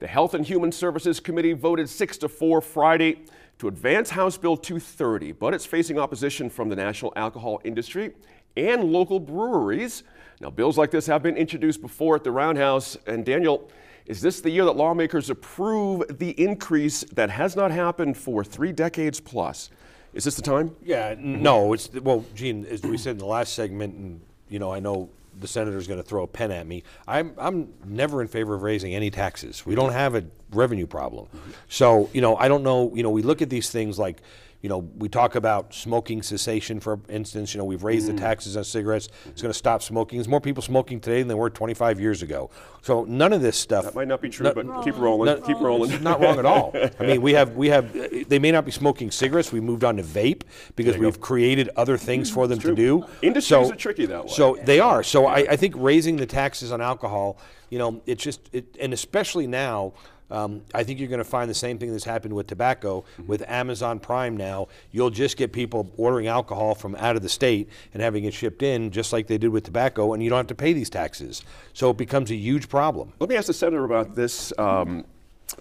The 0.00 0.08
Health 0.08 0.34
and 0.34 0.44
Human 0.44 0.72
Services 0.72 1.20
Committee 1.20 1.52
voted 1.52 1.88
6 1.88 2.18
to 2.18 2.28
4 2.28 2.60
Friday 2.60 3.22
to 3.60 3.68
advance 3.68 4.10
House 4.10 4.36
Bill 4.36 4.56
230, 4.56 5.30
but 5.30 5.54
it's 5.54 5.66
facing 5.66 5.96
opposition 5.96 6.50
from 6.50 6.70
the 6.70 6.76
national 6.76 7.12
alcohol 7.14 7.60
industry 7.62 8.14
and 8.56 8.90
local 8.90 9.20
breweries. 9.20 10.02
Now, 10.40 10.48
bills 10.48 10.78
like 10.78 10.90
this 10.90 11.06
have 11.06 11.22
been 11.22 11.36
introduced 11.36 11.82
before 11.82 12.16
at 12.16 12.24
the 12.24 12.30
Roundhouse, 12.32 12.96
and 13.06 13.26
Daniel, 13.26 13.70
is 14.06 14.22
this 14.22 14.40
the 14.40 14.48
year 14.48 14.64
that 14.64 14.72
lawmakers 14.72 15.28
approve 15.28 16.18
the 16.18 16.30
increase 16.42 17.04
that 17.12 17.28
has 17.28 17.54
not 17.56 17.70
happened 17.70 18.16
for 18.16 18.42
three 18.42 18.72
decades 18.72 19.20
plus? 19.20 19.70
Is 20.14 20.24
this 20.24 20.36
the 20.36 20.42
time? 20.42 20.74
Yeah, 20.82 21.14
no, 21.18 21.74
it's, 21.74 21.92
well, 21.92 22.24
Gene, 22.34 22.64
as 22.64 22.82
we 22.82 22.96
said 22.96 23.12
in 23.12 23.18
the 23.18 23.26
last 23.26 23.52
segment, 23.52 23.94
and, 23.94 24.20
you 24.48 24.58
know, 24.58 24.72
I 24.72 24.80
know 24.80 25.10
the 25.38 25.46
senator's 25.46 25.86
going 25.86 26.00
to 26.02 26.08
throw 26.08 26.24
a 26.24 26.26
pen 26.26 26.50
at 26.50 26.66
me. 26.66 26.84
I'm, 27.06 27.34
I'm 27.38 27.72
never 27.84 28.22
in 28.22 28.28
favor 28.28 28.54
of 28.54 28.62
raising 28.62 28.94
any 28.94 29.10
taxes. 29.10 29.64
We 29.64 29.74
don't 29.74 29.92
have 29.92 30.14
a 30.14 30.24
revenue 30.52 30.86
problem. 30.86 31.28
So, 31.68 32.08
you 32.14 32.22
know, 32.22 32.36
I 32.36 32.48
don't 32.48 32.62
know, 32.62 32.90
you 32.94 33.02
know, 33.02 33.10
we 33.10 33.22
look 33.22 33.42
at 33.42 33.50
these 33.50 33.70
things 33.70 33.98
like, 33.98 34.18
you 34.62 34.68
know, 34.68 34.78
we 34.78 35.08
talk 35.08 35.36
about 35.36 35.72
smoking 35.72 36.22
cessation, 36.22 36.80
for 36.80 37.00
instance. 37.08 37.54
You 37.54 37.58
know, 37.58 37.64
we've 37.64 37.82
raised 37.82 38.08
mm. 38.08 38.14
the 38.14 38.20
taxes 38.20 38.58
on 38.58 38.64
cigarettes. 38.64 39.08
It's 39.26 39.40
going 39.40 39.52
to 39.52 39.58
stop 39.58 39.82
smoking. 39.82 40.18
There's 40.18 40.28
more 40.28 40.40
people 40.40 40.62
smoking 40.62 41.00
today 41.00 41.20
than 41.20 41.28
there 41.28 41.36
were 41.36 41.48
25 41.48 41.98
years 41.98 42.22
ago. 42.22 42.50
So 42.82 43.04
none 43.04 43.32
of 43.32 43.40
this 43.40 43.56
stuff. 43.56 43.84
That 43.84 43.94
might 43.94 44.08
not 44.08 44.20
be 44.20 44.28
true, 44.28 44.52
but 44.52 44.66
wrong. 44.66 44.84
keep 44.84 44.98
rolling. 44.98 45.42
Keep 45.42 45.60
rolling. 45.60 45.92
It's 45.92 46.02
not 46.02 46.20
wrong 46.20 46.38
at 46.38 46.44
all. 46.44 46.74
I 47.00 47.06
mean, 47.06 47.22
we 47.22 47.32
have 47.32 47.56
we 47.56 47.68
have. 47.68 47.92
They 48.28 48.38
may 48.38 48.50
not 48.50 48.66
be 48.66 48.70
smoking 48.70 49.10
cigarettes. 49.10 49.50
We 49.50 49.60
moved 49.60 49.84
on 49.84 49.96
to 49.96 50.02
vape 50.02 50.42
because 50.76 50.98
we've 50.98 51.20
go. 51.20 51.26
created 51.26 51.70
other 51.76 51.96
things 51.96 52.30
for 52.30 52.46
them 52.46 52.58
to 52.60 52.74
do. 52.74 53.06
Industries 53.22 53.68
so, 53.68 53.72
are 53.72 53.76
tricky 53.76 54.06
that 54.06 54.26
way. 54.26 54.30
So 54.30 54.58
they 54.64 54.80
are. 54.80 55.02
So 55.02 55.26
I, 55.26 55.38
I 55.38 55.56
think 55.56 55.74
raising 55.76 56.16
the 56.16 56.26
taxes 56.26 56.70
on 56.70 56.82
alcohol, 56.82 57.38
you 57.70 57.78
know, 57.78 58.02
it's 58.06 58.22
just 58.22 58.40
it, 58.52 58.76
and 58.78 58.92
especially 58.92 59.46
now 59.46 59.94
um, 60.30 60.62
I 60.74 60.84
think 60.84 61.00
you're 61.00 61.08
going 61.08 61.18
to 61.18 61.24
find 61.24 61.50
the 61.50 61.54
same 61.54 61.78
thing 61.78 61.92
that's 61.92 62.04
happened 62.04 62.34
with 62.34 62.46
tobacco 62.46 63.00
mm-hmm. 63.00 63.26
with 63.26 63.42
Amazon 63.48 63.98
Prime 63.98 64.36
now. 64.36 64.68
You'll 64.92 65.10
just 65.10 65.36
get 65.36 65.52
people 65.52 65.90
ordering 65.96 66.26
alcohol 66.26 66.74
from 66.74 66.94
out 66.96 67.16
of 67.16 67.22
the 67.22 67.28
state 67.28 67.68
and 67.92 68.02
having 68.02 68.24
it 68.24 68.34
shipped 68.34 68.62
in, 68.62 68.90
just 68.90 69.12
like 69.12 69.26
they 69.26 69.38
did 69.38 69.48
with 69.48 69.64
tobacco, 69.64 70.12
and 70.12 70.22
you 70.22 70.30
don't 70.30 70.38
have 70.38 70.46
to 70.48 70.54
pay 70.54 70.72
these 70.72 70.90
taxes. 70.90 71.42
So 71.72 71.90
it 71.90 71.96
becomes 71.96 72.30
a 72.30 72.36
huge 72.36 72.68
problem. 72.68 73.12
Let 73.18 73.28
me 73.28 73.36
ask 73.36 73.46
the 73.46 73.54
senator 73.54 73.84
about 73.84 74.14
this. 74.14 74.52
Um, 74.58 75.04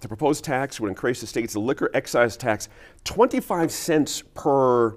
the 0.02 0.08
proposed 0.08 0.44
tax 0.44 0.80
would 0.80 0.90
increase 0.90 1.22
the 1.22 1.28
state's 1.28 1.56
liquor 1.56 1.90
excise 1.94 2.38
tax 2.38 2.70
25 3.06 3.72
cents 3.72 4.22
per 4.34 4.96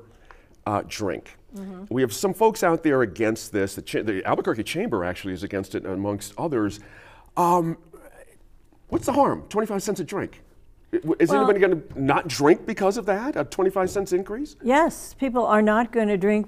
uh, 0.66 0.82
drink. 0.86 1.36
Mm-hmm. 1.56 1.84
We 1.90 2.02
have 2.02 2.12
some 2.12 2.34
folks 2.34 2.62
out 2.62 2.82
there 2.82 3.02
against 3.02 3.52
this. 3.52 3.74
The, 3.74 3.82
Ch- 3.82 4.04
the, 4.04 4.22
Albuquerque 4.24 4.64
Chamber 4.64 5.04
actually 5.04 5.34
is 5.34 5.42
against 5.42 5.74
it, 5.74 5.84
amongst 5.84 6.34
others. 6.38 6.80
Um, 7.36 7.78
What's 8.92 9.06
the 9.06 9.14
harm? 9.14 9.44
25 9.48 9.82
cents 9.82 10.00
a 10.00 10.04
drink. 10.04 10.42
Is 10.92 11.30
well, 11.30 11.38
anybody 11.38 11.60
going 11.60 11.80
to 11.80 11.98
not 11.98 12.28
drink 12.28 12.66
because 12.66 12.98
of 12.98 13.06
that? 13.06 13.36
A 13.36 13.44
25 13.44 13.88
cents 13.88 14.12
increase? 14.12 14.56
Yes, 14.62 15.14
people 15.14 15.46
are 15.46 15.62
not 15.62 15.92
going 15.92 16.08
to 16.08 16.18
drink 16.18 16.46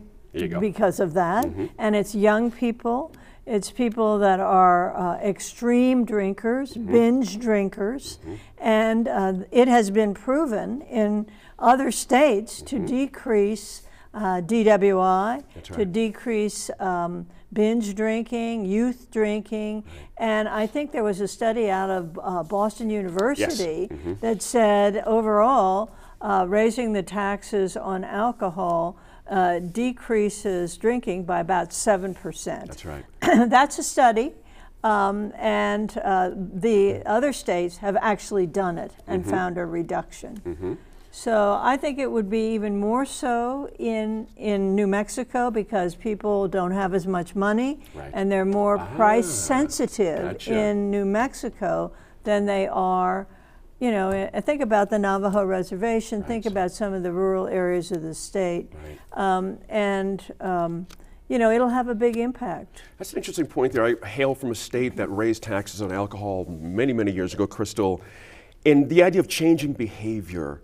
because 0.60 1.00
of 1.00 1.14
that. 1.14 1.46
Mm-hmm. 1.46 1.66
And 1.78 1.96
it's 1.96 2.14
young 2.14 2.50
people, 2.50 3.14
it's 3.46 3.70
people 3.70 4.18
that 4.18 4.40
are 4.40 4.94
uh, 4.94 5.16
extreme 5.20 6.04
drinkers, 6.04 6.74
mm-hmm. 6.74 6.92
binge 6.92 7.38
drinkers. 7.38 8.18
Mm-hmm. 8.18 8.34
And 8.58 9.08
uh, 9.08 9.32
it 9.50 9.66
has 9.66 9.90
been 9.90 10.12
proven 10.12 10.82
in 10.82 11.26
other 11.58 11.90
states 11.90 12.60
to 12.60 12.76
mm-hmm. 12.76 12.84
decrease 12.84 13.84
uh, 14.12 14.42
DWI, 14.42 15.00
right. 15.00 15.64
to 15.64 15.84
decrease 15.86 16.70
um, 16.78 17.26
binge 17.54 17.94
drinking, 17.94 18.66
youth 18.66 19.10
drinking, 19.10 19.84
and 20.18 20.48
I 20.48 20.66
think 20.66 20.92
there 20.92 21.04
was 21.04 21.20
a 21.20 21.28
study 21.28 21.70
out 21.70 21.90
of 21.90 22.20
uh, 22.22 22.42
Boston 22.42 22.90
University 22.90 23.88
yes. 23.90 24.00
mm-hmm. 24.00 24.14
that 24.20 24.42
said 24.42 25.02
overall, 25.06 25.94
uh, 26.20 26.46
raising 26.48 26.92
the 26.92 27.02
taxes 27.02 27.76
on 27.76 28.02
alcohol 28.04 28.98
uh, 29.28 29.58
decreases 29.58 30.76
drinking 30.76 31.24
by 31.24 31.40
about 31.40 31.70
7%. 31.70 32.66
That's 32.66 32.84
right. 32.84 33.04
That's 33.20 33.78
a 33.78 33.82
study. 33.82 34.32
Um, 34.82 35.32
and 35.36 35.96
uh, 36.04 36.30
the 36.34 37.02
other 37.06 37.32
states 37.32 37.78
have 37.78 37.96
actually 37.96 38.46
done 38.46 38.76
it 38.76 38.92
and 39.06 39.22
mm-hmm. 39.22 39.30
found 39.30 39.58
a 39.58 39.64
reduction. 39.64 40.42
Mm-hmm. 40.44 40.74
So 41.16 41.60
I 41.62 41.76
think 41.76 42.00
it 42.00 42.10
would 42.10 42.28
be 42.28 42.54
even 42.54 42.76
more 42.80 43.06
so 43.06 43.70
in 43.78 44.26
in 44.36 44.74
New 44.74 44.88
Mexico 44.88 45.48
because 45.48 45.94
people 45.94 46.48
don't 46.48 46.72
have 46.72 46.92
as 46.92 47.06
much 47.06 47.36
money 47.36 47.78
right. 47.94 48.10
and 48.12 48.30
they're 48.30 48.44
more 48.44 48.78
ah, 48.78 48.96
price 48.96 49.30
sensitive 49.30 50.32
gotcha. 50.32 50.52
in 50.52 50.90
New 50.90 51.04
Mexico 51.04 51.92
than 52.24 52.46
they 52.46 52.66
are. 52.66 53.28
You 53.78 53.92
know, 53.92 54.28
think 54.40 54.60
about 54.60 54.90
the 54.90 54.98
Navajo 54.98 55.44
reservation. 55.44 56.18
Right. 56.18 56.26
Think 56.26 56.46
about 56.46 56.72
some 56.72 56.92
of 56.92 57.04
the 57.04 57.12
rural 57.12 57.46
areas 57.46 57.92
of 57.92 58.02
the 58.02 58.14
state, 58.14 58.72
right. 58.72 59.36
um, 59.36 59.58
and 59.68 60.20
um, 60.40 60.84
you 61.28 61.38
know 61.38 61.52
it'll 61.52 61.68
have 61.68 61.86
a 61.86 61.94
big 61.94 62.16
impact. 62.16 62.82
That's 62.98 63.12
an 63.12 63.18
interesting 63.18 63.46
point 63.46 63.72
there. 63.72 63.86
I 63.86 63.94
hail 64.04 64.34
from 64.34 64.50
a 64.50 64.56
state 64.56 64.96
that 64.96 65.06
raised 65.10 65.44
taxes 65.44 65.80
on 65.80 65.92
alcohol 65.92 66.44
many, 66.46 66.92
many 66.92 67.12
years 67.12 67.34
ago, 67.34 67.46
Crystal, 67.46 68.02
and 68.66 68.88
the 68.88 69.04
idea 69.04 69.20
of 69.20 69.28
changing 69.28 69.74
behavior 69.74 70.60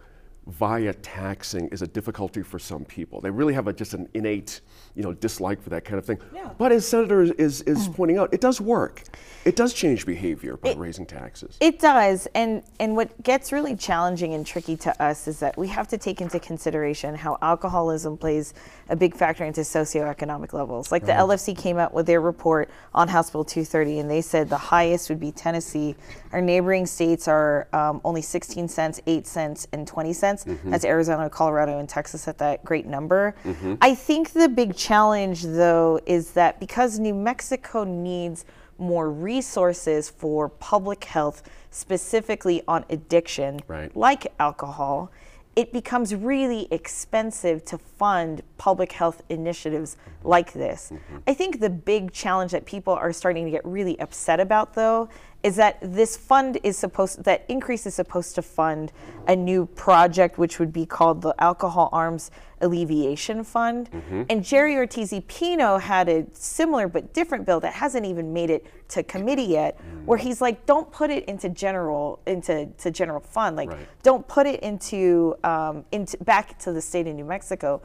via 0.51 0.92
taxing 0.94 1.68
is 1.68 1.82
a 1.82 1.86
difficulty 1.86 2.42
for 2.42 2.59
some 2.59 2.84
people. 2.84 3.20
They 3.20 3.30
really 3.30 3.55
have 3.55 3.68
a, 3.68 3.72
just 3.72 3.94
an 3.94 4.09
innate, 4.14 4.61
you 4.94 5.03
know, 5.03 5.12
dislike 5.12 5.62
for 5.62 5.70
that 5.70 5.84
kind 5.84 5.98
of 5.98 6.05
thing. 6.05 6.18
Yeah. 6.34 6.51
But 6.59 6.72
as 6.72 6.86
Senator 6.86 7.22
is, 7.22 7.62
is 7.62 7.88
pointing 7.88 8.18
out, 8.18 8.32
it 8.34 8.40
does 8.40 8.61
work. 8.61 9.03
It 9.44 9.57
does 9.57 9.72
change 9.72 10.05
behavior 10.05 10.57
by 10.57 10.74
raising 10.74 11.07
taxes. 11.07 11.57
It 11.61 11.78
does, 11.78 12.28
and 12.34 12.62
and 12.78 12.94
what 12.94 13.22
gets 13.22 13.53
really 13.53 13.74
challenging 13.74 14.34
and 14.34 14.46
tricky 14.46 14.76
to 14.78 15.03
us 15.03 15.26
is 15.26 15.40
that 15.40 15.57
we 15.57 15.66
have 15.68 15.88
to 15.88 15.98
take 15.98 16.20
into 16.20 16.38
consideration 16.38 17.14
how 17.14 17.38
alcoholism 17.40 18.18
plays 18.18 18.53
a 18.90 18.96
big 18.96 19.14
factor 19.14 19.44
into 19.44 19.62
socioeconomic 19.62 20.53
levels. 20.53 20.92
Like 20.92 21.07
the 21.07 21.12
LFC 21.12 21.57
came 21.57 21.78
out 21.78 21.94
with 21.94 22.07
their 22.07 22.20
report 22.20 22.70
on 22.92 23.09
House 23.09 23.30
Bill 23.30 23.44
230, 23.44 24.01
and 24.01 24.11
they 24.11 24.20
said 24.20 24.51
the 24.51 24.59
highest 24.59 25.09
would 25.09 25.20
be 25.20 25.32
Tennessee. 25.32 25.96
Our 26.32 26.42
neighboring 26.42 26.84
states 26.84 27.26
are 27.26 27.66
um, 27.72 28.03
only 28.05 28.20
16 28.20 28.68
cents, 28.68 29.01
8 29.07 29.26
cents, 29.26 29.66
and 29.72 29.86
20 29.86 30.12
cents. 30.12 30.39
Mm-hmm. 30.45 30.70
That's 30.70 30.84
Arizona, 30.84 31.28
Colorado, 31.30 31.78
and 31.78 31.88
Texas 31.88 32.26
at 32.28 32.38
that 32.38 32.64
great 32.64 32.86
number. 32.86 33.34
Mm-hmm. 33.45 33.74
I 33.80 33.95
think 33.95 34.32
the 34.32 34.49
big 34.49 34.76
challenge, 34.76 35.43
though, 35.43 36.01
is 36.07 36.32
that 36.32 36.61
because 36.61 36.99
New 36.99 37.14
Mexico 37.14 37.84
needs 37.84 38.45
more 38.78 39.11
resources 39.11 40.09
for 40.09 40.49
public 40.49 41.05
health, 41.05 41.43
specifically 41.70 42.62
on 42.66 42.84
addiction, 42.88 43.61
Right. 43.68 43.95
like 43.97 44.32
alcohol, 44.38 45.11
it 45.57 45.72
becomes 45.72 46.14
really 46.14 46.68
expensive 46.70 47.64
to 47.66 47.76
fund 47.76 48.43
public 48.61 48.93
health 48.93 49.23
initiatives 49.31 49.97
like 50.23 50.53
this. 50.53 50.91
Mm-hmm. 50.93 51.17
I 51.27 51.33
think 51.33 51.61
the 51.61 51.71
big 51.71 52.13
challenge 52.13 52.53
that 52.53 52.67
people 52.67 52.93
are 52.93 53.11
starting 53.11 53.47
to 53.47 53.51
get 53.51 53.65
really 53.65 53.99
upset 53.99 54.39
about, 54.39 54.75
though, 54.75 55.09
is 55.43 55.57
that 55.57 55.79
this 55.81 56.15
fund 56.15 56.59
is 56.63 56.77
supposed 56.77 57.25
that 57.25 57.47
increase 57.49 57.87
is 57.87 57.95
supposed 57.95 58.35
to 58.35 58.43
fund 58.43 58.93
a 59.27 59.35
new 59.35 59.65
project 59.65 60.37
which 60.37 60.59
would 60.59 60.73
be 60.75 60.85
called 60.85 61.23
the 61.23 61.35
alcohol 61.39 61.89
harms 61.91 62.31
alleviation 62.61 63.43
fund. 63.43 63.91
Mm-hmm. 63.91 64.23
And 64.29 64.45
jerry 64.45 64.77
ortiz 64.77 65.15
pino 65.27 65.79
had 65.79 66.11
a 66.11 66.27
similar 66.35 66.87
but 66.89 67.15
different 67.15 67.47
bill 67.47 67.61
that 67.61 67.73
hasn't 67.73 68.05
even 68.05 68.35
made 68.35 68.51
it 68.51 68.67
to 68.89 69.03
committee 69.03 69.45
yet 69.45 69.79
mm. 69.79 70.05
where 70.05 70.19
he's 70.19 70.43
like 70.43 70.67
don't 70.67 70.93
put 70.93 71.09
it 71.09 71.25
into 71.25 71.49
general 71.49 72.21
into 72.27 72.67
to 72.77 72.91
general 72.91 73.21
fund. 73.21 73.57
Like 73.57 73.71
Right. 73.71 73.89
don't 74.03 74.29
put 74.29 74.47
it 74.47 74.61
into 74.61 75.35
um, 75.45 75.87
into 75.93 76.19
back 76.19 76.59
to 76.59 76.73
the 76.73 76.83
state 76.83 77.07
of 77.07 77.15
new 77.15 77.25
mexico 77.25 77.81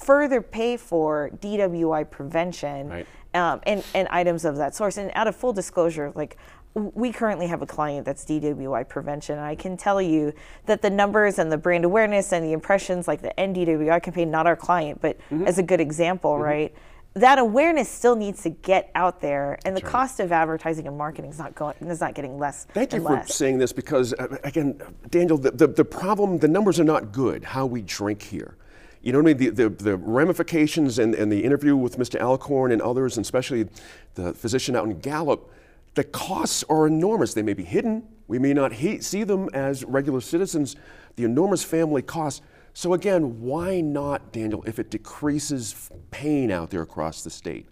further 0.00 0.40
pay 0.40 0.76
for 0.76 1.30
dwi 1.40 2.10
prevention 2.10 2.88
Right. 2.88 3.06
um, 3.34 3.60
and, 3.64 3.84
and 3.94 4.08
items 4.08 4.44
of 4.44 4.56
that 4.56 4.74
source. 4.74 4.96
And 4.96 5.10
out 5.14 5.28
of 5.28 5.36
full 5.36 5.52
disclosure, 5.52 6.12
like 6.14 6.36
we 6.74 7.10
currently 7.12 7.48
have 7.48 7.62
a 7.62 7.66
client 7.66 8.06
that's 8.06 8.24
DWI 8.24 8.88
prevention. 8.88 9.36
And 9.36 9.44
I 9.44 9.56
can 9.56 9.76
tell 9.76 10.00
you 10.00 10.32
that 10.66 10.82
the 10.82 10.90
numbers 10.90 11.38
and 11.40 11.50
the 11.50 11.58
brand 11.58 11.84
awareness 11.84 12.32
and 12.32 12.44
the 12.44 12.52
impressions, 12.52 13.08
like 13.08 13.22
the 13.22 13.32
ENDWI 13.36 14.00
campaign, 14.02 14.30
not 14.30 14.46
our 14.46 14.56
client, 14.56 15.00
but 15.00 15.18
Mm-hmm. 15.30 15.46
as 15.48 15.58
a 15.58 15.62
good 15.64 15.80
example, 15.80 16.38
right? 16.38 16.72
That 17.14 17.40
awareness 17.40 17.88
still 17.88 18.14
needs 18.14 18.42
to 18.44 18.50
get 18.50 18.88
out 18.94 19.20
there, 19.20 19.58
and 19.64 19.76
the 19.76 19.80
cost 19.80 20.20
of 20.20 20.30
advertising 20.30 20.86
and 20.86 20.96
marketing 20.96 21.30
is 21.30 21.38
not 21.40 21.56
going 21.56 21.74
is 21.80 22.00
not 22.00 22.14
getting 22.14 22.38
less. 22.38 22.66
Thank 22.72 22.92
you 22.92 23.04
and 23.04 23.26
for 23.26 23.32
saying 23.32 23.58
this 23.58 23.72
because, 23.72 24.12
uh, 24.14 24.36
again, 24.44 24.80
Daniel, 25.08 25.36
the, 25.36 25.50
the, 25.50 25.66
the 25.66 25.84
problem, 25.84 26.38
the 26.38 26.46
numbers 26.46 26.78
are 26.78 26.84
not 26.84 27.10
good, 27.10 27.42
how 27.42 27.66
we 27.66 27.82
drink 27.82 28.22
here. 28.22 28.56
You 29.02 29.12
know 29.12 29.18
what 29.20 29.30
I 29.30 29.34
mean? 29.34 29.54
The, 29.54 29.68
the, 29.68 29.68
the 29.70 29.96
ramifications 29.96 30.98
and, 30.98 31.14
and 31.14 31.32
the 31.32 31.42
interview 31.42 31.74
with 31.74 31.96
Mr. 31.98 32.20
Alcorn 32.20 32.70
and 32.70 32.82
others, 32.82 33.16
and 33.16 33.24
especially 33.24 33.68
the 34.14 34.34
physician 34.34 34.76
out 34.76 34.84
in 34.84 34.98
Gallup, 35.00 35.50
the 35.94 36.04
costs 36.04 36.64
are 36.68 36.86
enormous. 36.86 37.34
They 37.34 37.42
may 37.42 37.54
be 37.54 37.64
hidden. 37.64 38.06
We 38.28 38.38
may 38.38 38.52
not 38.52 38.74
he- 38.74 39.00
see 39.00 39.24
them 39.24 39.48
as 39.54 39.84
regular 39.84 40.20
citizens, 40.20 40.76
the 41.16 41.24
enormous 41.24 41.64
family 41.64 42.02
costs. 42.02 42.42
So, 42.74 42.94
again, 42.94 43.40
why 43.40 43.80
not, 43.80 44.32
Daniel, 44.32 44.62
if 44.66 44.78
it 44.78 44.90
decreases 44.90 45.90
pain 46.10 46.50
out 46.50 46.70
there 46.70 46.82
across 46.82 47.24
the 47.24 47.30
state? 47.30 47.66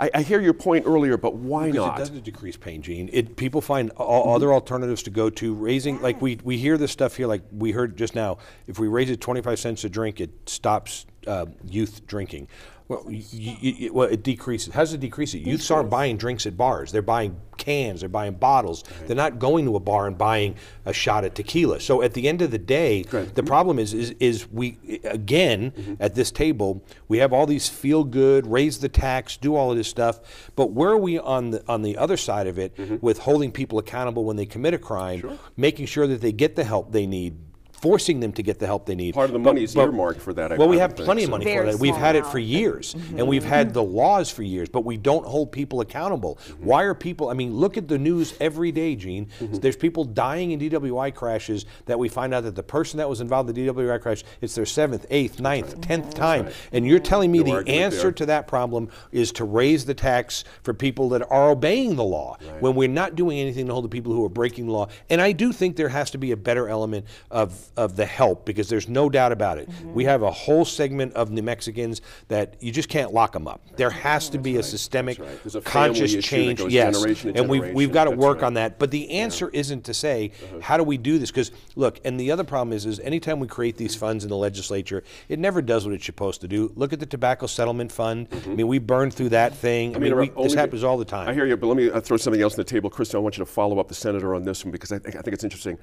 I, 0.00 0.10
I 0.14 0.22
hear 0.22 0.40
your 0.40 0.54
point 0.54 0.86
earlier, 0.86 1.18
but 1.18 1.34
why 1.34 1.66
Because 1.66 1.86
not? 1.86 1.96
it 1.96 1.98
doesn't 1.98 2.24
decrease 2.24 2.56
pain, 2.56 2.80
Gene. 2.80 3.10
It 3.12 3.36
people 3.36 3.60
find 3.60 3.90
all 3.90 4.34
other 4.34 4.52
alternatives 4.52 5.02
to 5.04 5.10
go 5.10 5.28
to. 5.30 5.54
Raising 5.54 6.00
like 6.00 6.22
we 6.22 6.38
we 6.42 6.56
hear 6.56 6.78
this 6.78 6.90
stuff 6.90 7.16
here, 7.16 7.26
like 7.26 7.42
we 7.52 7.72
heard 7.72 7.96
just 7.98 8.14
now. 8.14 8.38
If 8.66 8.78
we 8.78 8.88
raise 8.88 9.10
it 9.10 9.20
twenty 9.20 9.42
five 9.42 9.58
cents 9.58 9.84
a 9.84 9.90
drink, 9.90 10.20
it 10.20 10.30
stops 10.46 11.04
uh, 11.26 11.46
youth 11.68 12.06
drinking. 12.06 12.48
Well, 12.90 13.04
y 13.06 13.22
y 13.32 13.56
y- 13.82 13.88
well, 13.92 14.08
it 14.08 14.24
decreases. 14.24 14.74
How 14.74 14.80
does 14.80 14.92
it 14.92 14.98
decrease 15.00 15.32
it? 15.34 15.42
Youths 15.42 15.70
aren't 15.70 15.90
buying 15.90 16.16
drinks 16.16 16.44
at 16.44 16.56
bars. 16.56 16.90
They're 16.90 17.02
buying 17.02 17.36
cans. 17.56 18.00
They're 18.00 18.08
buying 18.08 18.32
bottles. 18.34 18.82
They're 19.06 19.14
not 19.14 19.38
going 19.38 19.64
to 19.66 19.76
a 19.76 19.80
bar 19.80 20.08
and 20.08 20.18
buying 20.18 20.56
a 20.84 20.92
shot 20.92 21.24
of 21.24 21.34
tequila. 21.34 21.78
So 21.78 22.02
at 22.02 22.14
the 22.14 22.26
end 22.26 22.42
of 22.42 22.50
the 22.50 22.58
day, 22.58 23.04
the 23.36 23.44
problem 23.44 23.78
is 23.78 23.94
is 23.94 24.14
is 24.18 24.50
we 24.50 24.76
again 25.04 25.96
at 26.00 26.16
this 26.16 26.32
table 26.32 26.84
we 27.06 27.18
have 27.18 27.32
all 27.32 27.46
these 27.46 27.68
feel 27.68 28.02
good, 28.02 28.46
raise 28.48 28.78
the 28.80 28.88
tax, 28.88 29.36
do 29.36 29.54
all 29.54 29.70
of 29.70 29.76
this 29.76 29.86
stuff, 29.88 30.18
but 30.56 30.72
where 30.72 30.90
are 30.90 30.98
we 30.98 31.16
on 31.16 31.50
the 31.50 31.62
on 31.68 31.82
the 31.82 31.96
other 31.96 32.16
side 32.16 32.48
of 32.48 32.58
it 32.58 32.72
with 33.00 33.20
holding 33.20 33.52
people 33.52 33.78
accountable 33.78 34.24
when 34.24 34.34
they 34.36 34.46
commit 34.46 34.74
a 34.74 34.78
crime, 34.78 35.38
making 35.56 35.86
sure 35.86 36.08
that 36.08 36.20
they 36.22 36.32
get 36.32 36.56
the 36.56 36.64
help 36.64 36.90
they 36.90 37.06
need? 37.06 37.36
Forcing 37.80 38.20
them 38.20 38.32
to 38.32 38.42
get 38.42 38.58
the 38.58 38.66
help 38.66 38.84
they 38.86 38.94
need. 38.94 39.14
Part 39.14 39.30
of 39.30 39.32
the 39.32 39.38
But- 39.38 39.54
money 39.54 39.64
is 39.64 39.74
but- 39.74 39.86
earmarked 39.86 40.20
for 40.20 40.32
that, 40.34 40.52
I- 40.52 40.56
Well, 40.56 40.68
we 40.68 40.78
have 40.78 40.90
would 40.90 40.98
think, 40.98 41.06
plenty 41.06 41.22
of 41.22 41.28
so. 41.28 41.30
money 41.32 41.44
for 41.46 41.64
that. 41.64 41.78
We've 41.78 41.96
had 41.96 42.14
it 42.14 42.26
for 42.26 42.36
amount. 42.38 42.44
years, 42.50 42.96
and 43.16 43.26
we've 43.26 43.44
had 43.44 43.72
the 43.72 43.82
laws 43.82 44.28
for 44.30 44.42
years, 44.42 44.68
but 44.68 44.84
we 44.84 44.96
don't 44.98 45.24
hold 45.24 45.50
people 45.50 45.80
accountable. 45.80 46.38
Mm-hmm. 46.48 46.64
Why 46.66 46.82
are 46.82 46.94
people? 46.94 47.30
I 47.30 47.34
mean, 47.34 47.54
look 47.54 47.78
at 47.78 47.88
the 47.88 47.98
news 47.98 48.34
every 48.40 48.70
day, 48.70 48.96
Gene. 48.96 49.28
Mm-hmm. 49.40 49.54
There's 49.60 49.76
people 49.76 50.04
dying 50.04 50.50
in 50.50 50.58
DWI 50.58 51.10
crashes 51.10 51.64
that 51.86 51.98
we 51.98 52.08
find 52.08 52.34
out 52.34 52.42
that 52.44 52.54
the 52.54 52.62
person 52.62 52.98
that 52.98 53.08
was 53.08 53.20
involved 53.20 53.48
in 53.48 53.54
the 53.54 53.62
DWI 53.62 53.98
crash, 53.98 54.24
it's 54.42 54.54
their 54.54 54.66
seventh, 54.66 55.06
eighth, 55.10 55.40
ninth, 55.40 55.80
tenth 55.80 56.14
time, 56.14 56.48
and 56.72 56.86
you're 56.86 56.98
telling 56.98 57.32
me 57.32 57.38
No 57.38 57.62
the 57.62 57.70
answer 57.70 58.12
to 58.12 58.26
that 58.26 58.46
problem 58.46 58.88
is 59.10 59.32
to 59.32 59.44
raise 59.44 59.86
the 59.86 59.94
tax 59.94 60.44
for 60.62 60.74
people 60.74 61.08
that 61.10 61.22
are 61.30 61.50
obeying 61.50 61.96
the 61.96 62.04
law 62.04 62.36
when 62.60 62.74
we're 62.74 62.88
not 62.88 63.14
doing 63.16 63.38
anything 63.38 63.66
to 63.66 63.72
hold 63.72 63.84
the 63.84 63.88
people 63.88 64.12
who 64.12 64.24
are 64.24 64.28
breaking 64.28 64.66
the 64.66 64.72
law. 64.72 64.86
And 65.08 65.20
I 65.20 65.32
do 65.32 65.52
think 65.52 65.76
there 65.76 65.88
has 65.88 66.10
to 66.10 66.18
be 66.18 66.30
a 66.32 66.36
better 66.36 66.68
element 66.68 67.06
of 67.30 67.69
of 67.76 67.96
the 67.96 68.06
help 68.06 68.44
because 68.44 68.68
there's 68.68 68.88
no 68.88 69.08
doubt 69.08 69.32
about 69.32 69.58
it. 69.58 69.68
We 69.84 70.04
have 70.04 70.22
a 70.22 70.30
whole 70.30 70.64
segment 70.64 71.14
of 71.14 71.30
New 71.30 71.42
Mexicans 71.42 72.00
that 72.28 72.54
you 72.60 72.72
just 72.72 72.88
can't 72.88 73.12
lock 73.12 73.32
them 73.32 73.46
up. 73.48 73.60
There 73.76 73.90
has 73.90 74.28
to 74.30 74.38
be 74.38 74.56
a 74.56 74.62
systemic, 74.62 75.18
right. 75.18 75.54
A 75.54 75.60
conscious 75.60 76.12
family 76.12 76.18
issue 76.18 76.54
that 76.54 76.58
change. 76.58 76.72
yes, 76.72 77.24
and 77.24 77.48
we've 77.48 77.72
we've 77.72 77.92
got 77.92 78.04
to 78.04 78.10
work 78.10 78.38
right. 78.38 78.46
on 78.46 78.54
that. 78.54 78.78
But 78.78 78.90
the 78.90 79.10
answer 79.10 79.48
isn't 79.50 79.84
to 79.84 79.94
say 79.94 80.32
Uh-huh. 80.42 80.60
how 80.60 80.76
do 80.76 80.84
we 80.84 80.96
do 80.98 81.18
this? 81.18 81.30
Because 81.30 81.50
look, 81.76 82.00
and 82.04 82.18
the 82.18 82.30
other 82.30 82.44
problem 82.44 82.72
is, 82.72 82.86
is 82.86 83.00
anytime 83.00 83.40
we 83.40 83.46
create 83.46 83.76
these 83.76 83.94
funds 83.94 84.24
in 84.24 84.30
the 84.30 84.36
legislature, 84.36 85.02
it 85.28 85.38
never 85.38 85.62
does 85.62 85.86
what 85.86 85.94
it's 85.94 86.06
supposed 86.06 86.40
to 86.42 86.48
do. 86.48 86.72
Look 86.76 86.92
at 86.92 87.00
the 87.00 87.06
tobacco 87.06 87.46
settlement 87.46 87.92
fund. 87.92 88.28
I 88.32 88.48
mean, 88.48 88.68
we 88.68 88.78
burned 88.78 89.14
through 89.14 89.30
that 89.30 89.54
thing. 89.54 89.94
I, 89.96 89.98
mean, 89.98 90.16
we, 90.16 90.28
this 90.42 90.54
happens 90.54 90.84
all 90.84 90.98
the 90.98 91.04
time. 91.04 91.28
I 91.28 91.34
hear 91.34 91.46
you, 91.46 91.56
but 91.56 91.66
let 91.66 91.76
me 91.76 91.90
uh, 91.90 92.00
throw 92.00 92.16
something 92.16 92.40
else 92.42 92.54
on 92.54 92.58
the 92.58 92.64
table. 92.64 92.90
Kristen, 92.90 93.18
I 93.18 93.20
want 93.20 93.38
you 93.38 93.44
to 93.44 93.50
follow 93.50 93.78
up 93.78 93.88
the 93.88 93.94
senator 93.94 94.34
on 94.34 94.44
this 94.44 94.64
one 94.64 94.72
because 94.72 94.92
I 94.92 94.96
I 94.96 94.98
think 94.98 95.28
it's 95.28 95.44
interesting. 95.44 95.78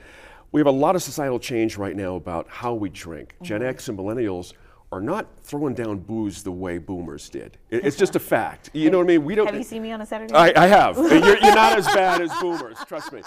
We 0.52 0.60
have 0.60 0.68
a 0.68 0.72
lot 0.72 0.96
of 0.96 1.04
societal 1.04 1.40
change 1.40 1.78
right 1.78 1.96
now 1.96 2.16
about 2.16 2.48
how 2.50 2.74
we 2.74 2.90
drink. 2.90 3.36
Gen 3.42 3.60
Mm-hmm. 3.62 3.70
X 3.70 3.90
and 3.90 3.98
millennials 4.00 4.54
are 4.92 5.02
not 5.02 5.28
throwing 5.42 5.74
down 5.74 5.98
booze 6.00 6.42
the 6.44 6.52
way 6.52 6.78
boomers 6.78 7.30
did. 7.30 7.58
It- 7.70 7.86
it's 7.86 7.98
just 8.04 8.16
a 8.16 8.20
fact. 8.20 8.70
You 8.74 8.90
know 8.90 8.98
what 9.00 9.04
I 9.04 9.08
mean? 9.08 9.26
We 9.26 9.36
don't. 9.36 9.46
Have 9.48 9.56
you 9.56 9.64
seen 9.64 9.82
me 9.82 9.92
on 9.92 10.00
a 10.02 10.06
Saturday? 10.06 10.34
I, 10.34 10.54
I 10.56 10.68
have. 10.68 10.96
You're, 10.98 11.10
you're 11.20 11.40
not 11.56 11.78
as 11.78 11.86
bad 11.88 12.22
as 12.22 12.32
boomers, 12.40 12.78
trust 12.88 13.12
me. 13.12 13.22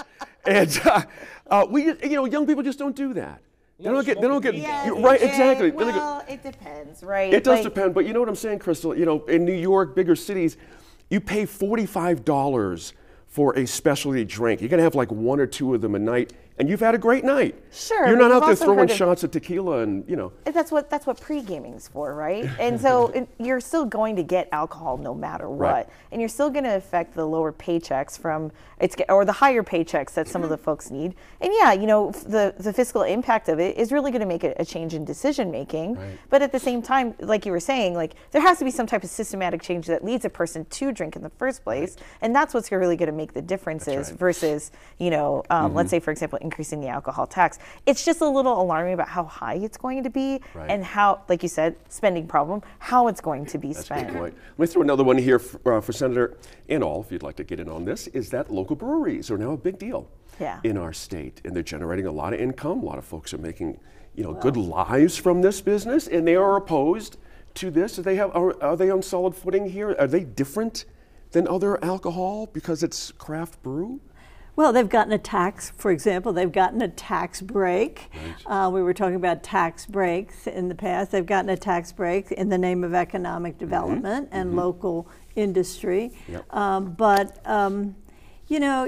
And 0.46 0.80
uh, 0.86 1.02
uh, 1.48 1.66
we, 1.68 1.84
you 1.86 2.08
know, 2.10 2.24
young 2.24 2.46
people 2.46 2.62
just 2.62 2.78
don't 2.78 2.96
do 2.96 3.12
that. 3.14 3.42
They 3.78 3.84
don't 3.90 4.04
get. 4.04 4.20
They 4.20 4.26
don't 4.28 4.42
get. 4.42 4.54
Yeah, 4.54 4.86
you- 4.86 4.98
right. 5.00 5.20
Exactly. 5.20 5.70
They 5.70 5.76
don't 5.76 5.86
get- 5.88 5.96
Well, 5.96 6.24
it 6.28 6.42
depends, 6.42 7.02
right? 7.02 7.32
it 7.32 7.44
does 7.44 7.56
Like- 7.64 7.74
depend, 7.74 7.94
but 7.94 8.06
you 8.06 8.12
know 8.14 8.20
what 8.20 8.28
I'm 8.30 8.34
saying, 8.36 8.58
Crystal? 8.60 8.96
You 8.96 9.04
know, 9.04 9.24
in 9.26 9.44
New 9.44 9.52
York, 9.54 9.94
bigger 9.94 10.16
cities, 10.16 10.56
you 11.10 11.20
pay 11.20 11.44
$45 11.44 12.92
for 13.26 13.52
a 13.56 13.66
specialty 13.66 14.24
drink. 14.24 14.60
You're 14.60 14.68
going 14.68 14.78
to 14.78 14.84
have 14.84 14.94
like 14.94 15.10
one 15.12 15.40
or 15.40 15.46
two 15.46 15.74
of 15.74 15.80
them 15.80 15.94
a 15.94 15.98
night, 15.98 16.32
and 16.60 16.68
you've 16.68 16.80
had 16.80 16.94
a 16.94 16.98
great 16.98 17.24
night. 17.24 17.54
Sure, 17.72 18.06
You're 18.06 18.18
not 18.18 18.30
out 18.30 18.44
there 18.44 18.54
throwing 18.54 18.86
shots 18.88 19.24
of 19.24 19.30
tequila 19.30 19.78
and, 19.78 20.04
you 20.06 20.14
know. 20.14 20.30
that's 20.44 20.70
what 20.70 20.90
that's 20.90 21.06
what 21.06 21.18
pre-gaming's 21.18 21.88
for, 21.88 22.14
right? 22.14 22.44
And 22.60 22.78
so 22.78 23.08
it, 23.14 23.28
you're 23.38 23.60
still 23.60 23.86
going 23.86 24.14
to 24.16 24.22
get 24.22 24.46
alcohol 24.52 24.98
no 24.98 25.14
matter 25.14 25.48
what, 25.48 25.72
Right. 25.72 25.88
and 26.12 26.20
you're 26.20 26.28
still 26.28 26.50
going 26.50 26.64
to 26.64 26.76
affect 26.76 27.14
the 27.14 27.24
lower 27.24 27.50
paychecks 27.52 28.18
from 28.18 28.52
it's 28.78 28.96
or 29.08 29.24
the 29.24 29.32
higher 29.32 29.62
paychecks 29.62 30.14
that 30.14 30.26
some 30.28 30.42
of 30.42 30.50
the 30.50 30.56
folks 30.58 30.90
need. 30.90 31.14
And 31.40 31.52
yeah, 31.54 31.72
you 31.72 31.86
know 31.86 32.10
the 32.10 32.54
the 32.58 32.72
fiscal 32.72 33.02
impact 33.02 33.48
of 33.48 33.58
it 33.58 33.76
is 33.76 33.92
really 33.92 34.10
going 34.10 34.20
to 34.20 34.26
make 34.26 34.44
a, 34.44 34.54
a 34.58 34.64
change 34.64 34.92
in 34.94 35.04
decision 35.04 35.50
making. 35.50 35.94
Right. 35.96 36.18
But 36.28 36.42
at 36.42 36.52
the 36.52 36.58
same 36.58 36.82
time, 36.82 37.14
like 37.20 37.46
you 37.46 37.52
were 37.52 37.60
saying, 37.60 37.94
like 37.94 38.14
there 38.32 38.42
has 38.42 38.58
to 38.58 38.64
be 38.64 38.70
some 38.70 38.86
type 38.86 39.04
of 39.04 39.10
systematic 39.10 39.62
change 39.62 39.86
that 39.86 40.04
leads 40.04 40.24
a 40.24 40.30
person 40.30 40.64
to 40.66 40.92
drink 40.92 41.16
in 41.16 41.22
the 41.22 41.30
first 41.30 41.62
place, 41.64 41.96
and 42.20 42.34
that's 42.34 42.52
what's 42.52 42.70
really 42.70 42.96
going 42.96 43.10
to 43.10 43.16
make 43.16 43.32
the 43.32 43.42
differences 43.42 44.10
versus 44.10 44.72
you 44.98 45.10
know, 45.10 45.42
um, 45.50 45.74
let's 45.74 45.90
say 45.90 46.00
for 46.00 46.10
example 46.10 46.38
increasing 46.50 46.80
the 46.80 46.88
alcohol 46.88 47.26
tax. 47.28 47.58
It's 47.86 48.04
just 48.04 48.20
a 48.20 48.28
little 48.28 48.60
alarming 48.60 48.94
about 48.94 49.08
how 49.08 49.22
high 49.24 49.54
it's 49.54 49.76
going 49.76 50.02
to 50.02 50.10
be 50.10 50.40
Right. 50.52 50.68
and 50.68 50.84
how, 50.84 51.22
like 51.28 51.44
you 51.44 51.48
said, 51.48 51.76
spending 51.88 52.26
problem, 52.26 52.60
how 52.80 53.06
it's 53.06 53.20
going 53.20 53.46
to 53.46 53.58
be 53.58 53.68
That's 53.68 53.80
a 53.80 53.82
spent. 53.84 54.08
good 54.08 54.16
point. 54.18 54.34
Let 54.58 54.68
me 54.68 54.72
throw 54.72 54.82
another 54.82 55.04
one 55.04 55.16
here 55.16 55.38
for, 55.38 55.76
uh, 55.76 55.80
for 55.80 55.92
Senator 55.92 56.36
and 56.68 56.82
all, 56.82 57.00
if 57.02 57.12
you'd 57.12 57.22
like 57.22 57.36
to 57.36 57.44
get 57.44 57.60
in 57.60 57.68
on 57.68 57.84
this, 57.84 58.08
is 58.08 58.30
that 58.30 58.50
local 58.52 58.74
breweries 58.74 59.30
are 59.30 59.38
now 59.38 59.52
a 59.52 59.56
big 59.56 59.78
deal 59.78 60.08
Yeah. 60.40 60.58
in 60.64 60.76
our 60.76 60.92
state, 60.92 61.40
and 61.44 61.54
they're 61.54 61.62
generating 61.62 62.06
a 62.06 62.12
lot 62.12 62.32
of 62.34 62.40
income. 62.40 62.80
A 62.82 62.84
lot 62.84 62.98
of 62.98 63.04
folks 63.04 63.32
are 63.32 63.38
making, 63.38 63.78
you 64.16 64.24
know, 64.24 64.32
good 64.32 64.56
lives 64.56 65.16
from 65.16 65.40
this 65.42 65.60
business, 65.60 66.08
and 66.08 66.26
they 66.26 66.34
are 66.34 66.56
opposed 66.56 67.16
to 67.54 67.70
this. 67.70 67.94
Do 67.96 68.02
they 68.02 68.16
have 68.16 68.34
are, 68.34 68.60
are 68.62 68.76
they 68.76 68.90
on 68.90 69.02
solid 69.02 69.34
footing 69.36 69.68
here? 69.70 69.94
Are 69.98 70.06
they 70.08 70.24
different 70.24 70.84
than 71.30 71.46
other 71.46 71.82
alcohol 71.84 72.48
because 72.52 72.82
it's 72.82 73.12
craft 73.12 73.62
brew? 73.62 74.00
Well, 74.60 74.74
they've 74.74 74.86
gotten 74.86 75.14
a 75.14 75.18
tax, 75.18 75.72
for 75.78 75.90
example, 75.90 76.34
they've 76.34 76.52
gotten 76.52 76.82
a 76.82 76.88
tax 76.88 77.40
break. 77.40 78.10
Uh, 78.44 78.70
we 78.70 78.82
were 78.82 78.92
talking 78.92 79.14
about 79.14 79.42
tax 79.42 79.86
breaks 79.86 80.46
in 80.46 80.68
the 80.68 80.74
past. 80.74 81.12
They've 81.12 81.24
gotten 81.24 81.48
a 81.48 81.56
tax 81.56 81.92
break 81.92 82.30
in 82.30 82.50
the 82.50 82.58
name 82.58 82.84
of 82.84 82.92
economic 82.92 83.56
development 83.56 84.28
and 84.32 84.56
local 84.56 85.08
industry. 85.34 86.12
Yep. 86.28 86.54
Um, 86.54 86.92
but, 86.92 87.40
um, 87.48 87.96
you 88.48 88.60
know, 88.60 88.84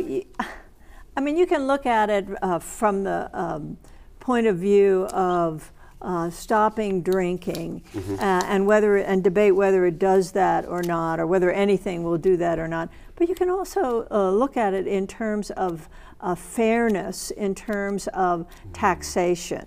I 1.17 1.21
mean, 1.23 1.39
you 1.39 1.47
can 1.47 1.67
look 1.67 1.87
at 1.87 2.11
it 2.11 2.27
uh, 2.43 2.59
from 2.59 3.05
the 3.05 3.31
um, 3.33 3.79
point 4.21 4.47
of 4.47 4.59
view 4.59 5.07
of 5.07 5.73
uh, 6.03 6.29
stopping 6.31 7.03
drinking 7.03 7.83
uh, 8.21 8.43
and 8.47 8.67
whether 8.67 8.97
and 8.97 9.23
debate 9.25 9.55
whether 9.55 9.87
it 9.87 9.99
does 9.99 10.33
that 10.33 10.67
or 10.67 10.83
not, 10.83 11.19
or 11.21 11.27
whether 11.27 11.51
anything 11.51 12.03
will 12.03 12.19
do 12.19 12.37
that 12.37 12.59
or 12.59 12.69
not. 12.69 12.89
But 13.17 13.29
you 13.29 13.35
can 13.35 13.49
also 13.49 14.07
uh, 14.11 14.31
look 14.31 14.57
at 14.57 14.75
it 14.75 14.87
in 14.87 15.07
terms 15.07 15.51
of 15.51 15.89
uh, 16.21 16.35
fairness, 16.35 17.31
in 17.31 17.55
terms 17.55 18.09
of 18.09 18.47
taxation, 18.73 19.65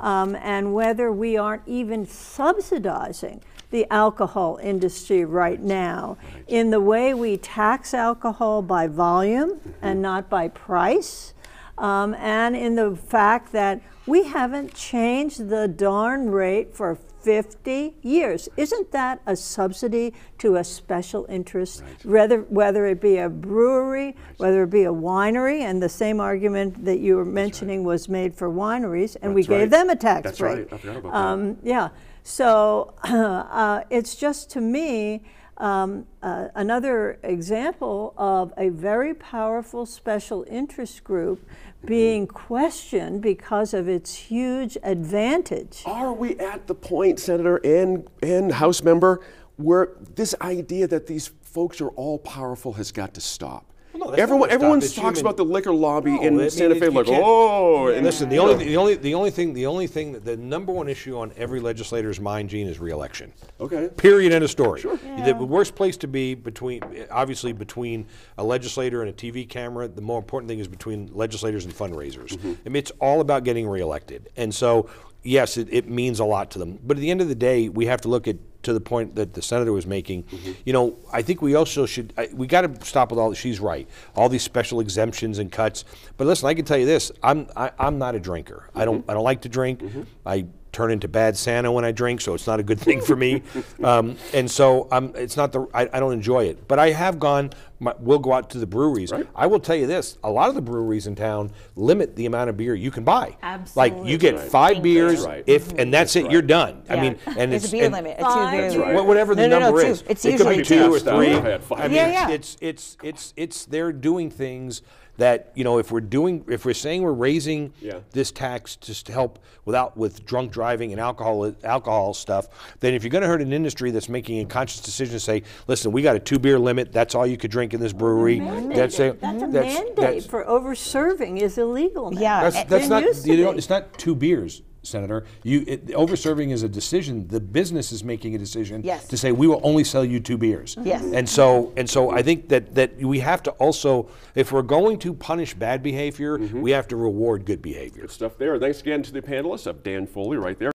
um, 0.00 0.36
and 0.36 0.74
whether 0.74 1.12
we 1.12 1.36
aren't 1.36 1.62
even 1.66 2.06
subsidizing 2.06 3.42
the 3.70 3.86
alcohol 3.92 4.58
industry 4.62 5.24
right 5.24 5.60
now 5.60 6.16
in 6.46 6.70
the 6.70 6.80
way 6.80 7.12
we 7.12 7.36
tax 7.36 7.92
alcohol 7.92 8.62
by 8.62 8.86
volume 8.86 9.60
and 9.82 10.00
not 10.00 10.30
by 10.30 10.48
price, 10.48 11.34
um, 11.76 12.14
and 12.14 12.56
in 12.56 12.74
the 12.74 12.96
fact 12.96 13.52
that 13.52 13.80
we 14.08 14.24
haven't 14.24 14.74
changed 14.74 15.48
the 15.48 15.68
darn 15.68 16.30
rate 16.30 16.74
for 16.74 16.94
50 16.94 17.94
years. 18.02 18.48
Isn't 18.56 18.90
that 18.92 19.20
a 19.26 19.36
subsidy 19.36 20.14
to 20.38 20.56
a 20.56 20.64
special 20.64 21.26
interest? 21.28 21.82
Whether, 22.04 22.42
whether 22.42 22.86
it 22.86 23.00
be 23.00 23.18
a 23.18 23.28
brewery, 23.28 24.16
whether 24.38 24.62
it 24.62 24.70
be 24.70 24.84
a 24.84 24.92
winery, 24.92 25.60
and 25.60 25.82
the 25.82 25.88
same 25.88 26.20
argument 26.20 26.84
that 26.84 27.00
you 27.00 27.16
were 27.16 27.24
mentioning 27.24 27.84
was 27.84 28.08
made 28.08 28.34
for 28.34 28.48
wineries, 28.48 29.16
and 29.20 29.34
we 29.34 29.42
That's 29.42 29.50
right. 29.50 29.58
gave 29.58 29.70
them 29.70 29.90
a 29.90 29.96
tax 29.96 30.22
That's 30.22 30.38
break. 30.38 30.56
right. 30.56 30.72
I 30.72 30.78
forgot 30.78 30.96
about 30.96 31.12
that. 31.12 31.18
Um, 31.18 31.58
yeah. 31.62 31.88
So 32.22 32.94
uh, 33.04 33.82
it's 33.90 34.14
just 34.14 34.50
to 34.50 34.60
me 34.60 35.22
um, 35.58 36.06
uh, 36.22 36.48
another 36.54 37.18
example 37.22 38.14
of 38.16 38.52
a 38.56 38.68
very 38.70 39.14
powerful 39.14 39.86
special 39.86 40.44
interest 40.48 41.04
group 41.04 41.46
being 41.84 42.26
questioned 42.26 43.22
because 43.22 43.74
of 43.74 43.88
its 43.88 44.14
huge 44.14 44.76
advantage. 44.82 45.82
Are 45.86 46.12
we 46.12 46.38
at 46.38 46.66
the 46.66 46.74
point, 46.74 47.20
Senator 47.20 47.56
and, 47.58 48.08
and 48.22 48.52
House 48.52 48.82
member, 48.82 49.20
where 49.56 49.90
this 50.14 50.34
idea 50.40 50.86
that 50.86 51.06
these 51.06 51.28
folks 51.42 51.80
are 51.80 51.90
all 51.90 52.18
powerful 52.18 52.72
has 52.74 52.92
got 52.92 53.14
to 53.14 53.20
stop? 53.20 53.67
No, 53.94 54.10
everyone 54.10 54.50
everyone 54.50 54.80
talks 54.80 54.94
human- 54.94 55.18
about 55.18 55.36
the 55.36 55.44
liquor 55.44 55.72
lobby 55.72 56.12
No, 56.12 56.22
I 56.22 56.24
in 56.26 56.36
mean, 56.36 56.50
Santa 56.50 56.74
Fe, 56.74 56.86
you 56.86 56.90
like, 56.90 57.06
can't- 57.06 57.22
oh, 57.24 57.88
and 57.88 58.04
Listen, 58.04 58.28
the 58.28 58.36
you 58.36 58.40
only, 58.40 58.64
the 58.64 58.76
only, 58.76 58.94
the 58.96 59.14
only 59.14 59.30
thing, 59.30 59.52
the 59.54 59.66
only 59.66 59.86
thing, 59.86 60.12
that 60.12 60.24
the 60.24 60.36
number 60.36 60.72
one 60.72 60.88
issue 60.88 61.16
on 61.18 61.32
every 61.36 61.60
legislator's 61.60 62.20
mind, 62.20 62.50
Gene, 62.50 62.66
is 62.66 62.78
reelection. 62.78 63.32
Okay. 63.60 63.88
Period. 63.96 64.32
End 64.32 64.44
of 64.44 64.50
story. 64.50 64.82
The 64.82 65.34
worst 65.34 65.74
place 65.74 65.96
to 65.98 66.08
be 66.08 66.34
between, 66.34 66.82
obviously, 67.10 67.52
between 67.52 68.06
a 68.36 68.44
legislator 68.44 69.02
and 69.02 69.10
a 69.10 69.12
TV 69.12 69.48
camera. 69.48 69.88
The 69.88 70.02
more 70.02 70.18
important 70.18 70.48
thing 70.48 70.58
is 70.58 70.68
between 70.68 71.10
legislators 71.12 71.64
and 71.64 71.74
fundraisers. 71.74 72.30
Mm-hmm. 72.36 72.52
I 72.64 72.68
mean, 72.68 72.76
it's 72.76 72.92
all 73.00 73.20
about 73.20 73.44
getting 73.44 73.68
reelected, 73.68 74.28
and 74.36 74.54
so 74.54 74.88
yes, 75.22 75.56
it, 75.56 75.68
it 75.70 75.88
means 75.88 76.20
a 76.20 76.24
lot 76.24 76.50
to 76.52 76.58
them. 76.58 76.78
But 76.82 76.96
at 76.96 77.00
the 77.00 77.10
end 77.10 77.20
of 77.20 77.28
the 77.28 77.34
day, 77.34 77.68
we 77.68 77.86
have 77.86 78.00
to 78.02 78.08
look 78.08 78.28
at 78.28 78.36
to 78.62 78.72
the 78.72 78.80
point 78.80 79.14
that 79.14 79.34
the 79.34 79.42
senator 79.42 79.72
was 79.72 79.86
making. 79.86 80.24
Mm-hmm. 80.24 80.52
You 80.64 80.72
know, 80.72 80.96
I 81.12 81.22
think 81.22 81.42
we 81.42 81.54
also 81.54 81.86
should. 81.86 82.12
I, 82.16 82.28
we 82.32 82.46
got 82.46 82.62
to 82.62 82.84
stop 82.84 83.10
with 83.10 83.18
all. 83.18 83.32
She's 83.34 83.60
right. 83.60 83.88
All 84.16 84.28
these 84.28 84.42
special 84.42 84.80
exemptions 84.80 85.38
and 85.38 85.50
cuts. 85.50 85.84
But 86.16 86.26
listen, 86.26 86.48
I 86.48 86.54
can 86.54 86.64
tell 86.64 86.78
you 86.78 86.86
this: 86.86 87.12
I'm 87.22 87.48
I, 87.56 87.70
I'm 87.78 87.98
not 87.98 88.14
a 88.14 88.20
drinker. 88.20 88.68
I 88.74 88.84
don't 88.84 89.04
I 89.08 89.14
don't 89.14 89.24
like 89.24 89.42
to 89.42 89.48
drink. 89.48 89.82
I 90.26 90.46
turn 90.72 90.90
into 90.90 91.08
bad 91.08 91.36
Santa 91.36 91.72
when 91.72 91.84
I 91.84 91.92
drink, 91.92 92.20
so 92.20 92.34
it's 92.34 92.46
not 92.46 92.60
a 92.60 92.62
good 92.62 92.80
thing 92.80 93.00
for 93.00 93.16
me. 93.16 93.42
um, 93.84 94.16
and 94.34 94.50
so 94.50 94.88
I'm, 94.92 95.14
it's 95.16 95.36
not 95.36 95.52
the 95.52 95.66
I, 95.74 95.88
I 95.92 96.00
don't 96.00 96.12
enjoy 96.12 96.44
it. 96.46 96.68
But 96.68 96.78
I 96.78 96.90
have 96.90 97.18
gone. 97.18 97.50
My, 97.80 97.94
we'll 98.00 98.18
go 98.18 98.32
out 98.32 98.50
to 98.50 98.58
the 98.58 98.66
breweries. 98.66 99.12
I 99.36 99.46
will 99.46 99.60
tell 99.60 99.76
you 99.76 99.86
this: 99.86 100.18
a 100.24 100.30
lot 100.30 100.48
of 100.48 100.56
the 100.56 100.60
breweries 100.60 101.06
in 101.06 101.14
town 101.14 101.52
limit 101.76 102.16
the 102.16 102.26
amount 102.26 102.50
of 102.50 102.56
beer 102.56 102.74
you 102.74 102.90
can 102.90 103.04
buy. 103.04 103.36
Absolutely. 103.40 104.00
Like 104.00 104.10
you 104.10 104.18
get 104.18 104.34
Absolutely. 104.34 104.50
five 104.50 104.82
beers 104.82 105.24
right. 105.24 105.44
if, 105.46 105.72
and 105.78 105.94
that's, 105.94 106.16
it. 106.16 106.30
You're 106.30 106.42
done. 106.42 106.82
I 106.88 106.96
mean, 107.00 107.16
and 107.26 107.52
there's 107.52 107.64
it's 107.64 107.72
a 107.72 107.76
beer 107.76 107.84
and- 107.84 107.94
limit, 107.94 108.14
a 108.14 108.18
two 108.18 108.24
Fine. 108.24 108.50
beer 108.52 108.60
That's 108.62 108.74
limit. 108.74 108.94
right. 108.96 109.04
Whatever 109.06 109.34
the 109.36 109.42
No, 109.42 109.48
no, 109.48 109.58
no, 109.60 109.66
number 109.66 109.82
two. 109.82 109.88
is, 109.88 110.02
It's 110.08 110.24
it 110.24 110.38
could 110.38 110.48
be 110.48 110.56
two 110.64 110.86
two. 110.86 110.94
or 110.94 110.98
three. 110.98 111.30
I've 111.34 111.44
had 111.44 111.62
five. 111.62 111.80
I 111.80 111.82
mean, 111.84 111.96
Yeah, 111.96 112.08
yeah. 112.10 112.30
it's 112.30 112.56
it's 112.60 112.96
it's 113.04 113.32
it's 113.36 113.64
they're 113.66 113.92
doing 113.92 114.28
things 114.28 114.82
that 115.18 115.52
you 115.54 115.62
know 115.64 115.78
if 115.78 115.92
we're 115.92 116.00
doing 116.00 116.44
if 116.48 116.64
we're 116.64 116.72
saying 116.74 117.02
we're 117.02 117.12
raising 117.12 117.72
Yeah. 117.80 117.98
this 118.12 118.32
tax 118.32 118.76
just 118.76 119.06
to 119.06 119.12
help 119.12 119.38
without 119.64 119.96
with 119.96 120.24
drunk 120.24 120.50
driving 120.50 120.92
and 120.92 121.00
alcohol 121.00 121.54
alcohol 121.62 122.14
stuff, 122.14 122.48
then 122.80 122.94
if 122.94 123.02
you're 123.04 123.10
going 123.10 123.22
to 123.22 123.28
hurt 123.28 123.42
an 123.42 123.52
industry 123.52 123.90
that's 123.90 124.08
making 124.08 124.40
a 124.40 124.46
conscious 124.46 124.80
decision 124.80 125.12
to 125.12 125.20
say, 125.20 125.42
listen, 125.66 125.92
we 125.92 126.00
got 126.02 126.16
a 126.16 126.18
two 126.18 126.38
beer 126.38 126.58
limit, 126.58 126.92
that's 126.92 127.14
all 127.14 127.26
you 127.26 127.36
could 127.36 127.50
drink 127.50 127.74
in 127.74 127.80
this 127.80 127.92
brewery. 127.92 128.38
That's 128.38 128.98
a 128.98 129.12
That's 129.20 129.42
a 129.42 129.46
that's- 129.48 129.74
mandate 129.74 129.96
that's- 129.96 130.26
for 130.26 130.48
over 130.48 130.74
serving 130.74 131.38
is 131.38 131.58
illegal 131.58 132.10
now. 132.10 132.20
Yeah, 132.20 132.48
that's, 132.50 132.64
that's 132.70 132.88
not 132.88 133.02
you 133.26 133.36
know, 133.44 133.52
be. 133.52 133.58
it's 133.58 133.68
not 133.68 133.98
two 133.98 134.14
beers, 134.14 134.62
Senator. 134.82 135.24
You 135.42 135.64
it, 135.66 135.92
over 135.94 136.16
serving 136.16 136.50
is 136.50 136.62
a 136.62 136.68
decision. 136.68 137.26
The 137.28 137.40
business 137.40 137.92
is 137.92 138.02
making 138.04 138.34
a 138.34 138.38
decision 138.38 138.82
Yes. 138.84 139.06
to 139.08 139.16
say 139.16 139.32
we 139.32 139.46
will 139.46 139.60
only 139.62 139.84
sell 139.84 140.04
you 140.04 140.20
two 140.20 140.38
beers. 140.38 140.76
Yes. 140.82 141.02
And 141.12 141.28
so 141.28 141.72
and 141.76 141.88
so 141.88 142.10
I 142.10 142.22
think 142.22 142.48
that 142.48 142.74
that 142.74 142.96
we 142.98 143.20
have 143.20 143.42
to 143.44 143.50
also 143.52 144.08
if 144.34 144.52
we're 144.52 144.62
going 144.62 144.98
to 145.00 145.12
punish 145.14 145.54
bad 145.54 145.82
behavior, 145.82 146.38
Mm-hmm. 146.38 146.60
we 146.60 146.70
have 146.72 146.86
to 146.88 146.96
reward 146.96 147.44
good 147.44 147.60
behavior. 147.62 148.02
Good 148.02 148.10
stuff 148.10 148.38
there. 148.38 148.58
Thanks 148.58 148.80
again 148.80 149.02
to 149.02 149.12
the 149.12 149.22
panelists 149.22 149.66
of 149.66 149.82
Dan 149.82 150.06
Foley 150.06 150.36
right 150.36 150.58
there. 150.58 150.70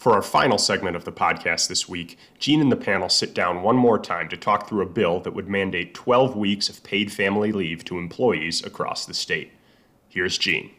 For 0.00 0.14
our 0.14 0.22
final 0.22 0.56
segment 0.56 0.96
of 0.96 1.04
the 1.04 1.12
podcast 1.12 1.68
this 1.68 1.86
week, 1.86 2.16
Gene 2.38 2.62
and 2.62 2.72
the 2.72 2.76
panel 2.76 3.10
sit 3.10 3.34
down 3.34 3.62
one 3.62 3.76
more 3.76 3.98
time 3.98 4.30
to 4.30 4.36
talk 4.38 4.66
through 4.66 4.80
a 4.80 4.86
bill 4.86 5.20
that 5.20 5.34
would 5.34 5.46
mandate 5.46 5.92
12 5.92 6.34
weeks 6.36 6.70
of 6.70 6.82
paid 6.82 7.12
family 7.12 7.52
leave 7.52 7.84
to 7.84 7.98
employees 7.98 8.64
across 8.64 9.04
the 9.04 9.12
state. 9.12 9.52
Here's 10.08 10.38
Gene. 10.38 10.70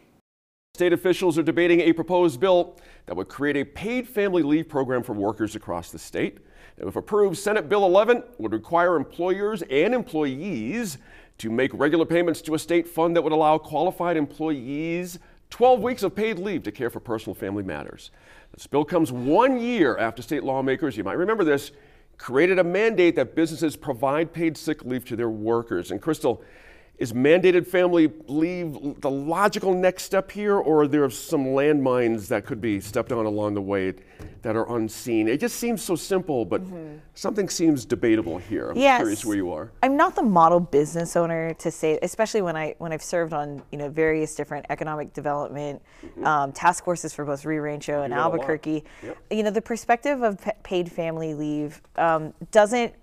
State 0.74 0.92
officials 0.92 1.38
are 1.38 1.44
debating 1.44 1.78
a 1.82 1.92
proposed 1.92 2.40
bill 2.40 2.80
that 3.06 3.16
would 3.16 3.28
create 3.28 3.56
a 3.56 3.64
paid 3.64 4.08
family 4.08 4.42
leave 4.42 4.68
program 4.68 5.04
for 5.04 5.12
workers 5.12 5.54
across 5.54 5.92
the 5.92 6.00
state. 6.00 6.38
If 6.76 6.96
approved, 6.96 7.38
Senate 7.38 7.68
Bill 7.68 7.86
11 7.86 8.24
would 8.38 8.52
require 8.52 8.96
employers 8.96 9.62
and 9.70 9.94
employees 9.94 10.98
to 11.38 11.48
make 11.48 11.70
regular 11.74 12.06
payments 12.06 12.42
to 12.42 12.54
a 12.54 12.58
state 12.58 12.88
fund 12.88 13.14
that 13.14 13.22
would 13.22 13.32
allow 13.32 13.56
qualified 13.56 14.16
employees 14.16 15.20
12 15.50 15.82
weeks 15.82 16.02
of 16.02 16.16
paid 16.16 16.38
leave 16.38 16.62
to 16.62 16.72
care 16.72 16.88
for 16.88 16.98
personal 16.98 17.34
family 17.34 17.62
matters. 17.62 18.10
This 18.54 18.66
bill 18.66 18.84
comes 18.84 19.10
one 19.10 19.58
year 19.58 19.96
after 19.96 20.22
state 20.22 20.44
lawmakers, 20.44 20.96
you 20.96 21.04
might 21.04 21.16
remember 21.16 21.44
this, 21.44 21.72
created 22.18 22.58
a 22.58 22.64
mandate 22.64 23.16
that 23.16 23.34
businesses 23.34 23.76
provide 23.76 24.32
paid 24.32 24.56
sick 24.56 24.84
leave 24.84 25.04
to 25.06 25.16
their 25.16 25.30
workers. 25.30 25.90
And 25.90 26.00
Crystal, 26.00 26.42
is 27.02 27.12
mandated 27.12 27.66
family 27.66 28.12
leave 28.28 29.00
the 29.00 29.10
logical 29.10 29.74
next 29.74 30.04
step 30.04 30.30
here, 30.30 30.54
or 30.56 30.82
are 30.82 30.86
there 30.86 31.10
some 31.10 31.46
landmines 31.46 32.28
that 32.28 32.46
could 32.46 32.60
be 32.60 32.78
stepped 32.80 33.10
on 33.10 33.26
along 33.26 33.54
the 33.54 33.60
way 33.60 33.92
that 34.42 34.54
are 34.54 34.76
unseen? 34.76 35.26
It 35.26 35.40
just 35.40 35.56
seems 35.56 35.82
so 35.82 35.96
simple, 35.96 36.44
but 36.44 36.62
something 37.14 37.48
seems 37.48 37.84
debatable 37.84 38.38
here. 38.38 38.70
I'm 38.70 38.76
Yes. 38.76 39.00
curious 39.00 39.24
where 39.24 39.36
you 39.36 39.50
are. 39.50 39.72
I'm 39.82 39.96
not 39.96 40.14
the 40.14 40.22
model 40.22 40.60
business 40.60 41.16
owner 41.16 41.54
to 41.54 41.72
say, 41.72 41.98
especially 42.02 42.40
when 42.40 42.56
I 42.56 42.76
when 42.78 42.92
I've 42.92 43.02
served 43.02 43.32
on 43.32 43.62
you 43.72 43.78
know 43.78 43.88
various 43.88 44.36
different 44.36 44.66
economic 44.70 45.12
development 45.12 45.82
um, 46.22 46.52
task 46.52 46.84
forces 46.84 47.12
for 47.12 47.24
both 47.24 47.44
Rio 47.44 47.62
Rancho 47.62 48.02
and 48.02 48.14
got 48.14 48.18
a 48.18 48.22
lot. 48.22 48.32
Albuquerque. 48.32 48.84
You 49.28 49.42
know, 49.42 49.50
the 49.50 49.60
perspective 49.60 50.22
of 50.22 50.40
pa- 50.40 50.52
paid 50.62 50.92
family 50.92 51.34
leave 51.34 51.82
um, 51.96 52.32
doesn't 52.52 52.94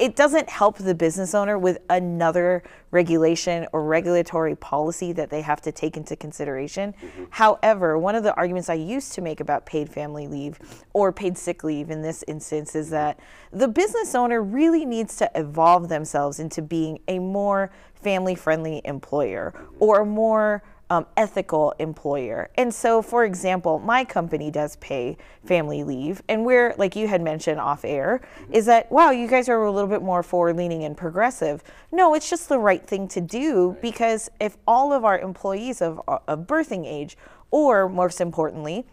it 0.00 0.16
doesn't 0.16 0.48
help 0.48 0.78
the 0.78 0.94
business 0.94 1.34
owner 1.34 1.58
with 1.58 1.78
another 1.90 2.62
regulation 2.90 3.66
or 3.72 3.84
regulatory 3.84 4.56
policy 4.56 5.12
that 5.12 5.28
they 5.28 5.42
have 5.42 5.60
to 5.60 5.70
take 5.70 5.96
into 5.96 6.16
consideration. 6.16 6.94
Mm-hmm. 6.94 7.24
However, 7.28 7.98
one 7.98 8.14
of 8.14 8.22
the 8.22 8.34
arguments 8.34 8.70
I 8.70 8.74
used 8.74 9.12
to 9.12 9.20
make 9.20 9.40
about 9.40 9.66
paid 9.66 9.90
family 9.90 10.26
leave 10.26 10.58
or 10.94 11.12
paid 11.12 11.36
sick 11.36 11.62
leave 11.62 11.90
in 11.90 12.00
this 12.00 12.24
instance 12.26 12.74
is 12.74 12.88
that 12.90 13.20
the 13.52 13.68
business 13.68 14.14
owner 14.14 14.42
really 14.42 14.86
needs 14.86 15.16
to 15.18 15.30
evolve 15.34 15.90
themselves 15.90 16.40
into 16.40 16.62
being 16.62 17.00
a 17.06 17.18
more 17.18 17.70
family 17.94 18.34
friendly 18.34 18.80
employer 18.86 19.52
or 19.78 20.06
more 20.06 20.62
um, 20.90 21.06
ethical 21.16 21.72
employer. 21.78 22.50
And 22.56 22.74
so, 22.74 23.00
for 23.00 23.24
example, 23.24 23.78
my 23.78 24.04
company 24.04 24.50
does 24.50 24.76
pay 24.76 25.16
family 25.44 25.84
leave, 25.84 26.20
and 26.28 26.44
we're, 26.44 26.74
like 26.76 26.96
you 26.96 27.06
had 27.06 27.22
mentioned 27.22 27.60
off 27.60 27.84
air, 27.84 28.20
is 28.50 28.66
that, 28.66 28.90
wow, 28.90 29.10
you 29.10 29.28
guys 29.28 29.48
are 29.48 29.62
a 29.62 29.70
little 29.70 29.88
bit 29.88 30.02
more 30.02 30.22
forward 30.24 30.56
leaning 30.56 30.82
and 30.84 30.96
progressive. 30.96 31.62
No, 31.92 32.14
it's 32.14 32.28
just 32.28 32.48
the 32.48 32.58
right 32.58 32.84
thing 32.84 33.06
to 33.08 33.20
do 33.20 33.76
because 33.80 34.28
if 34.40 34.56
all 34.66 34.92
of 34.92 35.04
our 35.04 35.18
employees 35.18 35.80
of, 35.80 36.00
of 36.08 36.40
birthing 36.46 36.84
age, 36.84 37.16
or 37.52 37.88
most 37.88 38.20
importantly, 38.20 38.84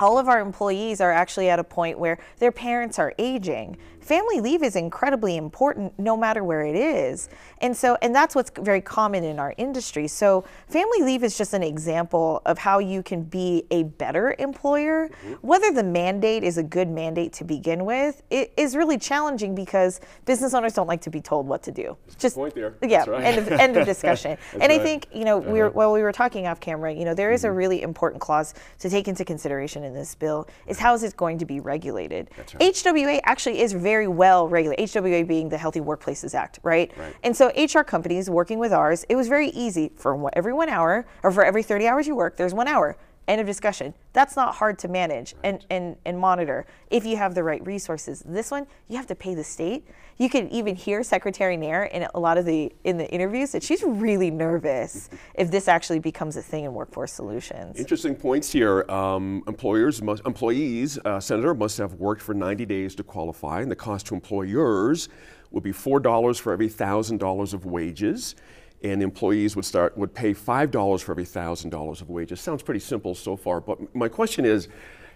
all 0.00 0.18
of 0.18 0.28
our 0.28 0.40
employees 0.40 1.00
are 1.00 1.12
actually 1.12 1.50
at 1.50 1.58
a 1.58 1.64
point 1.64 1.98
where 1.98 2.18
their 2.38 2.50
parents 2.50 2.98
are 2.98 3.12
aging 3.18 3.76
family 4.00 4.40
leave 4.40 4.62
is 4.62 4.76
incredibly 4.76 5.36
important 5.36 5.98
no 5.98 6.16
matter 6.16 6.42
where 6.42 6.62
it 6.62 6.76
is. 6.76 7.28
And 7.58 7.76
so, 7.76 7.96
and 8.02 8.14
that's 8.14 8.34
what's 8.34 8.50
very 8.58 8.80
common 8.80 9.24
in 9.24 9.38
our 9.38 9.54
industry. 9.56 10.08
So, 10.08 10.44
family 10.68 11.02
leave 11.02 11.22
is 11.22 11.36
just 11.36 11.52
an 11.52 11.62
example 11.62 12.42
of 12.46 12.58
how 12.58 12.78
you 12.78 13.02
can 13.02 13.22
be 13.22 13.64
a 13.70 13.84
better 13.84 14.34
employer. 14.38 15.08
Mm-hmm. 15.08 15.34
Whether 15.46 15.72
the 15.72 15.82
mandate 15.82 16.42
is 16.42 16.58
a 16.58 16.62
good 16.62 16.88
mandate 16.88 17.32
to 17.34 17.44
begin 17.44 17.84
with, 17.84 18.22
it 18.30 18.52
is 18.56 18.76
really 18.76 18.98
challenging 18.98 19.54
because 19.54 20.00
business 20.24 20.54
owners 20.54 20.72
don't 20.72 20.86
like 20.86 21.02
to 21.02 21.10
be 21.10 21.20
told 21.20 21.46
what 21.46 21.62
to 21.64 21.72
do. 21.72 21.96
Just 22.18 22.36
point 22.36 22.54
there. 22.54 22.74
Yeah, 22.82 23.04
right. 23.08 23.24
end, 23.24 23.38
of, 23.38 23.48
end 23.52 23.76
of 23.76 23.86
discussion. 23.94 24.38
and 24.52 24.62
right. 24.62 24.70
I 24.72 24.78
think, 24.78 25.06
you 25.12 25.24
know, 25.24 25.38
uh-huh. 25.38 25.50
we 25.50 25.60
were, 25.60 25.70
while 25.70 25.92
we 25.92 26.02
were 26.02 26.12
talking 26.12 26.46
off 26.46 26.60
camera, 26.60 26.92
you 26.92 27.04
know, 27.04 27.14
there 27.14 27.32
is 27.32 27.42
mm-hmm. 27.42 27.50
a 27.50 27.52
really 27.52 27.82
important 27.82 28.20
clause 28.20 28.54
to 28.78 28.88
take 28.88 29.08
into 29.08 29.24
consideration 29.24 29.84
in 29.84 29.92
this 29.92 30.14
bill 30.14 30.48
is 30.66 30.78
how 30.78 30.94
is 30.94 31.02
it 31.02 31.16
going 31.16 31.38
to 31.38 31.44
be 31.44 31.60
regulated? 31.60 32.30
Right. 32.36 32.74
HWA 32.74 33.20
actually 33.24 33.60
is 33.60 33.72
very 33.72 33.89
very 33.90 34.06
well 34.06 34.46
regulated, 34.46 34.88
HWA 34.88 35.26
being 35.26 35.48
the 35.48 35.58
Healthy 35.58 35.80
Workplaces 35.80 36.32
Act, 36.32 36.60
right? 36.62 36.92
right? 36.96 37.12
And 37.24 37.36
so 37.36 37.50
HR 37.56 37.82
companies 37.82 38.30
working 38.30 38.60
with 38.60 38.72
ours, 38.72 39.04
it 39.08 39.16
was 39.16 39.26
very 39.26 39.48
easy 39.48 39.90
for 39.96 40.30
every 40.34 40.52
one 40.52 40.68
hour 40.68 41.04
or 41.24 41.32
for 41.32 41.44
every 41.44 41.64
30 41.64 41.88
hours 41.88 42.06
you 42.06 42.14
work, 42.14 42.36
there's 42.36 42.54
one 42.54 42.68
hour. 42.68 42.96
End 43.30 43.40
of 43.40 43.46
discussion. 43.46 43.94
That's 44.12 44.34
not 44.34 44.56
hard 44.56 44.76
to 44.80 44.88
manage 44.88 45.36
and, 45.44 45.64
and, 45.70 45.94
and 46.04 46.18
monitor 46.18 46.66
if 46.90 47.06
you 47.06 47.16
have 47.16 47.32
the 47.32 47.44
right 47.44 47.64
resources. 47.64 48.24
This 48.26 48.50
one, 48.50 48.66
you 48.88 48.96
have 48.96 49.06
to 49.06 49.14
pay 49.14 49.36
the 49.36 49.44
state. 49.44 49.86
You 50.18 50.28
can 50.28 50.48
even 50.48 50.74
hear 50.74 51.04
Secretary 51.04 51.56
Nair 51.56 51.84
in 51.84 52.08
a 52.12 52.18
lot 52.18 52.38
of 52.38 52.44
the 52.44 52.72
in 52.82 52.98
the 52.98 53.08
interviews 53.08 53.52
that 53.52 53.62
she's 53.62 53.84
really 53.84 54.32
nervous 54.32 55.10
if 55.36 55.48
this 55.48 55.68
actually 55.68 56.00
becomes 56.00 56.36
a 56.36 56.42
thing 56.42 56.64
in 56.64 56.74
workforce 56.74 57.12
solutions. 57.12 57.78
Interesting 57.78 58.16
points 58.16 58.50
here. 58.50 58.84
Um, 58.90 59.44
employers, 59.46 60.02
must, 60.02 60.26
employees, 60.26 60.98
uh, 61.04 61.20
Senator, 61.20 61.54
must 61.54 61.78
have 61.78 61.94
worked 61.94 62.22
for 62.22 62.34
90 62.34 62.66
days 62.66 62.96
to 62.96 63.04
qualify, 63.04 63.60
and 63.60 63.70
the 63.70 63.76
cost 63.76 64.06
to 64.06 64.14
employers 64.14 65.08
would 65.52 65.62
be 65.62 65.72
$4 65.72 66.40
for 66.40 66.52
every 66.52 66.68
$1,000 66.68 67.54
of 67.54 67.64
wages 67.64 68.34
and 68.82 69.02
employees 69.02 69.56
would 69.56 69.64
start 69.64 69.96
would 69.96 70.14
pay 70.14 70.32
five 70.32 70.70
dollars 70.70 71.02
for 71.02 71.12
every 71.12 71.24
thousand 71.24 71.70
dollars 71.70 72.00
of 72.00 72.08
wages. 72.08 72.40
Sounds 72.40 72.62
pretty 72.62 72.80
simple 72.80 73.14
so 73.14 73.36
far, 73.36 73.60
but 73.60 73.94
my 73.94 74.08
question 74.08 74.44
is, 74.44 74.68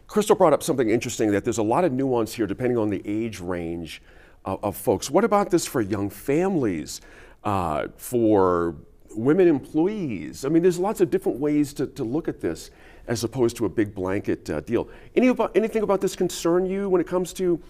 Crystal 0.06 0.36
brought 0.36 0.52
up 0.52 0.62
something 0.62 0.90
interesting 0.90 1.30
that 1.32 1.44
there's 1.44 1.58
a 1.58 1.62
lot 1.62 1.84
of 1.84 1.92
nuance 1.92 2.34
here 2.34 2.46
depending 2.46 2.78
on 2.78 2.90
the 2.90 3.02
age 3.04 3.40
range 3.40 4.02
of, 4.44 4.62
of 4.62 4.76
folks. 4.76 5.10
What 5.10 5.24
about 5.24 5.50
this 5.50 5.66
for 5.66 5.80
young 5.80 6.10
families, 6.10 7.00
uh, 7.42 7.88
for 7.96 8.76
women 9.16 9.48
employees? 9.48 10.44
I 10.44 10.48
mean, 10.50 10.62
there's 10.62 10.78
lots 10.78 11.00
of 11.00 11.10
different 11.10 11.38
ways 11.38 11.72
to, 11.74 11.86
to 11.86 12.04
look 12.04 12.28
at 12.28 12.40
this 12.40 12.70
as 13.06 13.24
opposed 13.24 13.56
to 13.56 13.66
a 13.66 13.68
big 13.68 13.94
blanket 13.94 14.48
uh, 14.50 14.60
deal. 14.60 14.88
Any 15.14 15.28
about, 15.28 15.56
anything 15.56 15.82
about 15.82 16.00
this 16.00 16.16
concern 16.16 16.66
you 16.66 16.88
when 16.88 17.00
it 17.00 17.06
comes 17.06 17.32
to 17.34 17.60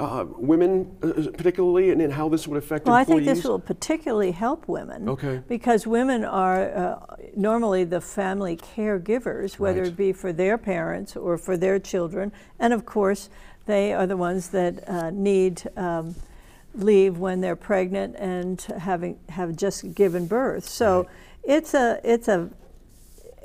uh, 0.00 0.24
women, 0.28 0.96
uh, 1.02 1.30
particularly, 1.36 1.90
and, 1.90 2.02
and, 2.02 2.12
how 2.12 2.28
this 2.28 2.48
would 2.48 2.58
affect 2.58 2.86
well, 2.86 2.96
employees? 2.96 3.22
I 3.22 3.24
think 3.26 3.36
this 3.36 3.44
will 3.44 3.60
particularly 3.60 4.32
help 4.32 4.66
women. 4.66 5.08
Okay. 5.08 5.40
Because 5.46 5.86
women 5.86 6.24
are 6.24 6.74
uh, 6.74 7.16
normally 7.36 7.84
the 7.84 8.00
family 8.00 8.56
caregivers, 8.56 9.58
whether 9.58 9.82
right. 9.82 9.88
it 9.88 9.96
be 9.96 10.12
for 10.12 10.32
their 10.32 10.58
parents 10.58 11.16
or 11.16 11.38
for 11.38 11.56
their 11.56 11.78
children, 11.78 12.32
and 12.58 12.72
of 12.72 12.84
course, 12.84 13.28
they 13.66 13.92
are 13.92 14.06
the 14.06 14.16
ones 14.16 14.48
that 14.48 14.88
uh, 14.88 15.10
need 15.10 15.62
um, 15.76 16.16
leave 16.74 17.18
when 17.18 17.40
they're 17.40 17.56
pregnant 17.56 18.16
and 18.16 18.60
having 18.62 19.18
have 19.28 19.56
just 19.56 19.94
given 19.94 20.26
birth. 20.26 20.68
So 20.68 20.98
right. 20.98 21.08
it's 21.44 21.74
a 21.74 22.00
it's 22.02 22.28
a 22.28 22.50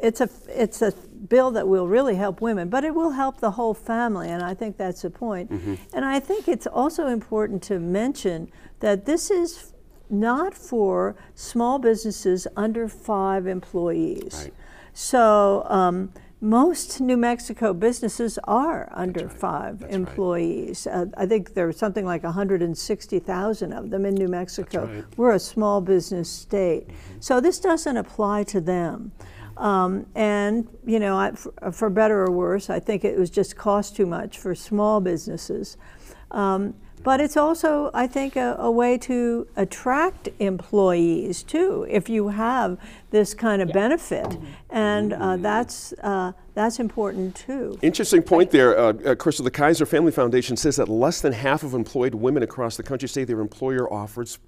it's 0.02 0.22
a 0.22 0.30
it's 0.47 0.82
a 0.82 0.91
bill 1.28 1.52
that 1.52 1.68
will 1.68 1.88
really 1.88 2.16
help 2.16 2.41
women, 2.41 2.70
but 2.70 2.84
it 2.84 2.95
will 2.95 3.12
help 3.12 3.39
the 3.39 3.52
whole 3.52 3.74
family, 3.74 4.30
and 4.30 4.41
I 4.43 4.54
think 4.54 4.78
that's 4.78 5.02
the 5.02 5.10
point. 5.10 5.52
Mm-hmm. 5.52 5.76
And 5.93 6.06
I 6.06 6.20
think 6.20 6.47
it's 6.47 6.68
also 6.68 7.08
important 7.08 7.62
to 7.64 7.80
mention 7.80 8.52
that 8.80 9.06
this 9.06 9.30
is 9.30 9.74
not 10.10 10.54
for 10.54 11.16
small 11.36 11.80
businesses 11.80 12.47
under 12.56 12.88
five 12.88 13.45
employees. 13.45 14.43
Right. 14.45 14.54
So 14.93 15.66
um, 15.68 16.12
most 16.41 17.02
New 17.02 17.18
Mexico 17.18 17.74
businesses 17.74 18.39
are 18.45 18.89
under 18.93 19.28
right. 19.28 19.38
five 19.38 19.80
That's 19.80 19.93
employees. 19.93 20.88
Right. 20.89 20.95
Uh, 20.95 21.06
I 21.18 21.26
think 21.26 21.54
there 21.54 21.68
are 21.68 21.74
something 21.74 22.06
like 22.06 22.24
160,000 22.24 23.74
of 23.74 23.89
them 23.89 24.06
in 24.06 24.16
New 24.16 24.30
Mexico. 24.30 24.86
Right. 24.86 25.04
We're 25.18 25.34
a 25.34 25.39
small 25.39 25.82
business 25.82 26.30
state. 26.30 26.88
Mm-hmm. 26.88 27.20
So 27.20 27.39
this 27.41 27.60
doesn't 27.60 27.97
apply 27.97 28.43
to 28.45 28.62
them. 28.62 29.12
Um, 29.60 30.05
and, 30.16 30.68
you 30.86 30.99
know, 30.99 31.18
I, 31.18 31.32
for, 31.32 31.72
for, 31.72 31.89
better 31.89 32.22
or 32.24 32.32
worse, 32.32 32.70
I 32.70 32.80
think 32.80 33.03
it 33.03 33.20
was 33.20 33.30
just 33.30 33.57
cost 33.57 33.93
too 33.93 34.05
much 34.05 34.38
for 34.38 34.55
small 34.55 35.01
businesses. 35.01 35.76
Um, 36.32 36.76
but 37.03 37.22
it's 37.22 37.38
also, 37.38 37.91
I 37.93 38.07
think, 38.07 38.36
a, 38.36 38.55
a, 38.60 38.70
way 38.70 38.97
to 38.99 39.47
attract 39.55 40.30
employees 40.39 41.43
too, 41.43 41.86
if 41.89 42.10
you 42.10 42.30
have 42.30 42.78
this 43.10 43.34
kind 43.34 43.62
of 43.62 43.70
yeah. 43.70 43.74
benefit, 43.74 44.38
and 44.70 45.14
uh, 45.14 45.38
that's 45.38 45.93
uh, 46.03 46.34
that's 46.55 46.80
important 46.80 47.36
too. 47.36 47.80
Interesting 47.82 48.22
point 48.22 48.51
there, 48.51 48.78
uh, 48.78 48.93
uh, 48.93 49.16
Crystal. 49.16 49.45
The 49.45 49.51
Kaiser 49.51 49.86
Family 49.86 50.12
Foundation 50.12 50.57
says 50.57 50.76
that 50.76 50.89
less 50.89 51.22
than 51.22 51.32
half 51.32 51.64
of 51.64 51.74
employed 51.74 52.16
women 52.16 52.43
across 52.43 52.76
the 52.76 52.84
country 52.84 53.07
say 53.07 53.24
their 53.24 53.39
employer 53.39 53.91
offers 53.91 54.39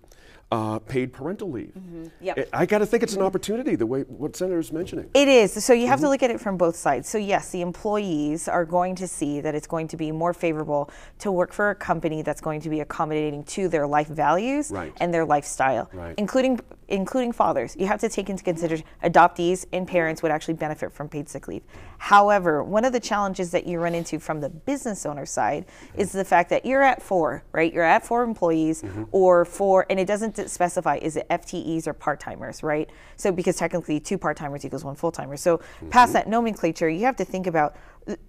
uh, 0.52 0.80
paid 0.80 1.14
parental 1.14 1.49
leave. 1.49 1.72
Mm-hmm. 1.78 2.06
Yep. 2.22 2.49
I 2.52 2.66
got 2.66 2.80
to 2.80 2.86
think 2.86 3.04
it's 3.04 3.16
an 3.16 3.22
opportunity, 3.22 3.76
the 3.76 3.86
way 3.86 4.02
what 4.02 4.36
Senator 4.36 4.60
is 4.60 4.72
mentioning. 4.72 5.10
It 5.14 5.28
is. 5.28 5.64
So 5.64 5.74
you 5.74 5.88
have 5.88 5.97
mm-hmm. 5.97 6.06
to 6.06 6.10
look 6.10 6.24
at 6.24 6.32
it 6.32 6.41
from 6.41 6.58
both 6.58 6.76
sides. 6.76 7.08
So, 7.08 7.18
yes, 7.18 7.52
the 7.52 7.62
employees 7.62 8.47
are 8.47 8.66
going 8.66 8.95
to 8.95 9.08
see 9.08 9.39
that 9.41 9.56
it's 9.56 9.68
going 9.68 9.88
to 9.89 9.97
be 9.97 10.12
more 10.12 10.34
favorable 10.34 10.89
to 11.20 11.32
work 11.32 11.54
for 11.54 11.70
a 11.70 11.76
company 11.76 12.22
that's 12.22 12.41
going 12.41 12.60
to 12.62 12.70
be 12.70 12.82
accommodating 12.82 13.43
to 13.45 13.70
their 13.70 13.88
life 13.88 14.08
values 14.08 14.72
right. 14.72 14.93
and 14.97 15.14
their 15.14 15.26
lifestyle, 15.26 15.89
right. 15.93 16.16
including 16.18 16.60
including 16.91 17.32
fathers. 17.32 17.76
You 17.80 17.88
have 17.88 18.02
to 18.02 18.10
take 18.10 18.30
into 18.30 18.43
consideration 18.43 18.86
adoptees 19.04 19.66
and 19.72 19.88
parents 19.88 20.22
would 20.22 20.32
actually 20.32 20.56
benefit 20.56 20.91
from 20.91 21.08
paid 21.08 21.30
sick 21.30 21.47
leave. 21.47 21.64
However, 21.97 22.64
one 22.64 22.84
of 22.84 22.91
the 22.91 22.99
challenges 22.99 23.52
that 23.52 23.66
you 23.66 23.80
run 23.80 23.95
into 23.95 24.20
from 24.20 24.41
the 24.41 24.49
business 24.49 25.06
owner 25.06 25.26
side 25.26 25.66
is 25.95 26.12
the 26.12 26.26
fact 26.26 26.49
that 26.49 26.66
you're 26.66 26.84
at 26.84 27.02
four, 27.02 27.43
right? 27.54 27.74
You're 27.74 27.86
at 27.86 28.06
four 28.06 28.24
employees 28.24 28.82
mm-hmm. 28.82 29.04
or 29.12 29.45
four, 29.45 29.86
and 29.89 29.99
it 29.99 30.06
doesn't 30.06 30.41
specify 30.50 30.98
is 31.02 31.16
it 31.18 31.28
FTEs 31.30 31.88
or 31.88 31.94
part 31.94 32.20
timers, 32.20 32.64
right? 32.64 32.89
So 33.16 33.32
because 33.32 33.56
technically 33.56 34.00
two 34.00 34.18
part 34.18 34.38
timers 34.38 34.66
equals 34.66 34.84
one 34.84 34.96
full 34.96 35.12
timer. 35.12 35.38
So 35.38 35.58
mm-hmm. 35.58 35.89
past 35.89 36.14
that 36.14 36.28
nomenclature, 36.28 36.89
you 36.89 37.06
have 37.06 37.16
to 37.18 37.26
think 37.26 37.48
about 37.48 37.76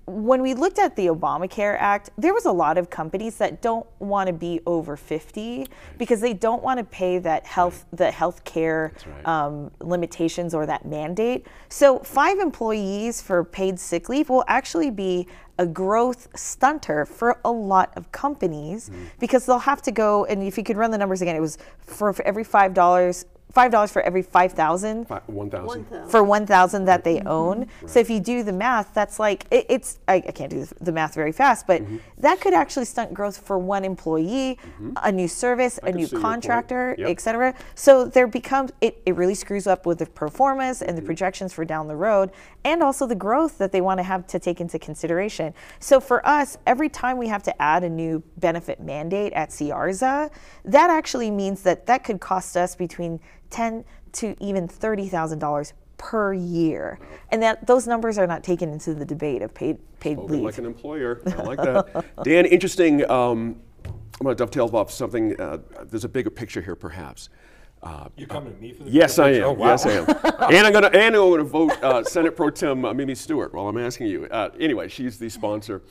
when 0.05 0.43
we 0.43 0.53
looked 0.55 0.79
at 0.79 0.97
the 0.97 1.07
Obamacare 1.07 1.77
Act, 1.79 2.11
there 2.19 2.35
was 2.35 2.45
a 2.45 2.53
lot 2.53 2.77
of 2.77 2.91
companies 2.91 3.37
that 3.39 3.63
don't 3.63 3.87
want 4.01 4.27
to 4.27 4.33
be 4.33 4.61
over 4.67 4.97
50 4.97 5.67
because 5.97 6.21
they 6.21 6.35
don't 6.35 6.63
want 6.63 6.79
to 6.79 6.85
pay 6.85 7.19
that 7.19 7.47
health 7.47 7.87
the 7.93 8.11
health 8.11 8.45
care 8.45 8.93
right. 9.07 9.27
um, 9.27 9.71
limitations 9.81 10.55
or 10.55 10.67
that 10.67 10.85
mandate. 10.85 11.47
So 11.69 12.01
five 12.01 12.39
employees 12.39 13.23
for 13.23 13.45
paid 13.45 13.79
sick 13.79 14.09
leave 14.09 14.29
will 14.29 14.45
actually 14.47 14.91
be 14.91 15.27
a 15.63 15.67
growth 15.67 16.29
stunter 16.35 17.07
for 17.07 17.39
a 17.45 17.51
lot 17.51 17.93
of 17.97 18.13
companies 18.13 18.91
mm. 18.91 19.07
because 19.19 19.47
they'll 19.47 19.59
have 19.59 19.81
to 19.83 19.93
go 19.93 20.25
and 20.27 20.43
if 20.43 20.59
you 20.59 20.65
could 20.65 20.77
run 20.77 20.91
the 20.91 20.99
numbers 20.99 21.23
again, 21.23 21.37
it 21.37 21.41
was 21.41 21.57
for, 21.79 22.13
for 22.13 22.25
every 22.27 22.45
five 22.45 22.75
dollars 22.75 23.25
five 23.53 23.71
dollars 23.71 23.93
for 23.93 24.01
every 24.03 24.23
five 24.23 24.53
thousand 24.53 25.07
1,000. 25.27 26.09
for 26.09 26.23
1000 26.25 26.85
that 26.87 27.05
they 27.05 27.21
own 27.27 27.67
so 27.87 28.01
if 28.01 28.09
you 28.09 28.19
do 28.21 28.43
the 28.43 28.53
math 28.53 28.93
that's 28.95 29.19
like 29.19 29.45
it, 29.51 29.67
it's 29.69 29.99
I, 30.09 30.15
I 30.17 30.21
can't 30.33 30.51
do 30.51 30.67
the 30.81 30.93
math 30.93 31.15
very 31.15 31.33
fast 31.33 31.67
but 31.67 31.83
Mm-hmm. 31.83 31.97
that 32.19 32.41
could 32.41 32.55
actually 32.55 32.85
stunt 32.85 33.13
growth 33.13 33.37
for 33.39 33.59
one 33.59 33.85
employee 33.85 34.59
a 35.03 35.11
new 35.13 35.29
service 35.29 35.79
a 35.83 35.93
new 35.93 36.07
see 36.07 36.13
your 36.13 36.21
point. 36.21 36.23
contractor 36.23 36.95
Yep. 36.99 37.09
et 37.09 37.21
cetera 37.21 37.55
so 37.75 38.05
there 38.05 38.27
becomes 38.27 38.71
it, 38.81 39.03
it 39.07 39.15
really 39.17 39.35
screws 39.35 39.67
up 39.67 39.85
with 39.87 39.99
the 39.99 40.07
performance 40.07 40.81
and 40.81 40.91
Mm-hmm. 40.93 40.97
the 41.01 41.03
projections 41.07 41.53
for 41.53 41.65
down 41.65 41.89
the 41.89 41.97
road 41.97 42.31
and 42.65 42.83
also 42.83 43.07
the 43.07 43.15
growth 43.15 43.59
that 43.59 43.73
they 43.73 43.81
want 43.81 43.99
to 43.99 44.03
have 44.05 44.27
to 44.29 44.39
take 44.39 44.61
into 44.61 44.79
consideration 44.79 45.53
so 45.81 46.01
for 46.01 46.25
us 46.27 46.57
every 46.67 46.89
time 46.89 47.17
we 47.19 47.29
have 47.29 47.43
to 47.43 47.63
add 47.63 47.83
a 47.85 47.89
new 47.89 48.23
benefit 48.39 48.81
mandate 48.81 49.33
at 49.35 49.49
ciarza 49.51 50.31
that 50.65 50.91
actually 50.91 51.31
means 51.31 51.63
that 51.63 51.87
that 51.87 52.05
could 52.05 52.21
cost 52.21 52.57
us 52.57 52.75
between 52.77 53.21
10 53.53 53.85
to 54.13 54.35
even 54.41 54.67
$30,000 54.67 55.73
per 55.99 56.35
year. 56.35 56.99
And 57.31 57.41
that 57.43 57.67
those 57.67 57.87
numbers 57.87 58.19
are 58.19 58.27
not 58.27 58.43
taken 58.43 58.69
into 58.71 58.93
the 58.95 59.05
debate 59.05 59.43
of 59.43 59.55
paid 59.55 59.79
paid 60.01 60.17
Spoken 60.17 60.35
leave. 60.35 60.45
like 60.45 60.59
an 60.59 60.67
employer. 60.67 61.21
I 61.27 61.43
like 61.43 61.59
that. 61.63 62.05
Dan, 62.25 62.45
interesting. 62.47 63.09
Um, 63.09 63.61
I'm 63.85 64.25
going 64.25 64.37
to 64.37 64.39
dovetail 64.39 64.69
off 64.77 64.91
something. 64.91 65.41
Uh, 65.41 65.59
there's 65.85 66.05
a 66.05 66.09
bigger 66.09 66.31
picture 66.31 66.61
here, 66.61 66.75
perhaps. 66.75 67.29
Uh, 67.83 68.09
You're 68.17 68.29
coming 68.29 68.55
to 68.55 68.61
me 68.61 68.73
for 68.73 68.85
the 68.85 68.91
Yes, 68.91 69.19
I 69.19 69.31
am. 69.31 69.43
Oh, 69.45 69.53
wow. 69.53 69.67
Yes, 69.69 69.87
I 69.87 69.91
am. 69.93 70.05
and 70.53 70.67
I'm 70.67 70.73
going 70.73 70.85
to 70.85 70.93
and 70.93 71.15
I'm 71.17 71.21
going 71.23 71.39
to 71.39 71.45
vote 71.45 71.73
uh, 71.83 72.05
Senate 72.05 72.37
Pro 72.37 72.51
Tem 72.51 72.85
uh, 72.85 72.95
Mimi 72.95 73.15
Stewart 73.15 73.53
while 73.55 73.69
I'm 73.69 73.79
asking 73.79 74.07
you. 74.09 74.27
Uh, 74.27 74.51
anyway, 74.61 74.89
she's 74.89 75.19
the 75.19 75.29
sponsor, 75.29 75.83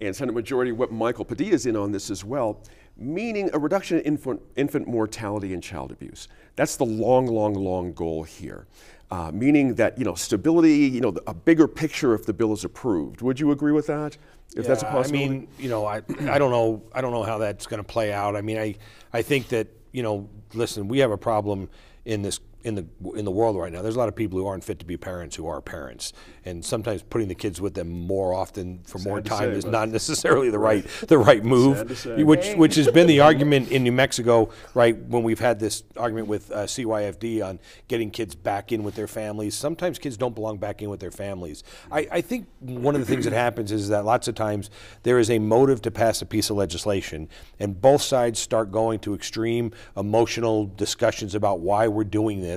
and 0.00 0.14
Senate 0.14 0.34
Majority 0.34 0.72
Whip 0.72 0.90
Michael 0.90 1.24
Padilla 1.24 1.52
is 1.54 1.64
in 1.66 1.76
on 1.76 1.90
this 1.92 2.10
as 2.10 2.24
well, 2.24 2.62
meaning 2.98 3.48
a 3.52 3.58
reduction 3.58 3.98
in 3.98 4.04
infant, 4.04 4.42
infant 4.56 4.88
mortality 4.88 5.54
and 5.54 5.62
child 5.62 5.92
abuse. 5.92 6.28
That's 6.56 6.76
the 6.76 6.84
long, 6.84 7.26
long, 7.26 7.54
long 7.54 7.92
goal 7.92 8.24
here. 8.24 8.66
Uh, 9.10 9.30
meaning 9.32 9.74
that 9.76 9.96
you 9.96 10.04
know 10.04 10.14
stability, 10.14 10.86
you 10.86 11.00
know, 11.00 11.14
a 11.26 11.32
bigger 11.32 11.66
picture 11.66 12.14
if 12.14 12.26
the 12.26 12.32
bill 12.34 12.52
is 12.52 12.64
approved. 12.64 13.22
Would 13.22 13.40
you 13.40 13.52
agree 13.52 13.72
with 13.72 13.86
that? 13.86 14.18
If 14.54 14.66
that's 14.66 14.82
a 14.82 14.86
possibility. 14.86 15.24
I 15.24 15.28
mean, 15.28 15.48
you 15.58 15.70
know, 15.70 15.86
I, 15.86 15.96
I 15.96 16.38
don't 16.38 16.50
know, 16.50 16.82
I 16.92 17.00
don't 17.00 17.12
know 17.12 17.22
how 17.22 17.38
that's 17.38 17.66
going 17.66 17.78
to 17.78 17.84
play 17.84 18.12
out. 18.12 18.36
I 18.36 18.42
mean, 18.42 18.58
I, 18.58 18.74
I 19.12 19.22
think 19.22 19.48
that 19.48 19.68
you 19.92 20.02
know, 20.02 20.28
listen, 20.52 20.88
we 20.88 20.98
have 20.98 21.10
a 21.10 21.16
problem 21.16 21.70
in 22.04 22.22
this 22.22 22.38
in 22.64 22.74
the 22.74 22.86
in 23.14 23.24
the 23.24 23.30
world 23.30 23.56
right 23.56 23.72
now. 23.72 23.82
There's 23.82 23.94
a 23.94 23.98
lot 23.98 24.08
of 24.08 24.16
people 24.16 24.38
who 24.38 24.46
aren't 24.46 24.64
fit 24.64 24.78
to 24.80 24.84
be 24.84 24.96
parents 24.96 25.36
who 25.36 25.46
are 25.46 25.60
parents, 25.60 26.12
and 26.44 26.64
sometimes 26.64 27.02
putting 27.02 27.28
the 27.28 27.34
kids 27.34 27.60
with 27.60 27.74
them 27.74 27.88
more 27.88 28.34
often 28.34 28.80
for 28.84 28.98
more 28.98 29.18
Sad 29.18 29.24
to 29.24 29.30
time 29.30 29.52
say, 29.52 29.58
is 29.58 29.64
not 29.64 29.88
necessarily 29.88 30.50
the 30.50 30.58
right 30.58 30.84
the 31.06 31.18
right 31.18 31.44
move. 31.44 31.78
Sad 31.78 31.88
to 31.88 31.96
say. 31.96 32.22
Which 32.24 32.54
which 32.54 32.74
has 32.74 32.90
been 32.90 33.06
the 33.06 33.20
argument 33.20 33.70
in 33.70 33.84
New 33.84 33.92
Mexico, 33.92 34.50
right? 34.74 34.96
When 34.96 35.22
we've 35.22 35.38
had 35.38 35.60
this 35.60 35.84
argument 35.96 36.26
with 36.26 36.50
uh, 36.50 36.64
CYFD 36.64 37.44
on 37.44 37.60
getting 37.86 38.10
kids 38.10 38.34
back 38.34 38.72
in 38.72 38.82
with 38.82 38.94
their 38.94 39.06
families. 39.06 39.54
Sometimes 39.54 39.98
kids 39.98 40.16
don't 40.16 40.34
belong 40.34 40.58
back 40.58 40.82
in 40.82 40.90
with 40.90 41.00
their 41.00 41.10
families. 41.10 41.62
I, 41.92 42.08
I 42.10 42.20
think 42.20 42.48
one 42.60 42.94
of 42.94 43.00
the 43.00 43.06
things 43.06 43.24
that 43.24 43.32
happens 43.46 43.70
is 43.72 43.88
that 43.88 44.04
lots 44.04 44.26
of 44.28 44.34
times 44.34 44.70
there 45.04 45.18
is 45.18 45.30
a 45.30 45.38
motive 45.38 45.80
to 45.82 45.90
pass 45.90 46.22
a 46.22 46.26
piece 46.26 46.50
of 46.50 46.56
legislation, 46.56 47.28
and 47.58 47.80
both 47.80 48.02
sides 48.02 48.38
start 48.38 48.72
going 48.72 48.98
to 49.00 49.14
extreme 49.14 49.72
emotional 49.96 50.66
discussions 50.66 51.34
about 51.34 51.60
why 51.60 51.86
we're 51.86 52.04
doing 52.04 52.40
this. 52.40 52.47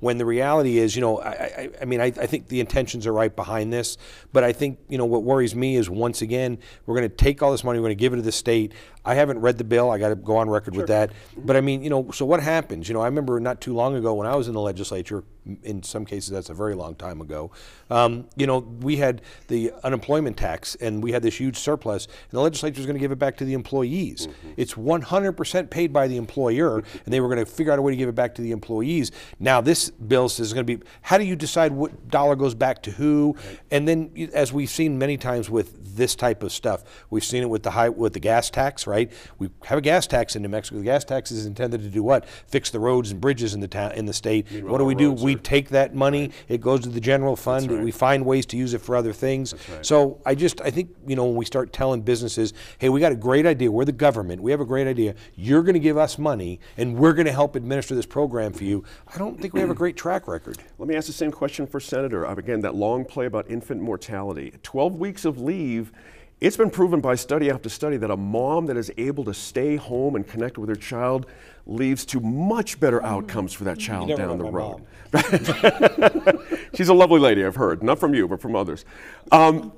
When 0.00 0.18
the 0.18 0.24
reality 0.24 0.78
is, 0.78 0.94
you 0.94 1.00
know, 1.00 1.20
I, 1.20 1.30
I, 1.30 1.70
I 1.82 1.84
mean, 1.84 2.00
I, 2.00 2.06
I 2.06 2.26
think 2.26 2.48
the 2.48 2.60
intentions 2.60 3.06
are 3.06 3.12
right 3.12 3.34
behind 3.34 3.72
this, 3.72 3.96
but 4.32 4.44
I 4.44 4.52
think 4.52 4.78
you 4.88 4.98
know 4.98 5.04
what 5.04 5.22
worries 5.22 5.54
me 5.54 5.76
is 5.76 5.88
once 5.88 6.22
again 6.22 6.58
we're 6.86 6.96
going 6.96 7.08
to 7.08 7.16
take 7.16 7.42
all 7.42 7.52
this 7.52 7.64
money, 7.64 7.78
we're 7.78 7.86
going 7.88 7.98
to 7.98 8.00
give 8.00 8.12
it 8.12 8.16
to 8.16 8.22
the 8.22 8.32
state. 8.32 8.72
I 9.04 9.14
haven't 9.14 9.40
read 9.40 9.58
the 9.58 9.64
bill. 9.64 9.90
I 9.90 9.98
got 9.98 10.08
to 10.08 10.14
go 10.14 10.36
on 10.36 10.48
record 10.48 10.74
with 10.76 10.86
that. 10.88 11.10
But 11.36 11.56
I 11.56 11.60
mean, 11.60 11.82
you 11.82 11.90
know, 11.90 12.10
so 12.10 12.24
what 12.24 12.42
happens? 12.42 12.88
You 12.88 12.94
know, 12.94 13.00
I 13.00 13.06
remember 13.06 13.38
not 13.40 13.60
too 13.60 13.74
long 13.74 13.94
ago 13.96 14.14
when 14.14 14.26
I 14.26 14.34
was 14.34 14.48
in 14.48 14.54
the 14.54 14.60
legislature. 14.60 15.24
In 15.62 15.82
some 15.82 16.06
cases, 16.06 16.30
that's 16.30 16.48
a 16.48 16.54
very 16.54 16.74
long 16.74 16.94
time 16.94 17.20
ago. 17.20 17.50
Um, 17.90 18.26
you 18.34 18.46
know, 18.46 18.60
we 18.60 18.96
had 18.96 19.20
the 19.48 19.72
unemployment 19.82 20.38
tax, 20.38 20.74
and 20.76 21.02
we 21.02 21.12
had 21.12 21.22
this 21.22 21.38
huge 21.38 21.58
surplus, 21.58 22.06
and 22.06 22.30
the 22.30 22.40
legislature 22.40 22.78
was 22.78 22.86
going 22.86 22.96
to 22.96 23.00
give 23.00 23.12
it 23.12 23.18
back 23.18 23.36
to 23.36 23.44
the 23.44 23.52
employees. 23.52 24.26
It's 24.56 24.72
100% 24.72 25.68
paid 25.68 25.92
by 25.92 26.08
the 26.08 26.16
employer, 26.16 26.78
and 26.78 27.12
they 27.12 27.20
were 27.20 27.28
going 27.28 27.44
to 27.44 27.50
figure 27.50 27.74
out 27.74 27.78
a 27.78 27.82
way 27.82 27.92
to 27.92 27.96
give 27.96 28.08
it 28.08 28.14
back 28.14 28.34
to 28.36 28.42
the 28.42 28.52
employees. 28.52 29.12
Now, 29.38 29.60
this 29.60 29.90
bill 29.90 30.30
says 30.30 30.46
it's 30.46 30.54
going 30.54 30.66
to 30.66 30.78
be 30.78 30.82
how 31.02 31.18
do 31.18 31.24
you 31.24 31.36
decide 31.36 31.72
what 31.72 32.08
dollar 32.08 32.36
goes 32.36 32.54
back 32.54 32.82
to 32.84 32.90
who? 32.92 33.36
And 33.70 33.86
then, 33.86 34.30
as 34.32 34.50
we've 34.50 34.70
seen 34.70 34.98
many 34.98 35.18
times 35.18 35.50
with 35.50 35.94
this 35.94 36.14
type 36.14 36.42
of 36.42 36.52
stuff, 36.52 36.84
we've 37.10 37.22
seen 37.24 37.42
it 37.42 37.50
with 37.50 37.64
the 37.64 37.72
high 37.72 37.90
with 37.90 38.14
the 38.14 38.20
gas 38.20 38.48
tax, 38.48 38.86
right? 38.86 38.93
We 39.38 39.50
have 39.64 39.78
a 39.78 39.80
gas 39.80 40.06
tax 40.06 40.36
in 40.36 40.42
New 40.42 40.48
Mexico. 40.48 40.78
The 40.78 40.84
gas 40.84 41.04
tax 41.04 41.30
is 41.30 41.46
intended 41.46 41.82
to 41.82 41.88
do 41.88 42.02
what? 42.02 42.26
Fix 42.46 42.70
the 42.70 42.78
roads 42.78 43.10
and 43.10 43.20
bridges 43.20 43.54
in 43.54 43.60
the 43.60 43.68
town 43.68 43.92
in 43.92 44.06
the 44.06 44.12
state. 44.12 44.46
what 44.62 44.78
do 44.78 44.84
we 44.84 44.94
do? 44.94 45.12
We 45.12 45.34
take 45.36 45.70
that 45.70 45.94
money. 45.94 46.30
It 46.48 46.60
goes 46.60 46.80
to 46.80 46.88
the 46.88 47.00
general 47.00 47.36
fund. 47.36 47.70
right. 47.70 47.82
We 47.82 47.90
find 47.90 48.24
ways 48.24 48.46
to 48.46 48.56
use 48.56 48.74
it 48.74 48.80
for 48.80 48.94
other 48.96 49.12
things. 49.12 49.54
So 49.82 50.20
I 50.24 50.34
just 50.34 50.60
I 50.60 50.70
think 50.70 50.90
you 51.06 51.16
know 51.16 51.24
when 51.24 51.36
we 51.36 51.44
start 51.44 51.72
telling 51.72 52.02
businesses, 52.02 52.52
hey, 52.78 52.88
we 52.88 53.00
got 53.00 53.12
a 53.12 53.16
great 53.16 53.46
idea. 53.46 53.70
We're 53.70 53.84
the 53.84 53.92
government. 53.92 54.42
We 54.42 54.50
have 54.50 54.60
a 54.60 54.64
great 54.64 54.86
idea. 54.86 55.14
You're 55.34 55.62
going 55.62 55.74
to 55.74 55.80
give 55.80 55.96
us 55.96 56.18
money, 56.18 56.60
and 56.76 56.96
we're 56.96 57.14
going 57.14 57.26
to 57.26 57.32
help 57.32 57.56
administer 57.56 57.94
this 57.94 58.06
program 58.06 58.52
for 58.52 58.64
you. 58.64 58.84
I 59.12 59.18
don't 59.18 59.40
think 59.40 59.54
we 59.54 59.60
have 59.60 59.70
a 59.70 59.74
great 59.74 59.96
track 59.96 60.28
record. 60.28 60.58
Let 60.78 60.88
me 60.88 60.94
ask 60.94 61.06
the 61.06 61.12
same 61.12 61.32
question 61.32 61.66
for 61.66 61.80
Senator. 61.80 62.26
Uh, 62.26 62.34
Again, 62.44 62.60
that 62.60 62.74
long 62.74 63.06
play 63.06 63.24
about 63.24 63.50
infant 63.50 63.80
mortality. 63.80 64.52
12 64.62 64.96
weeks 64.98 65.24
of 65.24 65.40
leave. 65.40 65.92
It's 66.40 66.56
been 66.56 66.70
proven 66.70 67.00
by 67.00 67.14
study 67.14 67.48
after 67.48 67.68
study 67.68 67.96
that 67.96 68.10
a 68.10 68.16
mom 68.16 68.66
that 68.66 68.76
is 68.76 68.92
able 68.98 69.24
to 69.24 69.32
stay 69.32 69.76
home 69.76 70.16
and 70.16 70.26
connect 70.26 70.58
with 70.58 70.68
her 70.68 70.74
child 70.74 71.26
leads 71.64 72.04
to 72.06 72.20
much 72.20 72.78
better 72.80 73.02
outcomes 73.02 73.52
for 73.52 73.64
that 73.64 73.78
child 73.78 74.08
never 74.08 74.22
down 74.22 74.38
the 74.38 74.44
road. 74.44 74.84
She's 76.74 76.88
a 76.88 76.94
lovely 76.94 77.20
lady, 77.20 77.44
I've 77.44 77.54
heard. 77.54 77.82
Not 77.82 78.00
from 78.00 78.14
you, 78.14 78.26
but 78.26 78.40
from 78.40 78.56
others. 78.56 78.84
Um, 79.30 79.72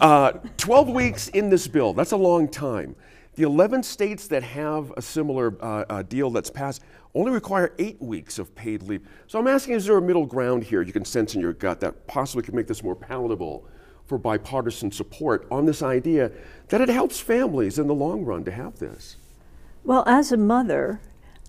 uh, 0.00 0.32
12 0.56 0.88
weeks 0.88 1.28
in 1.28 1.50
this 1.50 1.68
bill, 1.68 1.92
that's 1.92 2.12
a 2.12 2.16
long 2.16 2.48
time. 2.48 2.96
The 3.34 3.42
11 3.42 3.82
states 3.82 4.26
that 4.28 4.42
have 4.42 4.92
a 4.96 5.02
similar 5.02 5.62
uh, 5.62 5.84
uh, 5.90 6.02
deal 6.02 6.30
that's 6.30 6.50
passed 6.50 6.82
only 7.14 7.30
require 7.30 7.74
eight 7.78 8.00
weeks 8.00 8.38
of 8.38 8.52
paid 8.54 8.82
leave. 8.82 9.06
So 9.26 9.38
I'm 9.38 9.46
asking, 9.46 9.74
is 9.74 9.84
there 9.84 9.98
a 9.98 10.02
middle 10.02 10.26
ground 10.26 10.64
here 10.64 10.80
you 10.80 10.92
can 10.92 11.04
sense 11.04 11.34
in 11.34 11.40
your 11.42 11.52
gut 11.52 11.80
that 11.80 12.06
possibly 12.06 12.42
could 12.42 12.54
make 12.54 12.66
this 12.66 12.82
more 12.82 12.96
palatable 12.96 13.68
for 14.06 14.18
bipartisan 14.18 14.90
support 14.90 15.46
on 15.50 15.66
this 15.66 15.82
idea 15.82 16.30
that 16.68 16.80
it 16.80 16.88
helps 16.88 17.20
families 17.20 17.78
in 17.78 17.86
the 17.86 17.94
long 17.94 18.24
run 18.24 18.44
to 18.44 18.50
have 18.50 18.78
this? 18.78 19.16
Well, 19.84 20.04
as 20.06 20.32
a 20.32 20.36
mother, 20.36 21.00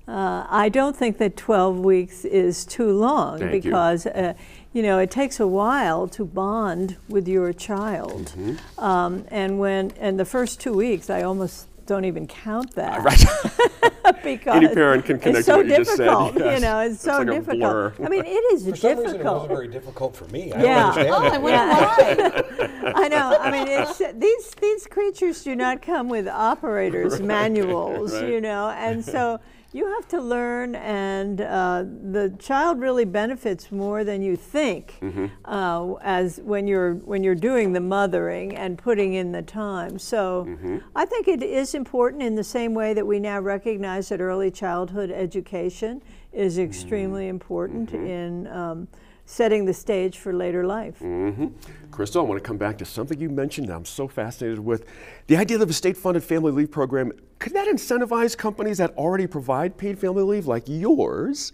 uh, 0.07 0.45
I 0.49 0.69
don't 0.69 0.95
think 0.95 1.17
that 1.17 1.35
12 1.35 1.79
weeks 1.79 2.23
is 2.23 2.65
too 2.65 2.91
long 2.91 3.39
Thank 3.39 3.53
you. 3.53 3.71
because, 3.71 4.05
uh, 4.05 4.33
you 4.73 4.81
know, 4.81 4.99
it 4.99 5.11
takes 5.11 5.39
a 5.39 5.47
while 5.47 6.07
to 6.09 6.23
bond 6.23 6.97
with 7.09 7.27
your 7.27 7.51
child. 7.51 8.31
Mm-hmm. 8.37 8.79
Um, 8.79 9.25
and 9.29 9.59
when, 9.59 9.91
and 9.99 10.19
the 10.19 10.25
first 10.25 10.61
two 10.61 10.73
weeks, 10.73 11.09
I 11.09 11.23
almost 11.23 11.67
don't 11.87 12.05
even 12.05 12.27
count 12.27 12.75
that. 12.75 12.99
Uh, 13.05 14.13
because 14.23 14.55
Any 14.57 14.67
parent 14.73 15.05
can 15.05 15.19
connect 15.19 15.39
it's 15.39 15.45
to 15.47 15.51
so 15.53 15.57
what 15.57 15.65
you 15.67 15.75
just 15.77 15.91
said, 15.91 16.05
difficult, 16.05 16.37
yes. 16.37 16.59
You 16.61 16.65
know, 16.67 16.79
it's, 16.81 16.93
It's 16.95 17.03
so 17.03 17.11
like 17.17 17.27
a 17.27 17.31
difficult. 17.31 17.59
blur. 17.59 17.93
I 18.05 18.09
mean, 18.09 18.25
it 18.25 18.29
is 18.53 18.67
For 18.67 18.75
some 18.75 18.89
difficult. 18.97 19.05
reason, 19.05 19.21
it 19.21 19.31
wasn't 19.31 19.49
very 19.51 19.67
difficult 19.67 20.15
for 20.15 20.25
me. 20.25 20.53
I 20.53 20.61
Yeah. 20.63 20.93
don't 20.93 20.97
understand 20.97 21.13
Oh, 21.13 21.27
I 21.27 21.37
wonder 21.37 22.63
why. 22.83 22.93
I 23.03 23.07
know. 23.07 23.37
I 23.39 23.51
mean, 23.51 23.67
it's, 23.67 23.97
these 24.15 24.51
these 24.61 24.87
creatures 24.87 25.43
do 25.43 25.55
not 25.55 25.81
come 25.81 26.09
with 26.09 26.27
operators' 26.27 27.21
manuals, 27.35 28.13
right. 28.13 28.27
you 28.29 28.41
know, 28.41 28.69
and 28.69 29.03
so 29.03 29.39
you 29.77 29.85
have 29.95 30.07
to 30.09 30.19
learn, 30.19 30.75
and 30.75 31.39
uh, 31.41 31.83
the 32.11 32.33
child 32.39 32.79
really 32.81 33.05
benefits 33.05 33.71
more 33.71 34.03
than 34.03 34.21
you 34.21 34.35
think, 34.35 34.95
Mm-hmm. 35.01 35.27
uh, 35.45 35.93
as 36.01 36.39
when 36.51 36.67
you're 36.67 36.95
when 37.11 37.23
you're 37.23 37.35
doing 37.49 37.73
the 37.73 37.79
mothering 37.79 38.55
and 38.57 38.77
putting 38.77 39.13
in 39.13 39.31
the 39.31 39.41
time. 39.43 39.99
So, 39.99 40.45
Mm-hmm. 40.47 40.77
I 40.95 41.05
think 41.05 41.27
it 41.27 41.43
is 41.43 41.75
important 41.75 42.23
in 42.23 42.35
the 42.35 42.43
same 42.43 42.73
way 42.73 42.93
that 42.93 43.05
we 43.05 43.19
now 43.19 43.39
recognize 43.39 44.09
that 44.09 44.19
early 44.19 44.51
childhood 44.51 45.11
education 45.11 46.01
is 46.33 46.57
extremely 46.57 47.27
important 47.27 47.91
Mm-hmm. 47.91 48.07
in. 48.07 48.47
Um, 48.47 48.87
Setting 49.29 49.65
the 49.65 49.73
stage 49.73 50.19
for 50.19 50.31
later 50.31 50.65
life. 50.65 51.01
Crystal, 51.91 52.21
I 52.23 52.25
want 52.29 52.41
to 52.41 52.47
come 52.47 52.55
back 52.55 52.77
to 52.77 52.85
something 52.85 53.19
you 53.19 53.29
mentioned 53.29 53.67
that 53.67 53.75
I'm 53.75 53.83
so 53.83 54.07
fascinated 54.07 54.59
with. 54.59 54.85
The 55.27 55.35
idea 55.35 55.59
of 55.61 55.69
a 55.69 55.73
state 55.73 55.97
funded 55.97 56.23
family 56.23 56.53
leave 56.53 56.71
program, 56.71 57.11
could 57.47 57.55
that 57.55 57.67
incentivize 57.67 58.37
companies 58.37 58.77
that 58.79 58.95
already 58.97 59.25
provide 59.27 59.77
paid 59.77 59.97
family 59.97 60.23
leave, 60.23 60.47
like 60.47 60.63
yours, 60.67 61.53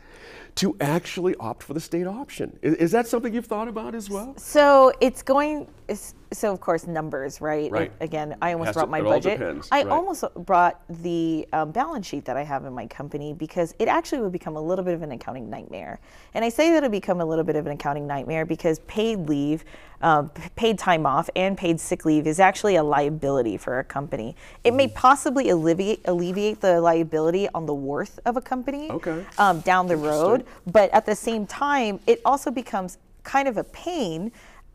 to 0.55 0.75
actually 0.81 1.35
opt 1.39 1.61
for 1.63 1.73
the 1.73 1.79
state 1.79 2.07
option? 2.07 2.57
Is, 2.61 2.75
is 2.75 2.91
that 2.91 3.07
something 3.07 3.33
you've 3.33 3.45
thought 3.45 3.67
about 3.67 3.93
as 3.95 4.09
well? 4.09 4.35
So 4.37 4.91
it's 5.01 5.21
going. 5.21 5.67
it's- 5.87 6.15
So 6.33 6.51
of 6.51 6.59
course 6.61 6.87
numbers, 6.87 7.41
right? 7.41 7.69
Right. 7.71 7.91
It- 7.99 8.03
again, 8.03 8.35
I 8.41 8.53
almost 8.53 8.69
Has 8.69 8.75
to- 8.75 8.79
brought 8.79 8.89
my 8.89 8.97
it 8.99 9.05
all 9.05 9.11
budget. 9.13 9.37
depends, 9.39 9.67
I 9.71 9.83
right. 9.83 9.87
almost 9.87 10.23
brought 10.35 10.81
the 10.89 11.47
um, 11.53 11.69
balance 11.71 12.07
sheet 12.07 12.25
that 12.25 12.37
I 12.37 12.43
have 12.43 12.65
in 12.65 12.73
my 12.73 12.87
company 12.87 13.33
because 13.33 13.75
it 13.77 13.87
actually 13.87 14.21
would 14.23 14.31
become 14.31 14.55
a 14.55 14.61
little 14.61 14.83
bit 14.83 14.95
of 14.95 15.03
an 15.03 15.11
accounting 15.11 15.47
nightmare. 15.49 15.99
And 16.33 16.43
I 16.43 16.49
say 16.49 16.71
that 16.71 16.77
it'll 16.77 16.89
become 16.89 17.21
a 17.21 17.25
little 17.25 17.43
bit 17.43 17.55
of 17.55 17.67
an 17.67 17.71
accounting 17.73 18.07
nightmare 18.07 18.45
because 18.47 18.79
paid 18.87 19.29
leave, 19.29 19.63
uh, 20.03 20.23
paid 20.55 20.77
time 20.77 21.05
off, 21.05 21.29
and 21.35 21.57
paid 21.57 21.79
sick 21.79 22.05
leave 22.05 22.27
is 22.27 22.39
actually 22.39 22.75
a 22.75 22.83
liability 22.83 23.57
for 23.57 23.79
a 23.79 23.83
company. 23.83 24.35
It 24.63 24.73
may 24.73 24.87
possibly 24.89 25.49
alleviate 25.49 26.01
alleviate 26.05 26.61
the 26.61 26.79
liability 26.79 27.47
on 27.55 27.65
the 27.65 27.73
worth 27.73 28.19
of 28.25 28.37
a 28.37 28.41
company 28.41 28.91
Okay. 28.91 29.25
um, 29.37 29.61
down 29.61 29.87
the 29.87 29.97
road, 29.97 30.45
but 30.67 30.93
at 30.93 31.05
the 31.05 31.15
same 31.15 31.47
time, 31.47 31.99
it 32.05 32.21
also 32.25 32.51
becomes 32.51 32.97
kind 33.23 33.47
of 33.47 33.57
a 33.57 33.63
pain 33.63 34.31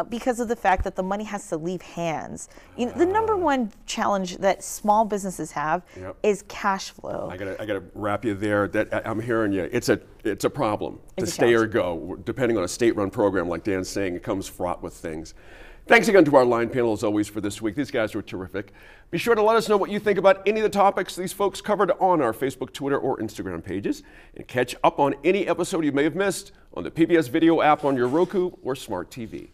because 0.08 0.38
of 0.40 0.48
the 0.48 0.56
fact 0.56 0.84
that 0.84 0.94
the 0.96 1.02
money 1.02 1.24
has 1.24 1.48
to 1.48 1.56
leave 1.56 1.82
hands. 1.82 2.48
You 2.76 2.86
know, 2.86 2.92
the 2.92 3.06
number 3.06 3.36
one 3.36 3.72
challenge 3.86 4.36
that 4.38 4.62
small 4.62 5.04
businesses 5.04 5.50
have 5.52 5.82
Yep. 5.96 6.16
is 6.22 6.44
cash 6.48 6.90
flow. 6.90 7.28
I 7.30 7.36
gotta, 7.36 7.60
I 7.60 7.66
gotta 7.66 7.82
wrap 7.94 8.24
you 8.24 8.34
there. 8.34 8.68
That 8.68 8.92
I- 8.94 9.02
I'm 9.04 9.20
hearing 9.20 9.52
you. 9.52 9.68
It's 9.72 9.88
a, 9.88 10.00
it's 10.24 10.44
a 10.44 10.50
problem 10.50 11.00
to 11.16 11.24
a 11.24 11.26
stay 11.26 11.54
or 11.54 11.66
go. 11.66 12.16
Depending 12.24 12.56
on 12.56 12.64
a 12.64 12.68
state-run 12.68 13.10
program, 13.10 13.48
like 13.48 13.64
Dan's 13.64 13.88
saying, 13.88 14.14
it 14.14 14.22
comes 14.22 14.46
fraught 14.46 14.82
with 14.82 14.94
things. 14.94 15.34
Thanks 15.86 16.06
again 16.08 16.24
to 16.26 16.36
our 16.36 16.44
line 16.44 16.68
panel 16.68 16.92
as 16.92 17.02
always 17.02 17.28
for 17.28 17.40
this 17.40 17.62
week. 17.62 17.74
These 17.74 17.90
guys 17.90 18.14
were 18.14 18.20
terrific. 18.20 18.72
Be 19.10 19.16
sure 19.16 19.34
to 19.34 19.42
let 19.42 19.56
us 19.56 19.70
know 19.70 19.78
what 19.78 19.88
you 19.88 19.98
think 19.98 20.18
about 20.18 20.46
any 20.46 20.60
of 20.60 20.64
the 20.64 20.68
topics 20.68 21.16
these 21.16 21.32
folks 21.32 21.62
covered 21.62 21.92
on 21.98 22.20
our 22.20 22.34
Facebook, 22.34 22.74
Twitter, 22.74 22.98
or 22.98 23.16
Instagram 23.16 23.64
pages, 23.64 24.02
and 24.36 24.46
catch 24.46 24.76
up 24.84 25.00
on 25.00 25.14
any 25.24 25.48
episode 25.48 25.82
you 25.86 25.92
may 25.92 26.04
have 26.04 26.14
missed 26.14 26.52
on 26.74 26.84
the 26.84 26.90
PBS 26.90 27.30
Video 27.30 27.62
app 27.62 27.86
on 27.86 27.96
your 27.96 28.06
Roku 28.06 28.50
or 28.62 28.76
smart 28.76 29.10
TV. 29.10 29.48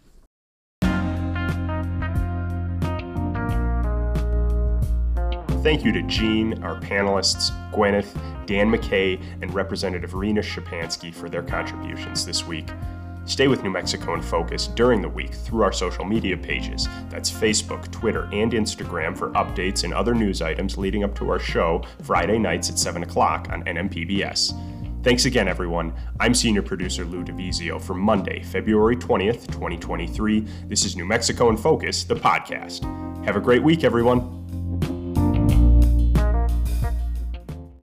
Thank 5.64 5.82
you 5.82 5.92
to 5.92 6.02
Gene, 6.02 6.62
our 6.62 6.78
panelists, 6.78 7.50
Gwyneth, 7.72 8.14
Dan 8.44 8.70
McKay, 8.70 9.18
and 9.40 9.52
Representative 9.54 10.10
Reena 10.10 10.40
Szczepanski 10.40 11.14
for 11.14 11.30
their 11.30 11.42
contributions 11.42 12.26
this 12.26 12.46
week. 12.46 12.68
Stay 13.24 13.48
with 13.48 13.62
New 13.62 13.70
Mexico 13.70 14.12
in 14.12 14.20
Focus 14.20 14.66
during 14.66 15.00
the 15.00 15.08
week 15.08 15.32
through 15.32 15.62
our 15.62 15.72
social 15.72 16.04
media 16.04 16.36
pages. 16.36 16.86
That's 17.08 17.30
Facebook, 17.30 17.90
Twitter, 17.90 18.28
and 18.30 18.52
Instagram 18.52 19.16
for 19.16 19.30
updates 19.30 19.84
and 19.84 19.94
other 19.94 20.14
news 20.14 20.42
items 20.42 20.76
leading 20.76 21.02
up 21.02 21.14
to 21.14 21.30
our 21.30 21.38
show 21.38 21.82
Friday 22.02 22.36
nights 22.38 22.68
at 22.68 22.78
7 22.78 23.02
o'clock 23.02 23.48
on 23.50 23.64
NMPBS. 23.64 24.52
Thanks 25.02 25.24
again, 25.24 25.48
everyone. 25.48 25.94
I'm 26.20 26.34
senior 26.34 26.60
producer 26.60 27.06
Lou 27.06 27.24
DiVizio 27.24 27.80
for 27.80 27.94
Monday, 27.94 28.42
February 28.42 28.96
20th, 28.96 29.46
2023. 29.46 30.40
This 30.66 30.84
is 30.84 30.94
New 30.94 31.06
Mexico 31.06 31.48
in 31.48 31.56
Focus, 31.56 32.04
the 32.04 32.16
podcast. 32.16 32.84
Have 33.24 33.36
a 33.36 33.40
great 33.40 33.62
week, 33.62 33.82
everyone. 33.82 34.43